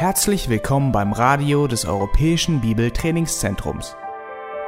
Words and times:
Herzlich 0.00 0.48
willkommen 0.48 0.92
beim 0.92 1.12
Radio 1.12 1.66
des 1.66 1.84
Europäischen 1.84 2.62
Bibeltrainingszentrums. 2.62 3.94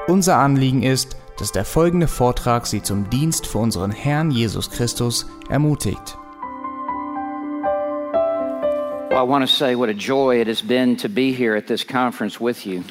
Unser 0.07 0.37
Anliegen 0.37 0.83
ist, 0.83 1.17
dass 1.39 1.53
der 1.53 1.65
folgende 1.65 2.07
Vortrag 2.07 2.67
Sie 2.67 2.83
zum 2.83 3.09
Dienst 3.09 3.47
für 3.47 3.57
unseren 3.57 3.93
Herrn 3.93 4.31
Jesus 4.31 4.71
Christus 4.71 5.25
ermutigt. 5.49 6.19
Well, 9.09 9.25
I 9.25 9.27
want 9.27 9.43
to 9.43 9.51
say 9.51 9.75
what 9.75 9.89
a 9.89 9.95
joy 9.95 10.39
it 10.39 10.49
has 10.49 10.61
been 10.61 10.99
to 10.99 11.09
be 11.09 11.33
here 11.33 11.57
at 11.57 11.67
this 11.67 11.83
conference 11.83 12.39
with 12.39 12.67
you. 12.67 12.83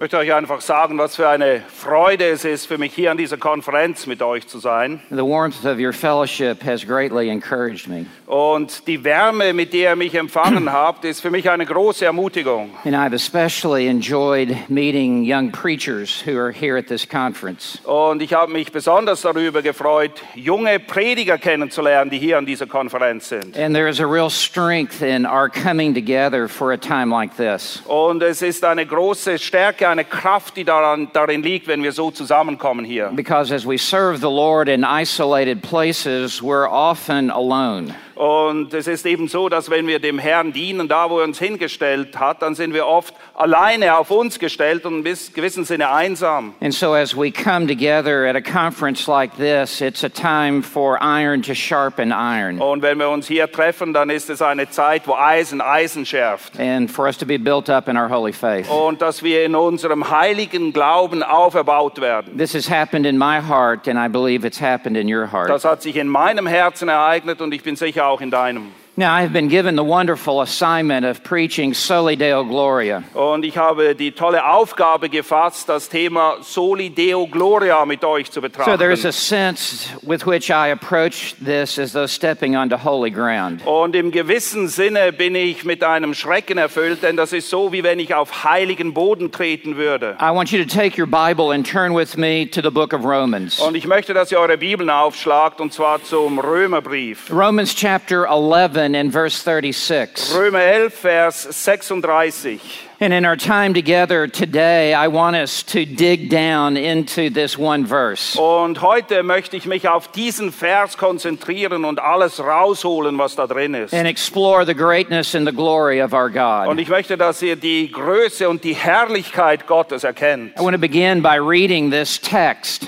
Ich 0.00 0.02
möchte 0.02 0.16
euch 0.16 0.32
einfach 0.32 0.62
sagen, 0.62 0.96
was 0.96 1.16
für 1.16 1.28
eine 1.28 1.62
Freude 1.68 2.24
es 2.30 2.46
ist 2.46 2.64
für 2.64 2.78
mich 2.78 2.94
hier 2.94 3.10
an 3.10 3.18
dieser 3.18 3.36
Konferenz 3.36 4.06
mit 4.06 4.22
euch 4.22 4.48
zu 4.48 4.58
sein. 4.58 5.02
The 5.10 5.16
warmth 5.16 5.66
of 5.66 5.78
your 5.78 5.92
fellowship 5.92 6.64
has 6.64 6.86
greatly 6.86 7.28
encouraged 7.28 7.86
me. 7.86 8.06
Und 8.24 8.86
die 8.86 9.04
Wärme, 9.04 9.52
mit 9.52 9.74
der 9.74 9.90
ihr 9.90 9.96
mich 9.96 10.14
empfangen 10.14 10.72
habt, 10.72 11.04
ist 11.04 11.20
für 11.20 11.30
mich 11.30 11.50
eine 11.50 11.66
große 11.66 12.06
Ermutigung. 12.06 12.70
And 12.86 12.94
I've 12.94 13.12
especially 13.12 13.88
enjoyed 13.88 14.56
meeting 14.70 15.22
young 15.22 15.52
preachers 15.52 16.22
who 16.24 16.38
are 16.38 16.50
here 16.50 16.78
at 16.78 16.86
this 16.86 17.06
conference. 17.06 17.78
Und 17.84 18.22
ich 18.22 18.32
habe 18.32 18.50
mich 18.50 18.72
besonders 18.72 19.20
darüber 19.20 19.60
gefreut, 19.60 20.12
junge 20.34 20.80
Prediger 20.80 21.36
kennenzulernen, 21.36 22.10
die 22.10 22.18
hier 22.18 22.38
an 22.38 22.46
dieser 22.46 22.66
Konferenz 22.66 23.28
sind. 23.28 23.54
And 23.54 23.74
there 23.74 23.90
is 23.90 24.00
a 24.00 24.06
real 24.06 24.30
strength 24.30 25.02
in 25.02 25.26
our 25.26 25.50
coming 25.50 25.92
together 25.92 26.48
for 26.48 26.72
a 26.72 26.78
time 26.78 27.14
like 27.14 27.36
this. 27.36 27.82
Und 27.86 28.22
es 28.22 28.40
ist 28.40 28.64
eine 28.64 28.86
große 28.86 29.38
Stärke, 29.38 29.89
eine 29.90 30.04
Kraft, 30.04 30.56
die 30.56 30.64
daran, 30.64 31.08
darin 31.12 31.42
liegt, 31.42 31.66
wenn 31.66 31.82
wir 31.82 31.92
so 31.92 32.10
zusammenkommen 32.10 32.84
hier. 32.84 33.10
Because 33.14 33.52
as 33.54 33.66
we 33.66 33.76
serve 33.76 34.20
the 34.20 34.30
Lord 34.30 34.68
in 34.68 34.84
isolated 34.84 35.62
places, 35.62 36.42
we're 36.42 36.68
often 36.68 37.30
alone. 37.30 37.94
Und 38.20 38.74
es 38.74 38.86
ist 38.86 39.06
eben 39.06 39.28
so, 39.28 39.48
dass 39.48 39.70
wenn 39.70 39.86
wir 39.86 39.98
dem 39.98 40.18
Herrn 40.18 40.52
dienen, 40.52 40.88
da 40.88 41.08
wo 41.08 41.20
er 41.20 41.24
uns 41.24 41.38
hingestellt 41.38 42.20
hat, 42.20 42.42
dann 42.42 42.54
sind 42.54 42.74
wir 42.74 42.86
oft 42.86 43.14
alleine 43.32 43.96
auf 43.96 44.10
uns 44.10 44.38
gestellt 44.38 44.84
und 44.84 45.06
in 45.06 45.16
gewissem 45.34 45.64
Sinne 45.64 45.90
einsam. 45.90 46.52
And 46.60 46.74
so, 46.74 46.92
as 46.92 47.16
we 47.16 47.32
come 47.32 47.66
together 47.66 48.26
at 48.26 48.36
a 48.36 48.42
conference 48.42 49.08
like 49.08 49.34
this, 49.38 49.80
it's 49.80 50.04
a 50.04 50.10
time 50.10 50.62
for 50.62 50.98
iron 51.02 51.40
to 51.40 51.54
sharpen 51.54 52.12
iron 52.12 52.60
Und 52.60 52.82
wenn 52.82 52.98
wir 52.98 53.08
uns 53.08 53.26
hier 53.26 53.50
treffen, 53.50 53.94
dann 53.94 54.10
ist 54.10 54.28
es 54.28 54.42
eine 54.42 54.68
Zeit, 54.68 55.08
wo 55.08 55.14
Eisen 55.14 55.62
Eisen 55.62 56.04
schärft. 56.04 56.60
and 56.60 56.90
for 56.90 57.06
us 57.06 57.16
to 57.16 57.24
be 57.24 57.38
built 57.38 57.70
up 57.70 57.88
in 57.88 57.96
our 57.96 58.10
holy 58.10 58.34
faith. 58.34 58.68
Und 58.68 59.00
dass 59.00 59.22
wir 59.22 59.46
in 59.46 59.54
unserem 59.54 60.10
heiligen 60.10 60.74
Glauben 60.74 61.22
auferbaut 61.22 62.02
werden. 62.02 62.36
This 62.36 62.52
has 62.52 62.68
happened 62.68 63.06
in 63.06 63.16
my 63.16 63.40
heart, 63.40 63.88
and 63.88 63.98
I 63.98 64.08
believe 64.08 64.46
it's 64.46 64.60
happened 64.60 64.98
in 64.98 65.10
your 65.10 65.32
heart. 65.32 65.48
Das 65.48 65.64
hat 65.64 65.80
sich 65.80 65.96
in 65.96 66.06
meinem 66.06 66.46
Herzen 66.46 66.90
ereignet 66.90 67.40
und 67.40 67.54
ich 67.54 67.62
bin 67.62 67.76
sicher 67.76 68.09
auch 68.10 68.20
in 68.20 68.30
deinem. 68.30 68.79
Now, 69.00 69.14
I 69.14 69.22
have 69.22 69.32
been 69.32 69.48
given 69.48 69.76
the 69.76 69.82
wonderful 69.82 70.42
assignment 70.42 71.06
of 71.06 71.24
preaching 71.24 71.72
Soli 71.72 72.16
Deo 72.16 72.44
Gloria. 72.44 73.02
Und 73.14 73.46
ich 73.46 73.56
habe 73.56 73.94
die 73.94 74.12
tolle 74.12 74.44
Aufgabe 74.44 75.08
gefasst, 75.08 75.70
das 75.70 75.88
Thema 75.88 76.36
Soli 76.42 76.90
Deo 76.90 77.26
Gloria 77.26 77.86
mit 77.86 78.04
euch 78.04 78.30
zu 78.30 78.42
So 78.42 78.76
there 78.76 78.92
is 78.92 79.06
a 79.06 79.08
betrachten. 79.08 79.12
sense 79.12 79.88
with 80.02 80.26
which 80.26 80.50
I 80.50 80.68
approach 80.68 81.34
this 81.42 81.78
as 81.78 81.94
though 81.94 82.06
stepping 82.06 82.56
onto 82.56 82.76
holy 82.76 83.10
ground. 83.10 83.66
Und 83.66 83.96
im 83.96 84.10
gewissen 84.10 84.68
Sinne 84.68 85.14
bin 85.14 85.34
ich 85.34 85.64
mit 85.64 85.82
einem 85.82 86.12
Schrecken 86.12 86.58
erfüllt, 86.58 87.02
denn 87.02 87.16
das 87.16 87.32
ist 87.32 87.48
so, 87.48 87.72
wie 87.72 87.82
wenn 87.82 88.00
ich 88.00 88.14
auf 88.14 88.44
heiligen 88.44 88.92
Boden 88.92 89.32
treten 89.32 89.78
würde. 89.78 90.14
I 90.20 90.30
want 90.30 90.52
you 90.52 90.62
to 90.62 90.68
take 90.68 91.00
your 91.00 91.06
Bible 91.06 91.54
and 91.54 91.66
turn 91.66 91.96
with 91.96 92.18
me 92.18 92.44
to 92.50 92.60
the 92.60 92.70
book 92.70 92.92
of 92.92 93.02
Romans. 93.02 93.60
Und 93.60 93.76
ich 93.76 93.86
möchte, 93.86 94.12
dass 94.12 94.30
ihr 94.30 94.38
eure 94.38 94.58
Bibeln 94.58 94.90
aufschlagt, 94.90 95.58
und 95.62 95.72
zwar 95.72 96.04
zum 96.04 96.38
Römerbrief. 96.38 97.30
Romans 97.32 97.74
chapter 97.74 98.26
11 98.28 98.89
and 98.94 99.12
verse 99.12 99.36
36. 99.42 100.32
Römer 100.34 100.60
11, 100.60 100.90
Vers 100.92 101.34
36. 101.50 102.60
And 103.02 103.14
in 103.14 103.24
our 103.24 103.36
time 103.36 103.72
together 103.72 104.26
today, 104.28 104.92
I 104.92 105.08
want 105.08 105.34
us 105.34 105.62
to 105.72 105.86
dig 105.86 106.28
down 106.28 106.76
into 106.76 107.30
this 107.30 107.56
one 107.56 107.86
verse. 107.86 108.36
Und 108.38 108.82
heute 108.82 109.22
möchte 109.22 109.56
ich 109.56 109.64
mich 109.64 109.88
auf 109.88 110.08
diesen 110.12 110.52
Vers 110.52 110.98
konzentrieren 110.98 111.86
und 111.86 111.98
alles 111.98 112.38
rausholen, 112.40 113.16
was 113.16 113.36
da 113.36 113.46
drin 113.46 113.72
ist. 113.74 113.94
and 113.94 114.06
explore 114.06 114.66
the 114.66 114.74
greatness 114.74 115.34
and 115.34 115.46
the 115.46 115.52
glory 115.54 116.02
of 116.02 116.12
our 116.12 116.26
Und 116.26 116.34
God. 116.34 116.78
ich 116.78 116.88
möchte, 116.90 117.16
dass 117.16 117.40
ihr 117.40 117.56
die 117.56 117.90
Größe 117.90 118.46
und 118.48 118.64
die 118.64 118.74
Herrlichkeit 118.74 119.66
Gottes 119.66 120.04
erkennt. 120.04 120.52
I 120.58 120.62
want 120.62 120.74
to 120.74 120.78
begin 120.80 121.22
by 121.22 121.36
reading 121.38 121.90
this 121.90 122.20
text. 122.20 122.86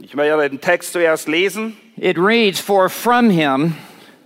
Ich 0.00 0.16
werde 0.16 0.48
den 0.48 0.60
Text 0.60 0.92
zuerst 0.92 1.26
lesen, 1.28 1.76
It 1.96 2.16
reads, 2.16 2.60
For 2.60 2.88
from 2.88 3.28
him 3.28 3.74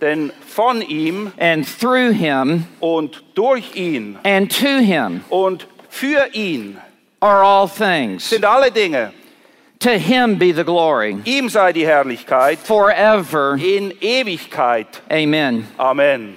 denn 0.04 0.30
von 0.46 0.82
ihm 0.82 1.32
and 1.38 1.66
through 1.66 2.12
him 2.12 2.66
und 2.80 3.22
durch 3.34 3.74
ihn 3.74 4.18
and 4.24 4.50
to 4.50 4.78
him 4.80 5.24
und 5.30 5.66
für 5.88 6.28
ihn 6.34 6.76
are 7.20 7.42
all 7.42 7.66
things. 7.66 8.22
sind 8.28 8.44
alle 8.44 8.70
Dinge. 8.70 9.12
To 9.80 9.98
him 9.98 10.38
be 10.38 10.52
the 10.52 10.64
glory 10.64 11.16
Ihm 11.24 11.48
sei 11.48 11.72
die 11.72 11.86
Herrlichkeit 11.86 12.58
forever. 12.58 13.56
in 13.56 13.92
Ewigkeit. 14.00 14.86
Amen. 15.10 15.66
Amen. 15.78 16.36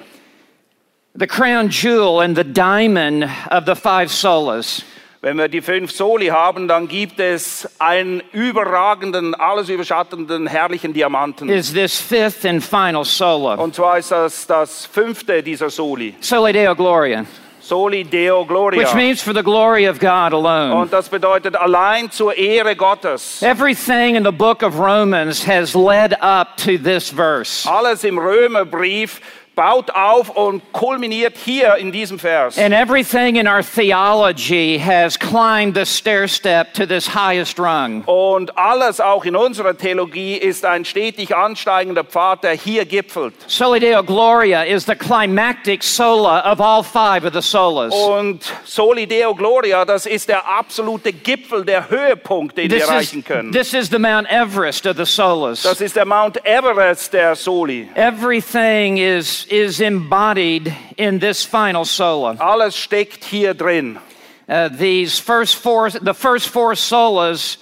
The 1.15 1.27
crown 1.27 1.69
jewel 1.69 2.21
and 2.21 2.35
the 2.35 2.43
diamond 2.43 3.25
of 3.51 3.65
the 3.65 3.75
five 3.75 4.09
solas 4.11 4.83
Wenn 5.27 5.37
wir 5.37 5.49
die 5.49 5.61
fünf 5.61 5.91
Soli 5.91 6.27
haben, 6.27 6.69
dann 6.69 6.87
gibt 6.87 7.19
es 7.19 7.67
einen 7.79 8.23
überragenden, 8.31 9.35
alles 9.35 9.67
überschattenden, 9.67 10.47
herrlichen 10.47 10.93
Diamanten. 10.93 11.49
is 11.49 11.73
this 11.73 11.99
fifth 11.99 12.45
and 12.45 12.63
final 12.63 13.03
sola. 13.03 13.55
Und 13.55 13.75
zwar 13.75 13.97
ist 13.97 14.09
das 14.09 14.47
das 14.47 14.85
fünfte 14.85 15.43
dieser 15.43 15.69
Soli. 15.69 16.15
Soli 16.21 16.53
Deo 16.53 16.73
Gloria, 16.75 17.25
Soli 17.59 18.05
Deo 18.05 18.45
Gloria. 18.45 18.79
which 18.79 18.93
means 18.93 19.21
for 19.21 19.33
the 19.33 19.43
glory 19.43 19.89
of 19.89 19.99
God 19.99 20.31
alone. 20.31 20.73
Und 20.73 20.93
das 20.93 21.09
bedeutet 21.09 21.57
allein 21.57 22.09
zur 22.09 22.33
Ehre 22.33 22.77
Gottes. 22.77 23.41
Everything 23.43 24.15
in 24.15 24.23
the 24.23 24.31
book 24.31 24.63
of 24.63 24.79
Romans 24.79 25.45
has 25.45 25.75
led 25.75 26.13
up 26.21 26.55
to 26.55 26.77
this 26.77 27.09
verse. 27.09 27.67
Alles 27.69 28.05
im 28.05 28.17
Römerbrief 28.17 29.19
baut 29.57 29.89
auf 29.89 30.29
und 30.29 30.61
kulminiert 30.71 31.35
hier 31.35 31.75
in 31.77 31.91
diesem 31.91 32.19
Vers. 32.19 32.57
And 32.59 32.73
everything 32.73 33.35
in 33.37 33.47
our 33.47 33.63
theology 33.63 34.77
has 34.77 35.17
climbed 35.17 35.75
the 35.75 35.83
stair 35.85 36.27
step 36.27 36.73
to 36.75 36.85
this 36.85 37.07
highest 37.15 37.59
rung. 37.59 38.03
Und 38.05 38.55
alles 38.57 39.01
auch 39.01 39.25
in 39.25 39.35
unserer 39.35 39.75
Theologie 39.75 40.35
ist 40.37 40.63
ein 40.63 40.85
stetig 40.85 41.35
ansteigender 41.35 42.03
Pfad, 42.03 42.43
der 42.43 42.53
hier 42.53 42.85
gipfelt. 42.85 43.33
Soli 43.47 43.79
Deo 43.79 44.03
Gloria 44.03 44.63
is 44.63 44.85
the 44.85 44.95
climactic 44.95 45.81
sola 45.81 46.39
of 46.51 46.61
all 46.61 46.83
five 46.83 47.25
of 47.25 47.33
the 47.33 47.41
solas. 47.41 47.93
Und 47.95 48.43
Soli 48.63 49.07
Deo 49.07 49.33
Gloria, 49.33 49.85
das 49.85 50.05
ist 50.05 50.29
der 50.29 50.47
absolute 50.47 51.11
Gipfel, 51.11 51.65
der 51.65 51.89
Höhepunkt, 51.89 52.57
den 52.57 52.69
wir 52.69 52.77
This 52.77 52.83
is, 52.85 52.89
erreichen 52.91 53.23
können. 53.23 53.51
this 53.51 53.73
is 53.73 53.89
the 53.89 53.97
Mount 53.97 54.29
Everest 54.29 54.85
of 54.85 54.97
the 54.97 55.05
solas. 55.05 55.63
Das 55.63 55.81
ist 55.81 55.95
der 55.95 56.05
Mount 56.05 56.45
Everest 56.45 57.11
der 57.13 57.35
Soli. 57.35 57.89
Everything 57.95 58.97
is, 58.97 59.46
is 59.51 59.79
embodied 59.79 60.75
in 60.97 61.19
this 61.19 61.43
final 61.43 61.85
sola. 61.85 62.37
Alles 62.39 62.75
steckt 62.75 63.23
hier 63.23 63.53
drin. 63.53 63.99
Uh, 64.47 64.69
these 64.69 65.19
first 65.19 65.55
four, 65.55 65.89
the 65.89 66.13
first 66.13 66.49
four 66.49 66.73
solas 66.73 67.57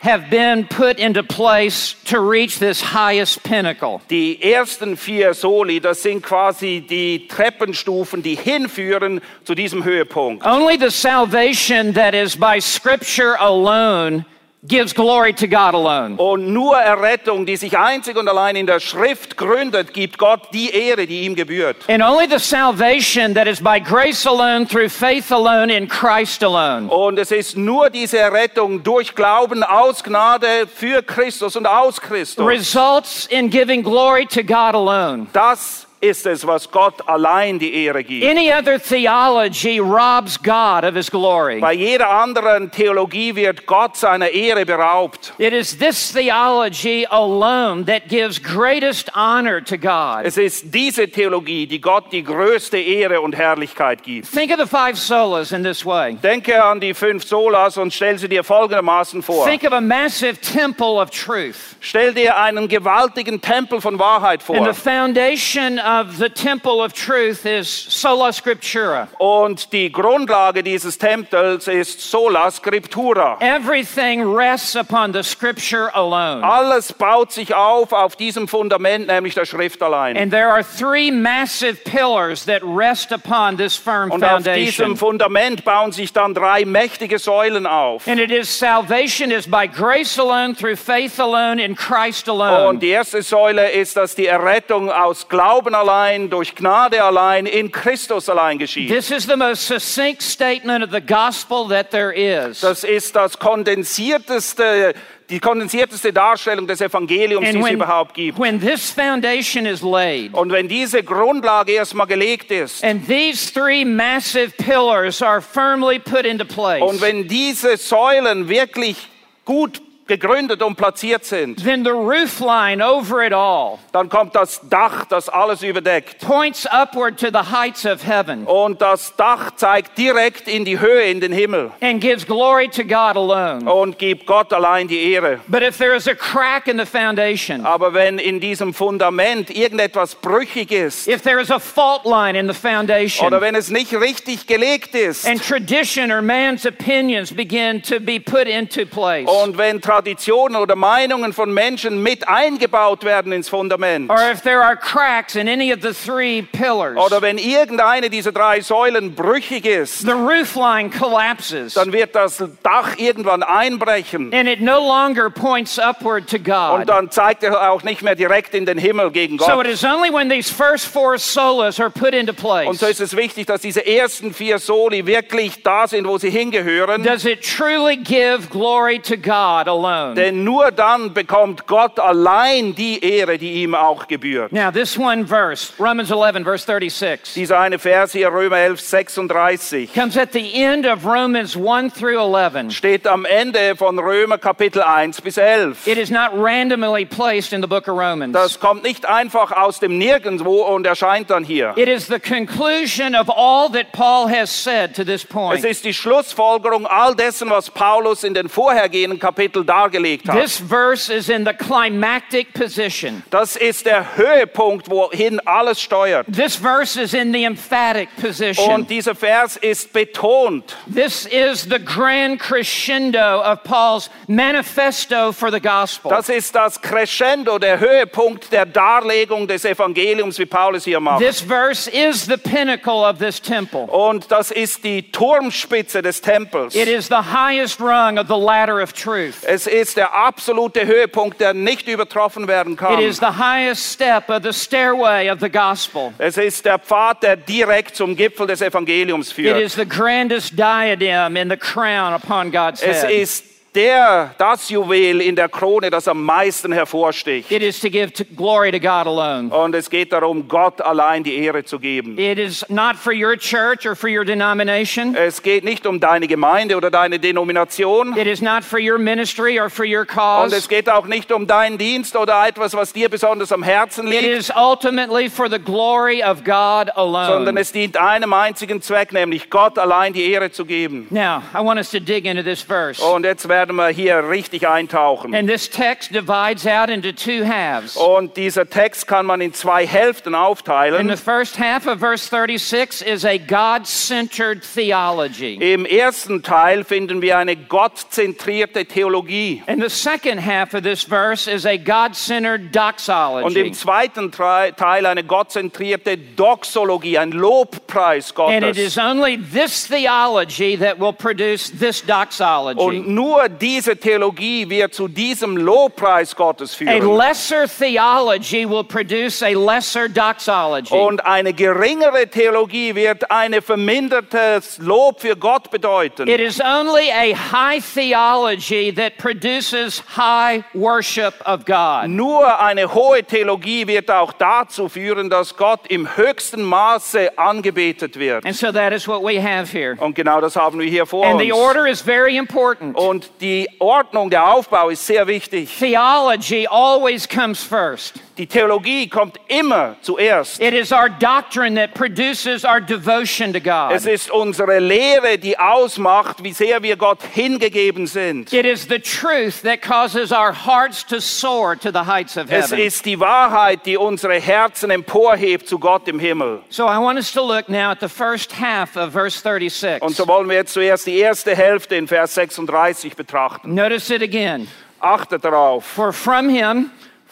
have 0.00 0.30
been 0.30 0.64
put 0.66 0.98
into 0.98 1.22
place 1.22 1.94
to 2.04 2.20
reach 2.20 2.58
this 2.58 2.80
highest 2.80 3.42
pinnacle. 3.42 4.00
Die 4.08 4.38
ersten 4.42 4.96
vier 4.96 5.34
Soli, 5.34 5.80
das 5.80 6.02
sind 6.02 6.22
quasi 6.22 6.80
die 6.80 7.26
Treppenstufen, 7.28 8.22
die 8.22 8.36
hinführen 8.36 9.20
zu 9.44 9.54
diesem 9.54 9.82
Höhepunkt. 9.82 10.46
Only 10.46 10.76
the 10.76 10.90
salvation 10.90 11.94
that 11.94 12.14
is 12.14 12.36
by 12.36 12.60
Scripture 12.60 13.36
alone 13.40 14.24
gives 14.66 14.92
glory 14.92 15.32
to 15.32 15.46
God 15.46 15.74
alone. 15.74 16.16
Und 16.16 16.52
nur 16.52 16.76
Errettung, 16.76 17.46
die 17.46 17.56
sich 17.56 17.78
einzig 17.78 18.16
und 18.16 18.28
allein 18.28 18.56
in 18.56 18.66
der 18.66 18.80
Schrift 18.80 19.36
gründet, 19.36 19.94
gibt 19.94 20.18
Gott 20.18 20.48
die 20.52 20.70
Ehre, 20.70 21.06
die 21.06 21.22
ihm 21.22 21.34
gebührt. 21.34 21.76
And 21.88 22.02
only 22.02 22.26
the 22.28 22.38
salvation 22.38 23.34
that 23.34 23.46
is 23.46 23.60
by 23.60 23.80
grace 23.80 24.26
alone, 24.26 24.66
through 24.66 24.90
faith 24.90 25.30
alone, 25.30 25.72
in 25.72 25.88
Christ 25.88 26.42
alone. 26.42 26.88
Und 26.88 27.18
es 27.18 27.30
ist 27.30 27.56
nur 27.56 27.90
diese 27.90 28.18
Errettung 28.18 28.82
durch 28.82 29.14
Glauben 29.14 29.62
aus 29.62 30.02
Gnade 30.02 30.66
für 30.66 31.02
Christus 31.02 31.56
und 31.56 31.66
aus 31.66 32.00
Christus. 32.00 32.46
Results 32.46 33.26
in 33.26 33.50
giving 33.50 33.82
glory 33.82 34.26
to 34.26 34.42
God 34.42 34.74
alone. 34.74 35.26
Das 35.32 35.87
ist 36.00 36.26
es, 36.26 36.46
was 36.46 36.70
Gott 36.70 36.94
allein 37.08 37.58
die 37.58 37.84
Ehre 37.84 38.04
gibt. 38.04 38.24
Any 38.24 38.52
other 38.52 38.78
theology 38.80 39.78
robs 39.80 40.40
God 40.40 40.84
of 40.84 40.94
his 40.94 41.10
glory. 41.10 41.60
Bei 41.60 41.72
jeder 41.72 42.08
anderen 42.08 42.70
Theologie 42.70 43.34
wird 43.34 43.66
Gott 43.66 43.96
seiner 43.96 44.28
Ehre 44.28 44.64
beraubt. 44.64 45.32
It 45.38 45.52
is 45.52 45.76
this 45.78 46.12
theology 46.12 47.06
alone 47.10 47.84
that 47.86 48.08
gives 48.08 48.40
greatest 48.42 49.10
honor 49.16 49.60
to 49.64 49.76
God. 49.76 50.24
Es 50.24 50.36
ist 50.36 50.72
diese 50.72 51.08
Theologie, 51.08 51.66
die 51.66 51.80
Gott 51.80 52.12
die 52.12 52.22
größte 52.22 52.78
Ehre 52.78 53.20
und 53.20 53.36
Herrlichkeit 53.36 54.02
gibt. 54.02 54.30
Think 54.32 54.52
of 54.52 54.58
the 54.58 54.66
five 54.66 54.96
solas 54.96 55.52
in 55.52 55.62
this 55.64 55.84
way. 55.84 56.16
Denke 56.22 56.62
an 56.62 56.80
die 56.80 56.94
fünf 56.94 57.24
Solas 57.24 57.76
und 57.76 57.92
stell 57.92 58.18
sie 58.18 58.28
dir 58.28 58.44
folgendermaßen 58.44 59.22
vor. 59.22 59.46
Think 59.46 59.64
of 59.64 59.72
a 59.72 59.80
massive 59.80 60.40
temple 60.40 61.00
of 61.00 61.10
truth. 61.10 61.76
Stell 61.80 62.14
dir 62.14 62.36
einen 62.36 62.68
gewaltigen 62.68 63.40
Tempel 63.40 63.80
von 63.80 63.98
Wahrheit 63.98 64.42
And 64.48 64.58
the 64.66 64.72
vor. 64.72 64.74
foundation 64.74 65.78
of 65.88 66.18
the 66.18 66.28
temple 66.28 66.82
of 66.82 66.92
truth 66.92 67.46
is 67.46 67.68
sola 67.68 68.30
scriptura. 68.32 69.08
Und 69.18 69.72
die 69.72 69.90
Grundlage 69.90 70.62
dieses 70.62 70.98
Tempels 70.98 71.66
ist 71.66 72.00
sola 72.00 72.50
scriptura. 72.50 73.38
Everything 73.40 74.22
rests 74.22 74.76
upon 74.76 75.12
the 75.12 75.22
scripture 75.22 75.90
alone. 75.94 76.42
Alles 76.44 76.92
baut 76.92 77.32
sich 77.32 77.54
auf 77.54 77.92
auf 77.92 78.16
diesem 78.16 78.48
Fundament, 78.48 79.06
nämlich 79.06 79.34
der 79.34 79.46
Schrift 79.46 79.82
allein. 79.82 80.16
And 80.16 80.30
there 80.30 80.50
are 80.50 80.62
three 80.62 81.10
massive 81.10 81.76
pillars 81.84 82.44
that 82.44 82.62
rest 82.62 83.12
upon 83.12 83.56
this 83.56 83.76
firm 83.76 84.10
Und 84.10 84.22
auf 84.22 84.42
diesem 84.42 84.44
foundation. 84.44 84.96
Fundament 84.96 85.64
bauen 85.64 85.92
sich 85.92 86.12
dann 86.12 86.34
drei 86.34 86.64
mächtige 86.66 87.18
Säulen 87.18 87.66
auf. 87.66 88.06
And 88.06 88.20
it 88.20 88.30
is 88.30 88.50
salvation 88.50 89.30
is 89.30 89.46
by 89.46 89.66
grace 89.66 90.18
alone, 90.18 90.54
through 90.54 90.78
faith 90.78 91.18
alone, 91.18 91.62
in 91.62 91.74
Christ 91.74 92.28
Und 92.28 92.40
alone. 92.42 92.78
die 92.78 92.88
erste 92.88 93.22
Säule 93.22 93.70
ist, 93.70 93.96
dass 93.96 94.14
die 94.14 94.26
Errettung 94.26 94.90
aus 94.90 95.28
Glauben 95.28 95.74
allein, 95.78 96.30
durch 96.30 96.54
Gnade 96.54 97.02
allein, 97.02 97.46
in 97.46 97.72
Christus 97.72 98.28
allein 98.28 98.58
geschieht. 98.58 98.88
This 98.88 99.10
is 99.10 99.26
the 99.26 99.36
most 99.36 99.66
succinct 99.66 100.22
statement 100.22 100.84
of 100.84 100.90
the 100.90 101.00
gospel 101.00 101.68
that 101.68 101.90
there 101.90 102.12
is. 102.12 102.60
Das 102.60 102.84
ist 102.84 103.16
das 103.16 103.38
kondensierteste, 103.38 104.94
die 105.30 105.40
kondensierteste 105.40 106.12
Darstellung 106.12 106.66
des 106.66 106.80
Evangeliums, 106.80 107.50
die 107.50 107.58
es 107.58 107.64
when, 107.64 107.74
überhaupt 107.74 108.14
gibt. 108.14 108.38
when 108.38 108.60
this 108.60 108.90
foundation 108.90 109.66
is 109.66 109.82
laid, 109.82 110.34
Und 110.34 110.52
wenn 110.52 110.68
diese 110.68 111.02
Grundlage 111.02 111.72
erstmal 111.72 112.06
gelegt 112.06 112.50
ist 112.50 112.82
and 112.84 113.06
these 113.06 113.52
three 113.52 113.84
massive 113.84 114.52
pillars 114.56 115.22
are 115.22 115.40
firmly 115.40 115.98
put 115.98 116.24
into 116.24 116.44
place, 116.44 116.82
und 116.82 117.00
wenn 117.00 117.28
diese 117.28 117.76
Säulen 117.76 118.48
wirklich 118.48 118.96
gut 119.44 119.80
gegründet 120.08 120.62
und 120.62 120.76
platziert 120.76 121.24
sind, 121.24 121.62
then 121.64 121.84
the 121.84 121.90
roof 121.90 122.40
line 122.40 122.82
over 122.84 123.24
it 123.24 123.32
all 123.32 123.78
dann 123.92 124.08
kommt 124.08 124.34
das 124.34 124.60
Dach, 124.68 125.04
das 125.06 125.28
alles 125.28 125.62
überdeckt. 125.62 126.18
points 126.26 126.66
upward 126.66 127.18
to 127.18 127.28
the 127.30 127.50
heights 127.52 127.84
of 127.86 128.04
heaven 128.06 128.44
Und 128.46 128.80
das 128.82 129.14
Dach 129.16 129.52
zeigt 129.56 129.96
direkt 129.98 130.48
in 130.48 130.64
die 130.64 130.80
Höhe, 130.80 131.02
in 131.02 131.20
den 131.20 131.32
Himmel 131.32 131.70
and 131.80 132.00
gives 132.00 132.26
glory 132.26 132.68
to 132.68 132.82
God 132.82 133.16
alone. 133.16 133.70
und 133.72 133.98
gibt 133.98 134.26
Gott 134.26 134.52
allein 134.52 134.88
die 134.88 135.12
Ehre. 135.12 135.40
But 135.48 135.62
if 135.62 135.78
there 135.78 135.94
is 135.94 136.08
a 136.08 136.14
crack 136.14 136.66
in 136.66 136.78
the 136.78 136.86
foundation, 136.86 137.64
Aber 137.66 137.92
wenn 137.94 138.18
in 138.18 138.40
diesem 138.40 138.72
Fundament 138.74 139.50
irgendetwas 139.50 140.14
brüchig 140.14 140.70
ist 140.72 141.06
if 141.08 141.22
there 141.22 141.40
is 141.40 141.50
a 141.50 141.58
fault 141.58 142.04
line 142.04 142.38
in 142.38 142.48
the 142.48 142.54
foundation, 142.54 143.26
oder 143.26 143.40
wenn 143.40 143.54
es 143.54 143.68
nicht 143.70 143.92
richtig 143.94 144.46
gelegt 144.46 144.94
ist 144.94 145.26
and 145.26 145.42
tradition 145.46 146.10
or 146.10 146.22
man's 146.22 146.66
opinions 146.66 147.32
begin 147.32 147.82
to 147.82 148.00
be 148.00 148.18
put 148.18 148.46
into 148.46 148.86
place, 148.86 149.28
und 149.28 149.58
wenn 149.58 149.80
Traditionen 150.02 150.56
oder 150.56 150.76
Meinungen 150.76 151.32
von 151.32 151.52
Menschen 151.52 152.00
mit 152.04 152.28
eingebaut 152.28 153.02
werden 153.02 153.32
ins 153.32 153.48
Fundament 153.48 154.08
or 154.08 154.30
if 154.30 154.42
there 154.42 154.62
are 154.62 154.76
cracks 154.76 155.34
in 155.34 155.48
any 155.48 155.72
of 155.72 155.80
the 155.82 155.92
three 155.92 156.40
pillars, 156.42 156.96
oder 156.96 157.20
wenn 157.20 157.36
irgendeine 157.36 158.08
dieser 158.08 158.30
drei 158.30 158.60
Säulen 158.60 159.16
brüchig 159.16 159.66
ist, 159.66 160.02
the 160.02 160.12
roof 160.12 160.54
line 160.54 160.90
collapses 160.90 161.74
dann 161.74 161.92
wird 161.92 162.14
das 162.14 162.40
Dach 162.62 162.96
irgendwann 162.96 163.42
einbrechen 163.42 164.32
and 164.32 164.48
it 164.48 164.60
no 164.60 164.78
longer 164.78 165.30
points 165.30 165.80
upward 165.80 166.28
to 166.30 166.38
God. 166.38 166.78
und 166.78 166.88
dann 166.88 167.10
zeigt 167.10 167.42
er 167.42 167.72
auch 167.72 167.82
nicht 167.82 168.02
mehr 168.02 168.14
direkt 168.14 168.54
in 168.54 168.66
den 168.66 168.78
Himmel 168.78 169.10
gegen 169.10 169.36
So 169.40 169.46
it 169.46 169.50
Gott. 169.50 169.66
is 169.66 169.82
only 169.84 170.12
when 170.14 170.30
these 170.30 170.48
first 170.48 170.86
four 170.86 171.18
solas 171.18 171.80
are 171.80 171.90
put 171.90 172.14
into 172.14 172.30
Und 172.30 172.36
place 172.38 172.78
so 172.78 172.86
ist 172.86 173.00
es 173.00 173.16
wichtig, 173.16 173.46
dass 173.48 173.62
diese 173.62 173.84
ersten 173.84 174.32
vier 174.32 174.60
Soli 174.60 175.06
wirklich 175.06 175.64
da 175.64 175.88
sind, 175.88 176.06
wo 176.06 176.18
sie 176.18 176.30
hingehören. 176.30 177.02
does 177.02 177.24
it 177.24 177.42
truly 177.42 177.96
give 177.96 178.48
glory 178.48 179.00
to 179.00 179.16
God 179.16 179.66
alone. 179.66 179.87
Denn 180.14 180.44
nur 180.44 180.70
dann 180.70 181.12
bekommt 181.14 181.66
Gott 181.66 181.98
allein 182.00 182.74
die 182.74 183.02
Ehre, 183.04 183.38
die 183.38 183.62
ihm 183.62 183.74
auch 183.74 184.06
gebührt. 184.06 184.52
Now, 184.52 184.70
this 184.70 184.98
one 184.98 185.26
verse, 185.26 185.72
Romans 185.78 186.10
11, 186.10 186.42
verse 186.44 186.64
36, 186.64 187.34
Dieser 187.34 187.58
eine 187.60 187.78
Vers 187.78 188.12
hier, 188.12 188.28
Römer 188.28 188.58
11, 188.58 188.80
36, 188.80 189.92
comes 189.94 190.16
at 190.16 190.32
the 190.32 190.54
end 190.54 190.86
of 190.86 191.04
Romans 191.04 191.56
1 191.56 191.92
through 191.94 192.18
11. 192.18 192.70
steht 192.72 193.06
am 193.06 193.24
Ende 193.24 193.76
von 193.76 193.98
Römer 193.98 194.38
Kapitel 194.38 194.82
1 194.82 195.20
bis 195.20 195.36
11. 195.36 195.86
It 195.86 195.98
is 195.98 196.10
not 196.10 196.30
randomly 196.34 197.04
placed 197.04 197.52
in 197.52 197.60
the 197.62 197.68
book 197.68 197.88
of 197.88 197.96
Romans. 197.98 198.32
Das 198.32 198.58
kommt 198.60 198.82
nicht 198.82 199.06
einfach 199.06 199.52
aus 199.52 199.80
dem 199.80 199.98
Nirgendwo 199.98 200.62
und 200.62 200.86
erscheint 200.86 201.30
dann 201.30 201.44
hier. 201.44 201.72
It 201.76 201.88
is 201.88 202.06
the 202.06 202.18
conclusion 202.18 203.14
of 203.14 203.28
all 203.30 203.70
that 203.72 203.92
Paul 203.92 204.28
has 204.28 204.50
said 204.50 204.94
to 204.96 205.04
this 205.04 205.22
Es 205.22 205.28
point. 205.28 205.64
ist 205.64 205.84
die 205.84 205.94
Schlussfolgerung 205.94 206.86
all 206.86 207.14
dessen, 207.14 207.50
was 207.50 207.70
Paulus 207.70 208.24
in 208.24 208.34
den 208.34 208.48
vorhergehenden 208.48 209.18
Kapiteln 209.18 209.66
dargelegt 209.78 210.28
hat. 210.28 210.40
This 210.40 210.58
verse 210.58 211.08
is 211.08 211.28
in 211.28 211.44
the 211.44 211.52
climactic 211.52 212.52
position. 212.52 213.22
Das 213.30 213.56
ist 213.56 213.86
der 213.86 214.16
Höhepunkt, 214.16 214.90
wohin 214.90 215.40
alles 215.46 215.80
steuert. 215.80 216.26
This 216.32 216.56
verse 216.56 217.00
is 217.00 217.14
in 217.14 217.32
the 217.32 217.44
emphatic 217.44 218.08
position. 218.20 218.72
Und 218.72 218.90
dieser 218.90 219.14
Vers 219.14 219.56
ist 219.56 219.92
betont. 219.92 220.76
This 220.92 221.26
is 221.26 221.62
the 221.62 221.78
grand 221.78 222.40
crescendo 222.40 223.40
of 223.42 223.62
Paul's 223.62 224.10
manifesto 224.26 225.32
for 225.32 225.50
the 225.50 225.60
gospel. 225.60 226.10
Das 226.10 226.28
ist 226.28 226.54
das 226.54 226.80
Crescendo, 226.80 227.58
der 227.58 227.78
Höhepunkt 227.78 228.52
der 228.52 228.66
Darlegung 228.66 229.46
des 229.46 229.64
Evangeliums, 229.64 230.38
wie 230.38 230.46
Paulus 230.46 230.84
hier 230.84 231.00
macht. 231.00 231.20
This 231.20 231.40
verse 231.40 231.88
is 231.90 232.26
the 232.26 232.36
pinnacle 232.36 233.04
of 233.04 233.18
this 233.18 233.40
temple. 233.40 233.82
Und 233.82 234.30
das 234.30 234.50
ist 234.50 234.84
die 234.84 235.10
Turmspitze 235.12 236.02
des 236.02 236.20
Tempels. 236.20 236.74
It 236.74 236.88
is 236.88 237.08
the 237.08 237.22
highest 237.32 237.80
rung 237.80 238.18
of 238.18 238.26
the 238.28 238.38
ladder 238.38 238.82
of 238.82 238.92
truth. 238.92 239.44
Es 239.44 239.67
ist 239.68 239.96
der 239.96 240.14
absolute 240.14 240.86
Höhepunkt, 240.86 241.40
der 241.40 241.54
nicht 241.54 241.86
übertroffen 241.88 242.48
werden 242.48 242.72
It 242.74 242.78
kann. 242.78 242.98
is 243.00 243.18
the 243.18 243.26
highest 243.26 243.92
step 243.92 244.28
of 244.28 244.42
the 244.42 244.52
stairway 244.52 245.30
of 245.30 245.38
the 245.40 245.48
gospel. 245.50 246.12
Es 246.18 246.36
ist 246.36 246.64
der 246.64 246.78
Pfad, 246.78 247.22
der 247.22 247.36
direkt 247.36 247.94
zum 247.96 248.16
Gipfel 248.16 248.46
des 248.46 248.60
Evangeliums 248.62 249.28
It 249.30 249.34
führt. 249.34 249.60
is 249.60 249.74
the 249.74 249.86
grandest 249.86 250.56
diadem 250.58 251.36
in 251.36 251.48
the 251.50 251.56
crown 251.56 252.12
upon 252.14 252.50
God's 252.50 252.82
Es 252.82 253.02
head. 253.02 253.10
ist 253.10 253.44
der, 253.78 254.34
das 254.38 254.68
Juwel 254.70 255.20
in 255.20 255.36
der 255.36 255.48
Krone, 255.48 255.88
das 255.88 256.08
am 256.08 256.24
meisten 256.24 256.72
hervorsticht. 256.72 257.50
It 257.50 257.62
is 257.62 257.78
to 257.80 257.88
give 257.88 258.12
to 258.12 258.24
glory 258.24 258.72
to 258.72 258.80
God 258.80 259.06
alone. 259.06 259.54
Und 259.54 259.72
es 259.74 259.88
geht 259.88 260.12
darum, 260.12 260.48
Gott 260.48 260.82
allein 260.82 261.22
die 261.22 261.36
Ehre 261.36 261.64
zu 261.64 261.78
geben. 261.78 262.18
It 262.18 262.38
is 262.38 262.64
not 262.68 262.96
for 262.96 263.12
your 263.12 263.36
church 263.36 263.86
or 263.86 263.94
for 263.94 264.10
your 264.10 264.24
denomination. 264.24 265.14
Es 265.14 265.40
geht 265.42 265.62
nicht 265.62 265.86
um 265.86 266.00
deine 266.00 266.26
Gemeinde 266.26 266.76
oder 266.76 266.90
deine 266.90 267.20
Denomination. 267.20 268.16
It 268.16 268.26
is 268.26 268.42
not 268.42 268.64
for 268.64 268.80
your 268.80 268.98
ministry 268.98 269.60
or 269.60 269.70
for 269.70 269.86
your 269.86 270.00
Und 270.00 270.52
es 270.52 270.64
cause. 270.64 270.68
geht 270.68 270.88
auch 270.88 271.06
nicht 271.06 271.30
um 271.30 271.46
deinen 271.46 271.78
Dienst 271.78 272.16
oder 272.16 272.48
etwas, 272.48 272.74
was 272.74 272.92
dir 272.92 273.08
besonders 273.08 273.52
am 273.52 273.62
Herzen 273.62 274.08
It 274.08 274.22
liegt, 274.22 274.38
is 274.38 274.52
ultimately 274.56 275.30
for 275.30 275.48
the 275.48 275.58
glory 275.58 276.22
of 276.22 276.42
God 276.42 276.90
sondern 276.96 277.48
alone. 277.48 277.60
es 277.60 277.70
dient 277.70 277.96
einem 277.96 278.32
einzigen 278.32 278.82
Zweck, 278.82 279.12
nämlich 279.12 279.50
Gott 279.50 279.78
allein 279.78 280.12
die 280.12 280.30
Ehre 280.32 280.50
zu 280.50 280.64
geben. 280.64 281.06
Now, 281.10 281.42
I 281.54 281.64
want 281.64 281.78
us 281.78 281.90
to 281.92 282.00
dig 282.00 282.24
into 282.26 282.42
this 282.42 282.60
verse. 282.60 283.00
Und 283.04 283.24
jetzt 283.24 283.48
werden 283.48 283.67
wir 283.76 283.88
hier 283.88 284.28
richtig 284.28 284.66
eintauchen. 284.68 285.34
And 285.34 285.48
this 285.48 285.68
text 285.68 286.14
divides 286.14 286.66
out 286.66 286.88
into 286.90 287.12
two 287.12 287.44
halves. 287.46 287.96
Und 287.96 288.36
dieser 288.36 288.68
Text 288.68 289.06
kann 289.06 289.26
man 289.26 289.40
in 289.40 289.52
zwei 289.52 289.86
Hälften 289.86 290.28
In 290.28 290.32
the 290.32 290.38
aufteilen. 290.38 291.16
first 291.16 291.58
half 291.58 291.86
of 291.86 291.98
verse 291.98 292.28
36 292.28 293.02
is 293.02 293.24
a 293.24 293.38
God 293.38 293.86
centered 293.86 294.62
theology. 294.62 295.54
Im 295.60 295.84
ersten 295.84 296.42
Teil 296.42 296.84
finden 296.84 297.22
wir 297.22 297.38
eine 297.38 297.56
gottzentrierte 297.56 298.84
Theologie. 298.86 299.62
And 299.66 299.82
the 299.82 299.88
second 299.90 300.38
half 300.44 300.74
of 300.74 300.82
this 300.82 301.02
verse 301.02 301.50
is 301.50 301.66
a 301.66 301.76
God 301.76 302.14
centered 302.14 302.62
Und 302.62 302.76
doxology. 302.76 303.60
im 303.60 303.72
zweiten 303.74 304.30
Teil 304.32 305.06
eine 305.06 305.24
gottzentrierte 305.24 306.16
Doxologie, 306.16 307.18
ein 307.18 307.32
Lobpreis 307.32 308.32
And 308.36 308.64
it 308.64 308.74
Gottes. 308.74 308.78
is 308.78 308.98
only 308.98 309.36
this 309.36 309.86
theology 309.86 310.76
that 310.76 310.98
will 310.98 311.12
produce 311.12 311.70
this 311.78 312.02
doxology. 312.04 312.80
Und 312.80 313.08
nur 313.08 313.48
diese 313.60 313.96
Theologie 313.96 314.68
wird 314.68 314.94
zu 314.94 315.08
diesem 315.08 315.56
Lobpreis 315.56 316.34
Gottes 316.34 316.74
A 316.74 316.76
führen. 316.76 317.16
lesser 317.16 317.66
theology 317.66 318.64
will 318.68 318.84
produce 318.84 319.42
a 319.42 319.50
lesser 319.54 320.08
doxology. 320.08 320.94
Und 320.94 321.24
eine 321.26 321.52
geringere 321.52 322.26
Theologie 322.28 322.94
wird 322.94 323.30
ein 323.30 323.54
vermindertes 323.60 324.78
Lob 324.78 325.20
für 325.20 325.36
Gott 325.36 325.70
bedeuten. 325.70 326.28
It 326.28 326.40
is 326.40 326.60
only 326.60 327.10
a 327.10 327.34
high 327.34 327.82
theology 327.82 328.92
that 328.92 329.16
produces 329.18 330.02
high 330.16 330.64
worship 330.74 331.34
of 331.46 331.64
God. 331.64 332.08
Nur 332.08 332.60
eine 332.60 332.92
hohe 332.94 333.22
Theologie 333.22 333.86
wird 333.86 334.10
auch 334.10 334.32
dazu 334.32 334.88
führen, 334.88 335.30
dass 335.30 335.56
Gott 335.56 335.80
im 335.88 336.16
höchsten 336.16 336.62
Maße 336.62 337.38
angebetet 337.38 338.18
wird. 338.18 338.44
And 338.44 338.54
so 338.54 338.72
that 338.72 338.92
is 338.92 339.06
what 339.06 339.22
we 339.22 339.40
have 339.42 339.70
here. 339.70 339.96
Und 339.98 340.14
genau 340.14 340.40
das 340.40 340.56
haben 340.56 340.78
wir 340.78 340.86
hier 340.88 341.06
vor 341.06 341.26
And 341.26 341.40
the 341.40 341.52
uns. 341.52 341.60
order 341.60 341.86
is 341.86 342.00
very 342.00 342.36
important. 342.36 342.96
Und 342.96 343.30
die 343.40 343.68
Ordnung, 343.78 344.30
der 344.30 344.52
Aufbau 344.52 344.90
ist 344.90 345.06
sehr 345.06 345.26
wichtig. 345.26 345.70
Theology 345.78 346.66
always 346.66 347.28
comes 347.28 347.62
first. 347.62 348.14
Die 348.38 348.46
Theologie 348.46 349.08
kommt 349.08 349.40
immer 349.48 349.96
zuerst. 350.00 350.60
It 350.62 350.72
is 350.72 350.92
our 350.92 351.08
doctrine 351.08 351.74
that 351.74 351.92
produces 351.94 352.64
our 352.64 352.80
devotion 352.80 353.52
to 353.52 353.58
God. 353.58 353.90
Es 353.92 354.06
ist 354.06 354.30
unsere 354.30 354.78
Lehre, 354.78 355.38
die 355.38 355.58
ausmacht, 355.58 356.44
wie 356.44 356.52
sehr 356.52 356.80
wir 356.84 356.96
Gott 356.96 357.18
hingegeben 357.34 358.06
sind. 358.06 358.52
It 358.52 358.64
is 358.64 358.86
the 358.88 359.00
truth 359.00 359.62
that 359.64 359.82
causes 359.82 360.30
our 360.30 360.52
hearts 360.52 361.04
to 361.06 361.20
soar 361.20 361.74
to 361.80 361.90
the 361.90 362.06
heights 362.06 362.36
of 362.36 362.44
Es 362.48 362.70
heaven. 362.70 362.78
ist 362.78 363.04
die 363.06 363.18
Wahrheit, 363.18 363.84
die 363.86 363.96
unsere 363.96 364.34
Herzen 364.40 364.90
emporhebt 364.92 365.66
zu 365.68 365.80
Gott 365.80 366.06
im 366.06 366.20
Himmel. 366.20 366.62
So 366.68 366.84
I 366.86 366.96
want 366.98 367.18
us 367.18 367.32
to 367.32 367.42
look 367.44 367.68
now 367.68 367.90
at 367.90 367.98
the 368.00 368.08
first 368.08 368.52
half 368.60 368.96
of 368.96 369.12
verse 369.12 369.36
36. 369.40 370.00
Und 370.00 370.14
so 370.14 370.28
wollen 370.28 370.48
wir 370.48 370.54
jetzt 370.58 370.74
zuerst 370.74 371.08
die 371.08 371.18
erste 371.18 371.56
Hälfte 371.56 371.96
in 371.96 372.06
Vers 372.06 372.34
36 372.34 373.16
betrachten. 373.16 373.74
Notice 373.74 374.14
it 374.14 374.22
again. 374.22 374.68
Achtet 375.00 375.44
darauf. 375.44 375.84
For 375.84 376.12
from 376.12 376.48
him 376.48 376.90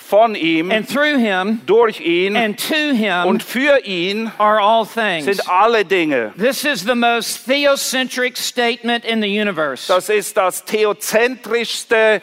Von 0.08 0.36
ihm, 0.36 0.70
and 0.70 0.88
through 0.88 1.18
him 1.18 1.62
durch 1.66 2.00
ihn 2.00 2.36
and 2.36 2.56
to 2.56 2.92
him 2.94 3.26
und 3.26 3.42
für 3.42 3.84
ihn 3.84 4.30
are 4.38 4.60
all 4.60 4.86
things. 4.86 5.24
sind 5.24 5.48
alle 5.48 5.84
Dinge. 5.84 6.32
This 6.36 6.64
is 6.64 6.84
the 6.84 6.94
most 6.94 7.44
theocentric 7.44 8.36
statement 8.36 9.04
in 9.04 9.20
the 9.20 9.28
universe. 9.28 9.88
Das 9.88 10.08
ist 10.08 10.36
das 10.36 10.64
theozentrischste 10.64 12.20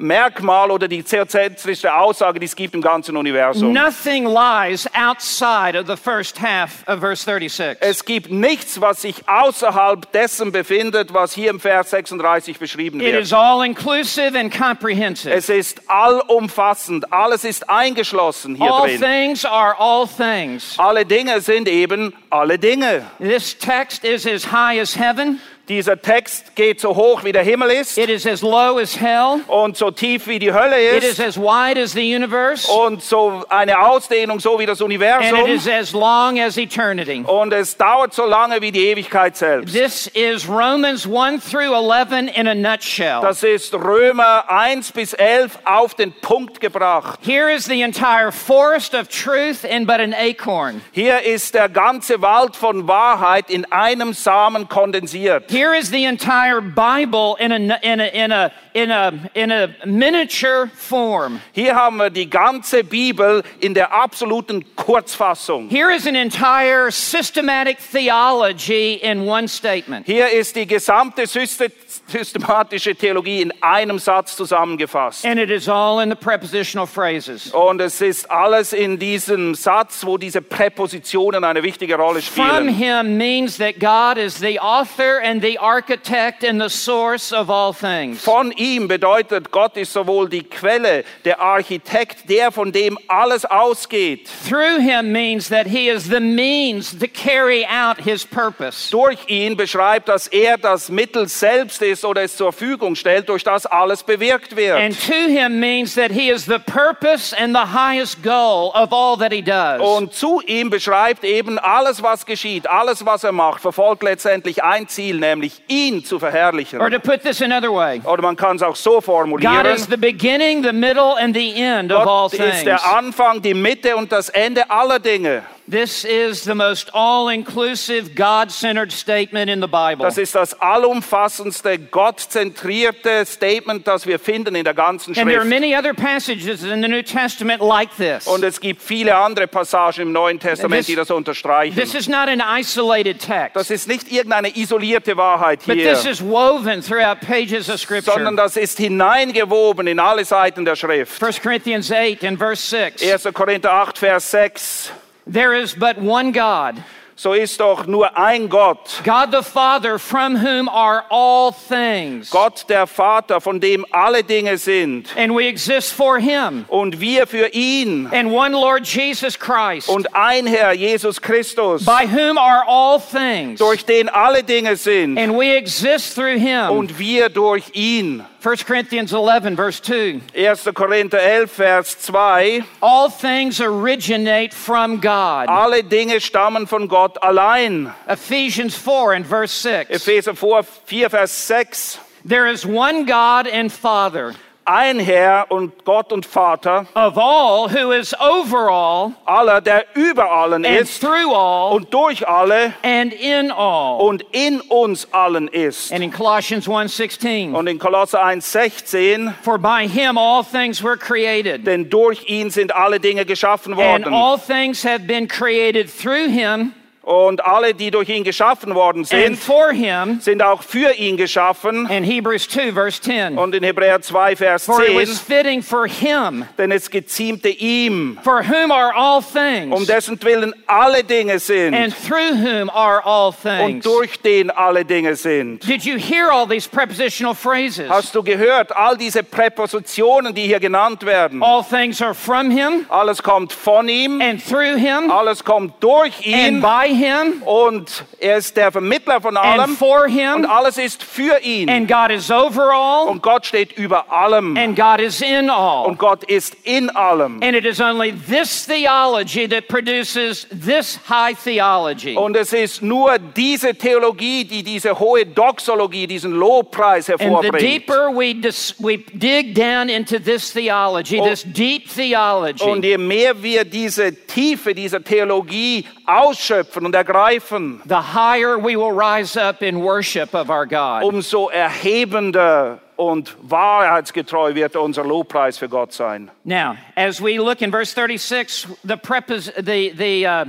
Merkmal 0.00 0.70
oder 0.70 0.86
die 0.86 1.02
theozentrischste 1.02 1.92
Aussage, 1.92 2.38
die 2.38 2.46
es 2.46 2.54
gibt 2.54 2.72
im 2.74 2.80
ganzen 2.80 3.16
Universum. 3.16 3.72
Nothing 3.72 4.24
lies 4.26 4.88
outside 4.94 5.76
of 5.78 5.86
the 5.88 5.96
first 5.96 6.40
half 6.40 6.86
of 6.86 7.00
verse 7.00 7.24
36. 7.24 7.78
Es 7.80 8.04
gibt 8.04 8.30
nichts, 8.30 8.80
was 8.80 9.02
sich 9.02 9.28
außerhalb 9.28 10.10
dessen 10.12 10.52
befindet, 10.52 11.12
was 11.12 11.32
hier 11.34 11.50
im 11.50 11.58
Vers 11.58 11.90
36 11.90 12.58
beschrieben 12.60 13.00
It 13.00 13.06
wird. 13.12 13.22
is 13.22 13.32
all 13.32 13.64
inclusive 13.66 14.38
and 14.38 14.56
comprehensive. 14.56 15.34
Es 15.34 15.48
ist 15.48 15.82
allumfassend, 15.90 17.12
alles 17.12 17.44
ist 17.44 17.68
eingeschlossen 17.68 18.54
hier 18.54 18.72
All 18.72 18.86
drin. 18.88 19.00
things 19.00 19.44
are 19.44 19.74
all 19.78 20.06
things. 20.06 20.78
Alle 20.78 21.04
Dinge 21.04 21.40
sind 21.40 21.68
eben 21.68 22.14
alle 22.30 22.56
Dinge. 22.58 23.04
This 23.18 23.58
text 23.58 24.04
is 24.04 24.26
as 24.26 24.52
high 24.52 24.80
as 24.80 24.96
heaven, 24.96 25.40
Dieser 25.68 26.00
Text 26.00 26.56
geht 26.56 26.80
so 26.80 26.96
hoch 26.96 27.24
wie 27.24 27.32
der 27.32 27.42
Himmel 27.42 27.70
ist 27.70 27.98
it 27.98 28.08
is 28.08 28.26
as 28.26 28.40
low 28.40 28.78
as 28.78 28.98
hell, 28.98 29.40
und 29.48 29.76
so 29.76 29.90
tief 29.90 30.26
wie 30.26 30.38
die 30.38 30.52
Hölle 30.52 30.80
it 30.96 31.02
is 31.02 31.18
ist 31.18 31.20
as 31.20 31.38
wide 31.38 31.78
as 31.78 31.92
the 31.92 32.14
universe, 32.14 32.70
und 32.70 33.02
so 33.02 33.44
eine 33.50 33.78
Ausdehnung 33.78 34.40
so 34.40 34.58
wie 34.58 34.64
das 34.64 34.80
and 34.80 34.90
it 34.90 34.98
Universum 34.98 35.46
is 35.46 35.68
as 35.68 35.92
long 35.92 36.40
as 36.40 36.56
eternity. 36.56 37.22
und 37.26 37.52
es 37.52 37.76
dauert 37.76 38.14
so 38.14 38.24
lange 38.24 38.62
wie 38.62 38.72
die 38.72 38.86
Ewigkeit 38.86 39.36
selbst. 39.36 39.74
This 39.74 40.06
is 40.14 40.48
Romans 40.48 41.06
1 41.06 41.44
through 41.44 41.74
11 41.74 42.30
in 42.34 42.48
a 42.48 42.54
nutshell. 42.54 43.20
Das 43.20 43.42
ist 43.42 43.74
Römer 43.74 44.44
1 44.48 44.92
bis 44.92 45.12
11 45.12 45.58
auf 45.66 45.94
den 45.94 46.12
Punkt 46.12 46.60
gebracht. 46.60 47.20
Here 47.22 47.52
is 47.52 47.66
the 47.66 47.82
entire 47.82 48.32
forest 48.32 48.94
of 48.94 49.08
truth 49.08 49.64
in 49.64 49.86
but 49.86 50.00
an 50.00 50.14
acorn. 50.14 50.80
Hier 50.92 51.22
ist 51.22 51.54
der 51.54 51.68
ganze 51.68 52.22
Wald 52.22 52.56
von 52.56 52.88
Wahrheit 52.88 53.50
in 53.50 53.70
einem 53.70 54.14
Samen 54.14 54.68
kondensiert. 54.68 55.50
Here 55.58 55.74
is 55.74 55.90
the 55.90 56.04
entire 56.04 56.60
Bible 56.60 57.34
in 57.40 57.50
a, 57.50 57.56
in 57.82 57.98
a, 57.98 58.06
in 58.06 58.30
a, 58.30 58.52
in 58.74 58.92
a, 58.92 59.30
in 59.34 59.50
a 59.50 59.74
miniature 59.84 60.68
form. 60.68 61.40
Hier 61.52 61.74
haben 61.74 61.96
wir 61.96 62.10
die 62.10 62.30
ganze 62.30 62.84
Bibel 62.84 63.42
in 63.58 63.74
der 63.74 63.92
absoluten 63.92 64.64
Kurzfassung. 64.76 65.68
Here 65.68 65.90
is 65.90 66.06
an 66.06 66.14
entire 66.14 66.92
systematic 66.92 67.80
theology 67.80 69.00
in 69.02 69.26
one 69.26 69.48
statement. 69.48 70.06
Hier 70.06 70.28
ist 70.30 70.54
die 70.54 70.64
gesamte 70.64 71.26
systematische 71.26 72.94
Theologie 72.94 73.42
in 73.42 73.52
einem 73.60 73.98
Satz 73.98 74.36
zusammengefasst. 74.36 75.26
And 75.26 75.40
it 75.40 75.50
is 75.50 75.68
all 75.68 76.00
in 76.00 76.08
the 76.08 76.14
prepositional 76.14 76.86
phrases. 76.86 77.52
Und 77.52 77.80
es 77.80 78.00
ist 78.00 78.30
alles 78.30 78.72
in 78.72 78.96
diesem 79.00 79.56
Satz, 79.56 80.06
wo 80.06 80.18
diese 80.18 80.40
Präpositionen 80.40 81.42
eine 81.42 81.64
wichtige 81.64 81.96
Rolle 81.96 82.22
spielen. 82.22 82.48
From 82.48 82.68
him 82.68 83.18
means 83.18 83.58
that 83.58 83.80
God 83.80 84.18
is 84.18 84.38
the 84.38 84.60
author 84.60 85.20
and 85.20 85.42
the 85.42 85.47
architect 85.56 86.44
and 86.44 86.60
the 86.60 86.68
source 86.68 87.32
of 87.32 87.48
all 87.48 87.72
things. 87.72 88.22
Von 88.22 88.52
ihm 88.52 88.88
bedeutet, 88.88 89.50
Gott 89.50 89.76
ist 89.76 89.92
sowohl 89.92 90.28
die 90.28 90.42
Quelle, 90.42 91.04
der 91.24 91.40
Architekt, 91.40 92.28
der 92.28 92.52
von 92.52 92.72
dem 92.72 92.98
alles 93.08 93.44
ausgeht. 93.44 94.28
Through 94.48 94.80
him 94.80 95.12
means 95.12 95.48
that 95.48 95.66
he 95.66 95.88
is 95.88 96.04
the 96.04 96.20
means 96.20 96.90
to 96.98 97.06
carry 97.06 97.64
out 97.64 97.98
his 97.98 98.26
purpose. 98.26 98.90
Durch 98.90 99.18
ihn 99.28 99.56
beschreibt, 99.56 100.08
dass 100.08 100.26
er 100.26 100.58
das 100.58 100.88
Mittel 100.88 101.28
selbst 101.28 101.80
ist 101.82 102.04
oder 102.04 102.22
es 102.22 102.36
zur 102.36 102.52
Verfügung 102.52 102.96
stellt, 102.96 103.28
durch 103.28 103.44
das 103.44 103.66
alles 103.66 104.02
bewirkt 104.02 104.56
wird. 104.56 104.76
And 104.78 104.94
to 105.06 105.28
him 105.28 105.60
means 105.60 105.94
that 105.94 106.10
he 106.10 106.30
is 106.30 106.44
the 106.44 106.58
purpose 106.58 107.32
and 107.36 107.54
the 107.54 107.72
highest 107.72 108.22
goal 108.22 108.72
of 108.74 108.92
all 108.92 109.16
that 109.16 109.32
he 109.32 109.42
does. 109.42 109.80
Und 109.80 110.12
zu 110.12 110.40
ihm 110.40 110.70
beschreibt 110.70 111.24
eben 111.24 111.58
alles, 111.58 112.02
was 112.02 112.26
geschieht, 112.26 112.68
alles, 112.68 113.06
was 113.06 113.22
er 113.22 113.32
macht, 113.32 113.62
verfolgt 113.62 114.02
letztendlich 114.02 114.64
ein 114.64 114.88
Ziel, 114.88 115.18
nämlich 115.18 115.37
ihn 115.68 116.04
zu 116.04 116.18
verherrlichen. 116.18 116.80
Or 116.80 116.90
to 116.90 116.98
put 116.98 117.22
this 117.22 117.40
another 117.42 117.72
way, 117.72 118.00
Oder 118.04 118.22
man 118.22 118.36
kann 118.36 118.56
es 118.56 118.62
auch 118.62 118.76
so 118.76 118.94
God 118.96 119.04
formulieren. 119.04 119.66
is 119.66 119.86
the 119.88 119.96
beginning, 119.96 120.62
the 120.62 120.72
middle, 120.72 121.16
and 121.18 121.34
the 121.34 121.54
end 121.60 121.92
of 121.92 122.00
all 122.00 122.28
Gott 122.28 122.34
ist 122.34 122.40
things. 122.40 122.64
der 122.64 122.94
Anfang, 122.96 123.40
die 123.42 123.54
Mitte 123.54 123.96
und 123.96 124.10
das 124.12 124.28
Ende 124.28 124.70
aller 124.70 124.98
Dinge. 124.98 125.42
This 125.70 126.02
is 126.04 126.44
the 126.44 126.54
most 126.54 126.90
all 126.94 127.28
inclusive, 127.28 128.14
God 128.14 128.50
centered 128.50 128.90
statement 128.90 129.50
in 129.50 129.60
the 129.60 129.66
Bible. 129.66 130.02
Das 130.06 130.16
ist 130.16 130.34
das 130.34 130.58
allumfassendste, 130.58 131.78
gottzentrierte 131.78 133.26
Statement, 133.26 133.86
das 133.86 134.06
wir 134.06 134.18
finden 134.18 134.54
in 134.54 134.64
der 134.64 134.72
ganzen 134.72 135.10
And 135.10 135.28
there 135.28 135.40
are 135.40 135.46
Schrift. 135.46 135.60
many 135.60 135.76
other 135.76 135.92
passages 135.92 136.62
in 136.64 136.80
the 136.80 136.88
New 136.88 137.02
Testament 137.02 137.60
like 137.60 137.90
this. 137.98 138.26
Und 138.26 138.42
es 138.44 138.60
gibt 138.60 138.80
viele 138.80 139.14
andere 139.14 139.46
Passagen 139.46 140.00
im 140.02 140.12
Neuen 140.12 140.38
Testament, 140.40 140.78
This- 140.80 140.86
die 140.86 140.94
das 140.96 141.10
unterstreichen. 141.10 141.76
This 141.76 141.94
is 141.94 142.08
not 142.08 142.28
an 142.28 142.40
isolated 142.40 143.18
Das 143.20 143.68
text, 143.68 143.70
ist 143.70 143.88
nicht 143.88 144.10
irgendeine 144.10 144.56
isolierte 144.56 145.18
Wahrheit 145.18 145.60
but 145.66 145.74
hier, 145.74 145.92
this 145.92 146.06
is 146.06 146.22
woven 146.22 146.80
throughout 146.82 147.20
pages 147.20 147.68
of 147.68 147.78
sondern 147.78 147.78
Scripture. 147.78 148.36
das 148.36 148.56
ist 148.56 148.78
hineingewoben 148.78 149.86
in 149.86 150.00
alle 150.00 150.24
Seiten 150.24 150.64
der 150.64 150.76
Schrift. 150.76 151.22
1 151.22 151.42
Corinthians 151.42 151.90
8 151.92 152.24
and 152.24 152.38
verse 152.38 152.62
6. 152.62 153.02
1. 153.02 153.34
Korinther 153.34 153.70
8, 153.72 153.98
Vers 153.98 154.30
6. 154.30 154.92
There 155.30 155.52
is 155.54 155.74
but 155.74 155.98
one 155.98 156.32
God, 156.32 156.82
So 157.18 157.32
ist 157.32 157.58
doch 157.58 157.84
nur 157.88 158.16
ein 158.16 158.48
Gott, 158.48 159.02
God 159.02 159.32
the 159.32 159.42
Father, 159.42 159.98
from 159.98 160.36
whom 160.36 160.68
are 160.68 161.02
all 161.10 161.52
things. 161.52 162.30
Gott 162.30 162.64
der 162.68 162.86
Vater, 162.86 163.40
von 163.40 163.58
dem 163.58 163.84
alle 163.90 164.22
Dinge 164.22 164.56
sind. 164.56 165.08
And 165.16 165.34
we 165.34 165.48
exist 165.48 165.92
for 165.92 166.20
Him. 166.20 166.64
Und 166.68 167.00
wir 167.00 167.26
für 167.26 167.48
ihn. 167.52 168.08
And 168.12 168.30
one 168.30 168.52
Lord 168.52 168.86
Jesus 168.86 169.36
Christ, 169.36 169.88
Und 169.88 170.14
ein 170.14 170.46
Herr, 170.46 170.72
Jesus 170.72 171.20
Christus, 171.20 171.84
by 171.84 172.06
whom 172.06 172.38
are 172.38 172.62
all 172.68 173.00
things. 173.00 173.58
durch 173.58 173.84
den 173.84 174.08
alle 174.08 174.44
Dinge 174.44 174.76
sind. 174.76 175.18
And 175.18 175.36
we 175.36 175.56
exist 175.56 176.14
through 176.14 176.38
Him. 176.38 176.70
Und 176.70 177.00
wir 177.00 177.30
durch 177.30 177.64
ihn. 177.72 178.24
1 178.40 178.56
Corinthians 178.58 179.12
11, 179.12 179.56
verse 179.56 179.80
2. 179.80 180.20
1. 180.32 180.56
Korinther 180.74 181.18
11, 181.18 181.48
Vers 181.48 181.94
2. 182.06 182.62
All 182.80 183.10
things 183.10 183.60
originate 183.60 184.54
from 184.54 185.00
God. 185.00 185.48
Alle 185.48 185.82
Dinge 185.82 186.20
stammen 186.20 186.68
von 186.68 186.86
Gott 186.86 187.18
allein. 187.20 187.92
Ephesians 188.06 188.76
4 188.76 189.14
and 189.14 189.26
verse 189.26 189.50
6. 189.50 189.90
Epheser 189.90 190.36
4, 190.36 190.62
Vers 191.08 191.32
6. 191.32 191.98
There 192.24 192.46
is 192.46 192.64
one 192.64 193.06
God 193.06 193.48
and 193.48 193.72
Father 193.72 194.36
Ein 194.70 194.98
Herr 195.00 195.46
und 195.48 195.82
Gott 195.86 196.12
und 196.12 196.26
Vater, 196.26 196.84
of 196.94 197.16
all, 197.16 197.70
who 197.70 197.90
is 197.90 198.14
over 198.20 198.68
all 198.70 199.12
aller, 199.24 199.62
der 199.62 199.86
über 199.94 200.30
allen 200.30 200.66
and 200.66 200.78
ist 200.78 201.00
through 201.00 201.32
all 201.34 201.72
und 201.74 201.90
durch 201.94 202.28
alle 202.28 202.74
and 202.82 203.14
in 203.14 203.50
all. 203.50 203.98
und 204.02 204.26
in 204.32 204.60
uns 204.60 205.08
allen 205.10 205.48
ist. 205.48 205.90
And 205.90 206.04
in 206.04 206.12
Colossians 206.12 206.68
1:16, 206.68 207.54
Und 207.54 207.66
in 207.66 207.78
Kolosser 207.78 208.22
1,16, 208.22 209.32
for 209.42 209.56
by 209.56 209.88
him 209.88 210.18
all 210.18 210.44
things 210.44 210.82
were 210.84 210.98
created, 210.98 211.66
denn 211.66 211.88
durch 211.88 212.28
ihn 212.28 212.50
sind 212.50 212.74
alle 212.76 213.00
Dinge 213.00 213.24
geschaffen 213.24 213.72
and 213.72 214.04
worden. 214.04 214.12
all 214.12 214.36
things 214.36 214.84
have 214.84 215.06
been 215.06 215.26
created 215.26 215.88
through 215.88 216.28
him 216.28 216.74
Und 217.08 217.42
alle, 217.42 217.72
die 217.72 217.90
durch 217.90 218.10
ihn 218.10 218.22
geschaffen 218.22 218.74
worden 218.74 218.98
and 218.98 219.06
sind, 219.08 219.38
for 219.38 219.72
him. 219.72 220.20
sind 220.20 220.42
auch 220.42 220.62
für 220.62 220.92
ihn 220.92 221.16
geschaffen. 221.16 221.86
And 221.86 222.04
Hebrews 222.04 222.46
2 222.50 222.70
verse 222.72 223.00
10. 223.00 223.38
Und 223.38 223.54
in 223.54 223.62
Hebräer 223.62 224.02
2, 224.02 224.36
Vers 224.36 224.66
For 224.66 224.82
it 224.82 224.88
10, 224.88 224.96
was 225.08 225.18
fitting 225.18 225.62
for 225.62 225.86
him, 225.86 226.44
denn 226.58 226.70
es 226.70 226.90
geziemte 226.90 227.48
ihm, 227.48 228.18
for 228.22 228.42
whom 228.42 228.70
are 228.70 228.94
all 228.94 229.20
um 229.20 229.24
things, 229.24 229.86
dessen 229.86 230.22
Willen 230.22 230.52
alle 230.66 231.02
Dinge 231.02 231.38
sind 231.38 231.74
and 231.74 231.94
through 231.96 232.34
whom 232.34 232.68
are 232.68 233.00
all 233.02 233.28
und 233.28 233.36
things. 233.42 233.84
durch 233.84 234.20
den 234.20 234.50
alle 234.50 234.84
Dinge 234.84 235.16
sind. 235.16 235.66
Did 235.66 235.86
you 235.86 235.96
hear 235.96 236.30
all 236.30 236.46
these 236.46 236.68
prepositional 236.68 237.34
phrases? 237.34 237.88
Hast 237.88 238.14
du 238.14 238.22
gehört, 238.22 238.76
all 238.76 238.98
diese 238.98 239.22
Präpositionen, 239.22 240.34
die 240.34 240.42
hier 240.42 240.60
genannt 240.60 241.06
werden? 241.06 241.42
All 241.42 241.64
things 241.64 242.02
are 242.02 242.12
from 242.12 242.50
him 242.50 242.84
Alles 242.90 243.22
kommt 243.22 243.54
von 243.54 243.88
ihm, 243.88 244.20
and 244.20 244.46
through 244.46 244.76
him 244.76 245.10
alles 245.10 245.42
kommt 245.42 245.82
durch 245.82 246.14
and 246.26 246.26
ihn 246.26 246.60
by 246.60 246.88
him 246.88 246.97
und 247.44 248.04
er 248.20 248.36
ist 248.38 248.56
der 248.56 248.72
Vermittler 248.72 249.20
von 249.20 249.36
and 249.36 249.46
allem 249.60 249.76
for 249.76 250.04
und 250.04 250.10
him, 250.10 250.44
alles 250.46 250.78
ist 250.78 251.02
für 251.02 251.38
ihn. 251.42 251.68
and 251.68 251.88
God 251.88 252.10
is 252.10 252.30
over 252.30 252.72
all, 252.72 253.08
Und 253.08 253.22
Gott 253.22 253.46
steht 253.46 253.72
über 253.78 254.12
allem 254.12 254.56
and 254.56 254.76
God 254.76 255.00
is 255.00 255.20
in 255.20 255.50
all. 255.50 255.86
und 255.86 255.98
Gott 255.98 256.24
ist 256.24 256.56
in 256.64 256.90
allem. 256.90 257.42
And 257.42 257.54
it 257.54 257.64
is 257.64 257.80
only 257.80 258.12
this 258.12 258.66
theology 258.66 259.46
that 259.48 259.68
produces 259.68 260.46
this 260.50 260.98
high 261.08 261.34
theology. 261.34 262.16
Und 262.16 262.36
es 262.36 262.52
ist 262.52 262.82
nur 262.82 263.18
diese 263.18 263.74
Theologie, 263.74 264.44
die 264.44 264.62
diese 264.62 264.98
hohe 264.98 265.24
Doxologie, 265.26 266.06
diesen 266.06 266.32
Lobpreis 266.32 267.08
And 267.08 267.18
the 267.20 267.24
hervorbringt. 267.24 267.60
deeper 267.62 268.10
we, 268.10 268.34
we 268.78 268.98
dig 269.14 269.54
down 269.54 269.88
into 269.88 270.18
this 270.18 270.52
theology, 270.52 271.18
Oh. 271.20 271.24
this 271.28 271.42
deep 271.44 271.88
theology, 271.94 272.64
Und 272.64 272.84
je 272.84 272.98
mehr 272.98 273.42
wir 273.42 273.64
diese 273.64 274.12
Tiefe 274.26 274.74
dieser 274.74 275.02
Theologie 275.02 275.84
ausschöpfen 276.06 276.84
und 276.88 276.94
ergreifen, 276.94 277.82
the 277.86 278.14
higher 278.14 278.56
we 278.58 278.74
will 278.74 278.92
rise 278.92 279.36
up 279.36 279.62
in 279.62 279.80
worship 279.80 280.34
of 280.34 280.48
our 280.48 280.64
God. 280.64 281.02
umso 281.04 281.48
erhebender 281.50 282.78
und 282.96 283.36
wahrheitsgetreu 283.42 284.54
wird 284.54 284.74
unser 284.74 285.04
Lobpreis 285.04 285.58
für 285.58 285.68
Gott 285.68 285.92
sein. 285.92 286.30
Now, 286.44 286.76
as 286.96 287.20
we 287.20 287.38
look 287.38 287.60
in 287.60 287.70
verse 287.70 287.92
36, 287.92 288.66
the, 288.84 288.96
prepos- 288.96 289.54
the, 289.54 289.90
the, 289.90 290.26
uh, 290.26 290.44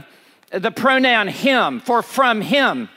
the 0.51 0.72
pronoun 0.72 1.27
him, 1.27 1.81
for 1.81 2.01
from 2.01 2.39
him, 2.41 2.88